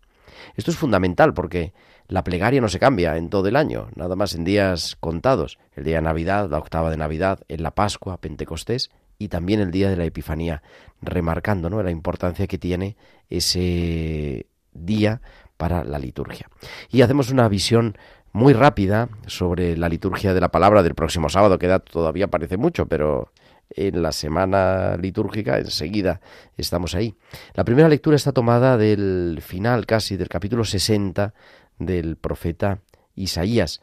Esto 0.57 0.71
es 0.71 0.77
fundamental 0.77 1.35
porque 1.35 1.73
la 2.09 2.25
plegaria 2.25 2.61
no 2.61 2.69
se 2.69 2.79
cambia 2.79 3.17
en 3.17 3.31
todo 3.31 3.49
el 3.49 3.57
año, 3.57 3.89
nada 3.95 4.17
más 4.17 4.35
en 4.35 4.45
días 4.45 4.97
contados, 4.99 5.59
el 5.75 5.85
día 5.85 5.97
de 5.97 6.03
Navidad, 6.03 6.49
la 6.51 6.59
octava 6.59 6.91
de 6.91 6.97
Navidad, 6.97 7.41
en 7.49 7.63
la 7.63 7.73
Pascua, 7.73 8.21
Pentecostés 8.21 8.91
y 9.21 9.29
también 9.29 9.61
el 9.61 9.71
día 9.71 9.91
de 9.91 9.97
la 9.97 10.07
Epifanía, 10.07 10.63
remarcando 11.03 11.69
¿no? 11.69 11.83
la 11.83 11.91
importancia 11.91 12.47
que 12.47 12.57
tiene 12.57 12.97
ese 13.29 14.47
día 14.73 15.21
para 15.59 15.85
la 15.85 15.99
liturgia. 15.99 16.49
Y 16.91 17.03
hacemos 17.03 17.31
una 17.31 17.47
visión 17.47 17.99
muy 18.33 18.55
rápida 18.55 19.11
sobre 19.27 19.77
la 19.77 19.91
liturgia 19.91 20.33
de 20.33 20.41
la 20.41 20.51
palabra 20.51 20.83
del 20.83 20.95
próximo 20.95 21.29
sábado, 21.29 21.59
que 21.59 21.69
todavía 21.81 22.29
parece 22.29 22.57
mucho, 22.57 22.87
pero 22.87 23.31
en 23.69 24.03
la 24.03 24.13
semana 24.13 24.97
litúrgica 24.97 25.59
enseguida 25.59 26.23
estamos 26.57 26.95
ahí. 26.95 27.15
La 27.53 27.65
primera 27.65 27.91
lectura 27.91 28.17
está 28.17 28.33
tomada 28.33 28.79
del 28.79 29.41
final 29.43 29.85
casi 29.85 30.17
del 30.17 30.31
capítulo 30.31 30.65
60 30.65 31.35
del 31.79 32.17
profeta 32.17 32.79
Isaías. 33.17 33.83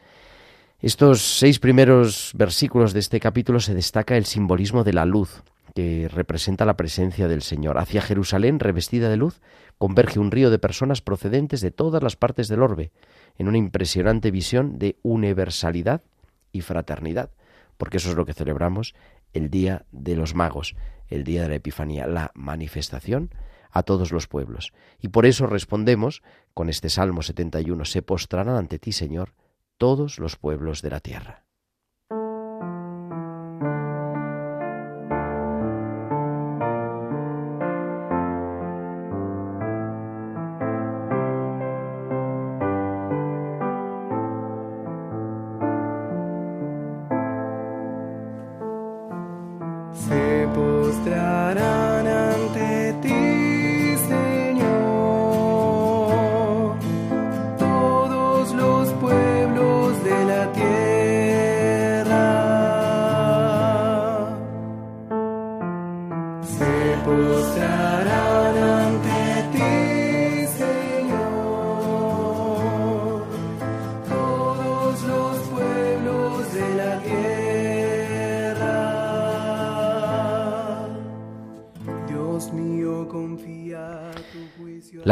Estos 0.80 1.40
seis 1.40 1.58
primeros 1.58 2.34
versículos 2.36 2.94
de 2.94 3.00
este 3.00 3.20
capítulo 3.20 3.60
se 3.60 3.74
destaca 3.74 4.16
el 4.16 4.26
simbolismo 4.26 4.84
de 4.84 4.94
la 4.94 5.06
luz, 5.06 5.42
que 5.74 6.08
representa 6.08 6.66
la 6.66 6.78
presencia 6.78 7.28
del 7.28 7.42
Señor. 7.42 7.80
Hacia 7.80 8.00
Jerusalén, 8.00 8.60
revestida 8.60 9.10
de 9.10 9.18
luz, 9.18 9.42
converge 9.80 10.20
un 10.20 10.30
río 10.30 10.52
de 10.52 10.60
personas 10.60 11.02
procedentes 11.02 11.62
de 11.62 11.72
todas 11.72 12.04
las 12.04 12.16
partes 12.16 12.48
del 12.48 12.62
orbe, 12.62 12.92
en 13.40 13.48
una 13.48 13.58
impresionante 13.58 14.30
visión 14.30 14.78
de 14.78 15.00
universalidad 15.02 16.04
y 16.52 16.62
fraternidad, 16.62 17.32
porque 17.78 17.98
eso 17.98 18.12
es 18.12 18.16
lo 18.16 18.28
que 18.28 18.36
celebramos 18.36 18.94
el 19.34 19.50
Día 19.50 19.88
de 19.92 20.16
los 20.16 20.36
Magos, 20.36 20.76
el 21.08 21.24
Día 21.24 21.42
de 21.42 21.50
la 21.50 21.56
Epifanía, 21.56 22.06
la 22.06 22.30
manifestación 22.36 23.32
a 23.72 23.82
todos 23.82 24.12
los 24.12 24.28
pueblos. 24.28 24.74
Y 25.02 25.08
por 25.08 25.26
eso 25.26 25.48
respondemos 25.48 26.22
con 26.54 26.70
este 26.70 26.92
Salmo 26.92 27.24
71, 27.24 27.84
se 27.84 28.04
postrarán 28.04 28.56
ante 28.56 28.78
ti, 28.78 28.92
Señor, 28.92 29.34
todos 29.78 30.20
los 30.20 30.36
pueblos 30.36 30.82
de 30.82 30.90
la 30.90 31.00
tierra. 31.00 31.47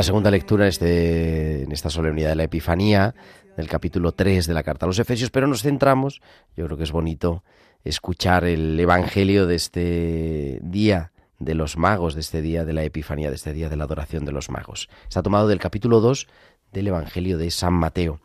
Segunda 0.05 0.29
lectura 0.29 0.67
es 0.67 0.79
de, 0.79 1.63
en 1.63 1.71
esta 1.71 1.89
solemnidad 1.89 2.29
de 2.29 2.35
la 2.35 2.43
Epifanía, 2.43 3.15
del 3.57 3.67
capítulo 3.67 4.11
3 4.11 4.45
de 4.45 4.53
la 4.53 4.61
carta 4.61 4.85
a 4.85 4.87
los 4.87 4.99
Efesios, 4.99 5.31
pero 5.31 5.47
nos 5.47 5.63
centramos, 5.63 6.21
yo 6.55 6.65
creo 6.65 6.77
que 6.77 6.83
es 6.83 6.91
bonito 6.91 7.43
escuchar 7.83 8.45
el 8.45 8.79
Evangelio 8.79 9.47
de 9.47 9.55
este 9.55 10.59
día 10.61 11.11
de 11.39 11.55
los 11.55 11.75
magos, 11.75 12.13
de 12.13 12.21
este 12.21 12.43
día 12.43 12.65
de 12.65 12.73
la 12.73 12.83
Epifanía, 12.83 13.29
de 13.29 13.35
este 13.35 13.51
día 13.51 13.67
de 13.67 13.77
la 13.77 13.85
adoración 13.85 14.25
de 14.25 14.31
los 14.31 14.49
magos. 14.49 14.89
Está 15.07 15.23
tomado 15.23 15.47
del 15.47 15.59
capítulo 15.59 15.99
2 16.01 16.27
del 16.71 16.87
Evangelio 16.87 17.39
de 17.39 17.49
San 17.49 17.73
Mateo. 17.73 18.19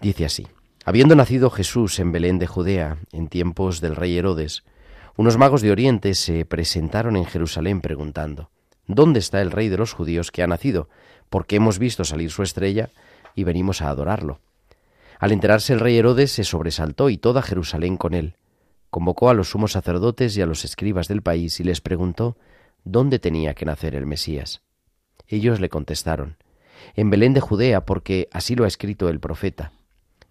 Dice 0.00 0.24
así, 0.24 0.46
Habiendo 0.84 1.16
nacido 1.16 1.50
Jesús 1.50 1.98
en 1.98 2.12
Belén 2.12 2.38
de 2.38 2.46
Judea, 2.46 2.98
en 3.10 3.26
tiempos 3.26 3.80
del 3.80 3.96
rey 3.96 4.16
Herodes, 4.16 4.62
unos 5.16 5.36
magos 5.36 5.62
de 5.62 5.72
Oriente 5.72 6.14
se 6.14 6.44
presentaron 6.44 7.16
en 7.16 7.24
Jerusalén 7.24 7.80
preguntando, 7.80 8.50
¿Dónde 8.86 9.20
está 9.20 9.40
el 9.40 9.50
rey 9.50 9.68
de 9.68 9.78
los 9.78 9.92
judíos 9.92 10.30
que 10.30 10.42
ha 10.42 10.46
nacido? 10.46 10.88
Porque 11.30 11.56
hemos 11.56 11.78
visto 11.78 12.04
salir 12.04 12.30
su 12.30 12.42
estrella 12.42 12.90
y 13.34 13.44
venimos 13.44 13.80
a 13.80 13.88
adorarlo. 13.88 14.40
Al 15.18 15.32
enterarse 15.32 15.72
el 15.72 15.80
rey 15.80 15.96
Herodes 15.96 16.32
se 16.32 16.44
sobresaltó 16.44 17.08
y 17.08 17.16
toda 17.16 17.42
Jerusalén 17.42 17.96
con 17.96 18.12
él. 18.12 18.34
Convocó 18.90 19.30
a 19.30 19.34
los 19.34 19.50
sumos 19.50 19.72
sacerdotes 19.72 20.36
y 20.36 20.42
a 20.42 20.46
los 20.46 20.64
escribas 20.64 21.08
del 21.08 21.22
país 21.22 21.60
y 21.60 21.64
les 21.64 21.80
preguntó 21.80 22.36
dónde 22.84 23.18
tenía 23.18 23.54
que 23.54 23.64
nacer 23.64 23.94
el 23.94 24.04
Mesías. 24.04 24.62
Ellos 25.28 25.60
le 25.60 25.68
contestaron 25.68 26.36
En 26.96 27.08
Belén 27.08 27.32
de 27.34 27.40
Judea, 27.40 27.86
porque 27.86 28.28
así 28.32 28.56
lo 28.56 28.64
ha 28.64 28.68
escrito 28.68 29.08
el 29.08 29.20
profeta. 29.20 29.72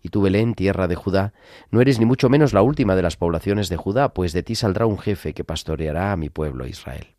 Y 0.04 0.10
tú, 0.10 0.22
Belén, 0.22 0.56
tierra 0.56 0.88
de 0.88 0.96
Judá, 0.96 1.34
no 1.70 1.80
eres 1.80 2.00
ni 2.00 2.06
mucho 2.06 2.28
menos 2.28 2.54
la 2.54 2.62
última 2.62 2.96
de 2.96 3.02
las 3.02 3.16
poblaciones 3.16 3.70
de 3.70 3.78
Judá, 3.78 4.14
pues 4.14 4.34
de 4.34 4.44
ti 4.44 4.56
saldrá 4.56 4.86
un 4.86 5.00
jefe 5.00 5.34
que 5.34 5.44
pastoreará 5.44 6.12
a 6.12 6.18
mi 6.18 6.30
pueblo 6.30 6.68
Israel. 6.68 7.16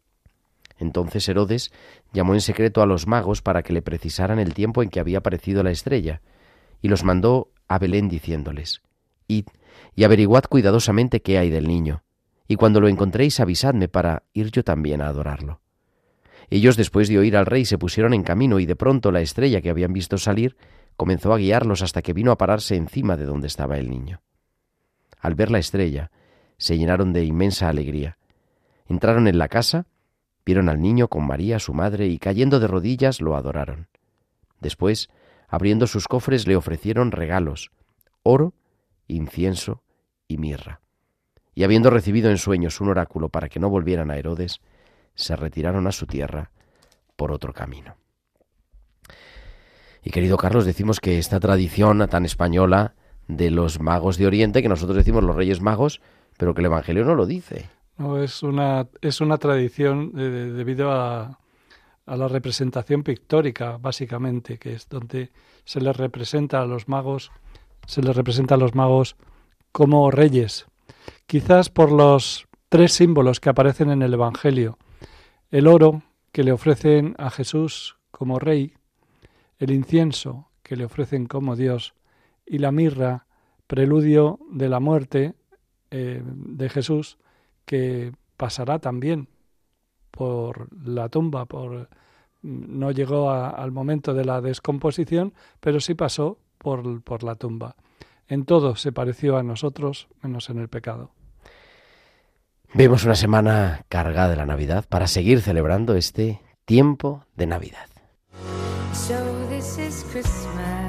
Entonces 0.83 1.29
Herodes 1.29 1.73
llamó 2.13 2.35
en 2.35 2.41
secreto 2.41 2.83
a 2.83 2.87
los 2.87 3.07
magos 3.07 3.41
para 3.41 3.63
que 3.63 3.73
le 3.73 3.83
precisaran 3.83 4.41
el 4.41 4.53
tiempo 4.53 4.83
en 4.83 4.91
que 4.91 4.99
había 4.99 5.19
aparecido 5.19 5.63
la 5.63 5.71
estrella, 5.71 6.23
y 6.81 6.89
los 6.89 7.05
mandó 7.05 7.53
a 7.69 7.79
Belén 7.79 8.09
diciéndoles, 8.09 8.83
Id 9.29 9.47
y 9.95 10.03
averiguad 10.03 10.43
cuidadosamente 10.43 11.23
qué 11.23 11.39
hay 11.39 11.51
del 11.51 11.69
niño, 11.69 12.03
y 12.49 12.57
cuando 12.57 12.81
lo 12.81 12.89
encontréis 12.89 13.39
avisadme 13.39 13.87
para 13.87 14.25
ir 14.33 14.51
yo 14.51 14.65
también 14.65 15.01
a 15.01 15.07
adorarlo. 15.07 15.61
Ellos 16.51 16.77
después 16.77 17.09
de 17.09 17.19
oír 17.19 17.37
al 17.37 17.47
rey 17.47 17.65
se 17.65 17.79
pusieron 17.79 18.13
en 18.13 18.25
camino 18.25 18.59
y 18.59 18.67
de 18.67 18.75
pronto 18.75 19.13
la 19.13 19.21
estrella 19.21 19.61
que 19.61 19.71
habían 19.71 19.93
visto 19.93 20.19
salir 20.19 20.57
comenzó 20.97 21.33
a 21.33 21.39
guiarlos 21.39 21.83
hasta 21.83 22.03
que 22.03 22.13
vino 22.13 22.33
a 22.33 22.39
pararse 22.39 22.75
encima 22.75 23.17
de 23.17 23.25
donde 23.25 23.47
estaba 23.47 23.79
el 23.79 23.89
niño. 23.89 24.21
Al 25.21 25.37
ver 25.37 25.53
la 25.53 25.61
estrella, 25.61 26.11
se 26.59 26.77
llenaron 26.77 27.13
de 27.13 27.25
inmensa 27.25 27.69
alegría. 27.69 28.19
Entraron 28.89 29.29
en 29.29 29.39
la 29.39 29.47
casa, 29.47 29.87
vieron 30.45 30.69
al 30.69 30.81
niño 30.81 31.09
con 31.09 31.27
María, 31.27 31.59
su 31.59 31.75
madre, 31.75 32.07
y 32.07 32.19
cayendo 32.19 32.61
de 32.61 32.67
rodillas 32.67 33.21
lo 33.21 33.37
adoraron. 33.37 33.89
Después, 34.61 35.11
abriendo 35.49 35.87
sus 35.87 36.09
cofres, 36.09 36.47
le 36.47 36.57
ofrecieron 36.57 37.11
regalos, 37.11 37.71
oro, 38.23 38.55
incienso 39.07 39.83
y 40.29 40.39
mirra. 40.39 40.81
Y 41.55 41.65
habiendo 41.65 41.91
recibido 41.91 42.31
en 42.31 42.39
sueños 42.39 42.81
un 42.81 42.89
oráculo 42.89 43.29
para 43.29 43.49
que 43.49 43.61
no 43.61 43.69
volvieran 43.69 44.11
a 44.11 44.17
Herodes, 44.17 44.61
se 45.15 45.37
retiraron 45.37 45.87
a 45.87 45.93
su 45.93 46.07
tierra 46.07 46.51
por 47.17 47.33
otro 47.33 47.53
camino. 47.53 47.97
Y 50.03 50.11
querido 50.11 50.37
Carlos, 50.37 50.65
decimos 50.65 50.99
que 51.01 51.19
esta 51.19 51.39
tradición 51.39 52.07
tan 52.09 52.25
española 52.25 52.95
de 53.29 53.51
los 53.51 53.81
magos 53.81 54.17
de 54.17 54.27
Oriente, 54.27 54.63
que 54.63 54.69
nosotros 54.69 54.97
decimos 54.97 55.23
los 55.23 55.37
Reyes 55.37 55.61
Magos, 55.61 56.01
pero 56.39 56.55
que 56.55 56.61
el 56.61 56.67
Evangelio 56.67 57.05
no 57.05 57.15
lo 57.15 57.27
dice. 57.27 57.71
No, 58.03 58.21
es 58.21 58.43
una, 58.43 58.89
es 59.01 59.21
una 59.21 59.39
tradición 59.39 60.11
de- 60.13 60.29
de- 60.29 60.53
debido 60.53 60.91
a, 60.91 61.39
a 62.05 62.17
la 62.17 62.27
representación 62.27 63.05
pictórica, 63.05 63.77
básicamente, 63.79 64.59
que 64.59 64.73
es 64.73 64.89
donde 64.89 65.31
se 65.65 65.81
les 65.81 65.97
representa 65.97 66.61
a 66.61 66.67
los 66.67 66.89
magos, 66.89 67.31
se 67.87 68.03
les 68.03 68.17
representa 68.17 68.57
a 68.57 68.59
los 68.59 68.75
magos 68.75 69.15
como 69.71 70.11
reyes. 70.11 70.67
Quizás 71.29 71.71
por 71.71 71.93
los 71.93 72.49
tres 72.69 72.93
símbolos 72.93 73.39
que 73.39 73.51
aparecen 73.51 73.89
en 73.91 74.03
el 74.03 74.15
Evangelio. 74.15 74.79
El 75.53 75.69
oro 75.69 76.03
que 76.33 76.43
le 76.43 76.51
ofrecen 76.51 77.15
a 77.19 77.31
Jesús 77.31 77.99
como 78.11 78.41
rey, 78.41 78.75
el 79.61 79.71
incienso 79.71 80.49
que 80.65 80.75
le 80.75 80.87
ofrecen 80.87 81.27
como 81.27 81.55
Dios 81.55 81.95
y 82.45 82.59
la 82.59 82.73
mirra, 82.73 83.27
preludio 83.69 84.41
de 84.51 84.69
la 84.69 84.81
muerte 84.81 85.35
eh, 85.93 86.21
de 86.25 86.69
Jesús, 86.69 87.17
que 87.73 88.13
pasará 88.37 88.79
también 88.81 89.29
por 90.11 90.69
la 90.87 91.09
tumba, 91.09 91.47
por 91.47 91.89
no 92.43 92.91
llegó 92.91 93.31
a- 93.31 93.49
al 93.49 93.73
momento 93.73 94.13
de 94.13 94.27
la 94.27 94.43
descomposición, 94.43 95.33
pero 95.59 95.81
sí 95.81 95.95
pasó 95.95 96.37
por, 96.59 97.03
por 97.03 97.23
la 97.23 97.35
tumba. 97.37 97.77
En 98.29 98.45
todo 98.45 98.77
se 98.77 98.93
pareció 98.93 99.39
a 99.39 99.43
nosotros, 99.43 100.09
menos 100.23 100.51
en 100.51 100.59
el 100.59 100.69
pecado. 100.69 101.13
Vemos 102.75 103.05
una 103.07 103.15
semana 103.15 103.87
cargada 103.89 104.29
de 104.29 104.37
la 104.37 104.45
Navidad 104.45 104.85
para 104.87 105.07
seguir 105.07 105.41
celebrando 105.41 105.95
este 105.95 106.43
tiempo 106.67 107.25
de 107.37 107.47
Navidad. 107.47 107.89
So 108.93 109.15
this 109.49 109.79
is 109.79 110.05
Christmas 110.13 110.82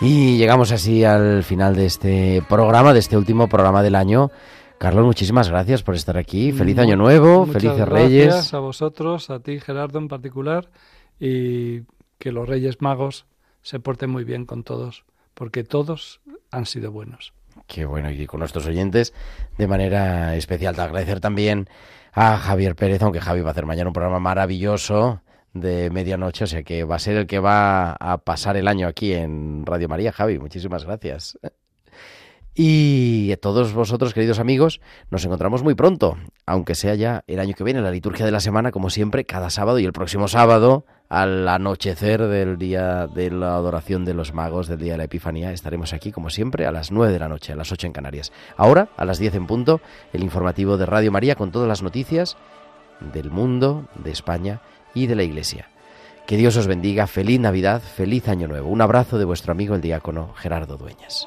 Y 0.00 0.36
llegamos 0.36 0.70
así 0.70 1.02
al 1.02 1.42
final 1.42 1.74
de 1.74 1.86
este 1.86 2.42
programa, 2.48 2.92
de 2.92 3.00
este 3.00 3.16
último 3.16 3.48
programa 3.48 3.82
del 3.82 3.96
año. 3.96 4.30
Carlos, 4.78 5.04
muchísimas 5.04 5.48
gracias 5.48 5.82
por 5.82 5.96
estar 5.96 6.16
aquí. 6.16 6.52
Feliz 6.52 6.78
Año 6.78 6.96
Nuevo, 6.96 7.46
muchas 7.46 7.62
felices 7.62 7.86
gracias 7.86 8.10
Reyes. 8.10 8.54
a 8.54 8.60
vosotros, 8.60 9.28
a 9.30 9.40
ti 9.40 9.58
Gerardo 9.58 9.98
en 9.98 10.06
particular, 10.06 10.70
y 11.18 11.80
que 12.18 12.30
los 12.30 12.48
Reyes 12.48 12.80
Magos 12.80 13.26
se 13.62 13.80
porten 13.80 14.10
muy 14.10 14.22
bien 14.22 14.46
con 14.46 14.62
todos, 14.62 15.04
porque 15.34 15.64
todos 15.64 16.20
han 16.52 16.66
sido 16.66 16.92
buenos. 16.92 17.32
Qué 17.66 17.84
bueno, 17.84 18.08
y 18.12 18.24
con 18.26 18.38
nuestros 18.38 18.66
oyentes 18.66 19.12
de 19.58 19.66
manera 19.66 20.36
especial. 20.36 20.76
Te 20.76 20.82
agradecer 20.82 21.18
también 21.18 21.68
a 22.12 22.38
Javier 22.38 22.76
Pérez, 22.76 23.02
aunque 23.02 23.20
Javi 23.20 23.40
va 23.40 23.48
a 23.48 23.50
hacer 23.50 23.66
mañana 23.66 23.88
un 23.88 23.94
programa 23.94 24.20
maravilloso 24.20 25.22
de 25.60 25.90
medianoche, 25.90 26.44
o 26.44 26.46
sea 26.46 26.62
que 26.62 26.84
va 26.84 26.96
a 26.96 26.98
ser 26.98 27.16
el 27.16 27.26
que 27.26 27.38
va 27.38 27.92
a 27.92 28.18
pasar 28.18 28.56
el 28.56 28.68
año 28.68 28.86
aquí 28.86 29.12
en 29.12 29.64
Radio 29.66 29.88
María. 29.88 30.12
Javi, 30.12 30.38
muchísimas 30.38 30.84
gracias. 30.84 31.38
Y 32.60 33.30
a 33.30 33.36
todos 33.36 33.72
vosotros, 33.72 34.12
queridos 34.12 34.40
amigos, 34.40 34.80
nos 35.12 35.24
encontramos 35.24 35.62
muy 35.62 35.76
pronto, 35.76 36.18
aunque 36.44 36.74
sea 36.74 36.96
ya 36.96 37.22
el 37.28 37.38
año 37.38 37.54
que 37.54 37.62
viene, 37.62 37.80
la 37.80 37.92
liturgia 37.92 38.26
de 38.26 38.32
la 38.32 38.40
semana, 38.40 38.72
como 38.72 38.90
siempre, 38.90 39.24
cada 39.24 39.48
sábado 39.48 39.78
y 39.78 39.84
el 39.84 39.92
próximo 39.92 40.26
sábado, 40.26 40.84
al 41.08 41.46
anochecer 41.46 42.20
del 42.26 42.58
día 42.58 43.06
de 43.06 43.30
la 43.30 43.54
adoración 43.54 44.04
de 44.04 44.12
los 44.12 44.34
magos, 44.34 44.66
del 44.66 44.80
día 44.80 44.92
de 44.94 44.98
la 44.98 45.04
Epifanía, 45.04 45.52
estaremos 45.52 45.92
aquí, 45.92 46.10
como 46.10 46.30
siempre, 46.30 46.66
a 46.66 46.72
las 46.72 46.90
9 46.90 47.12
de 47.12 47.20
la 47.20 47.28
noche, 47.28 47.52
a 47.52 47.56
las 47.56 47.70
8 47.70 47.86
en 47.86 47.92
Canarias. 47.92 48.32
Ahora, 48.56 48.88
a 48.96 49.04
las 49.04 49.20
10 49.20 49.36
en 49.36 49.46
punto, 49.46 49.80
el 50.12 50.24
informativo 50.24 50.76
de 50.76 50.86
Radio 50.86 51.12
María 51.12 51.36
con 51.36 51.52
todas 51.52 51.68
las 51.68 51.84
noticias 51.84 52.36
del 53.12 53.30
mundo, 53.30 53.86
de 53.94 54.10
España 54.10 54.60
y 54.94 55.06
de 55.06 55.16
la 55.16 55.22
Iglesia. 55.22 55.68
Que 56.26 56.36
Dios 56.36 56.56
os 56.56 56.66
bendiga, 56.66 57.06
feliz 57.06 57.40
Navidad, 57.40 57.80
feliz 57.80 58.28
Año 58.28 58.48
Nuevo. 58.48 58.68
Un 58.68 58.82
abrazo 58.82 59.18
de 59.18 59.24
vuestro 59.24 59.52
amigo 59.52 59.74
el 59.74 59.80
diácono 59.80 60.34
Gerardo 60.36 60.76
Dueñas. 60.76 61.26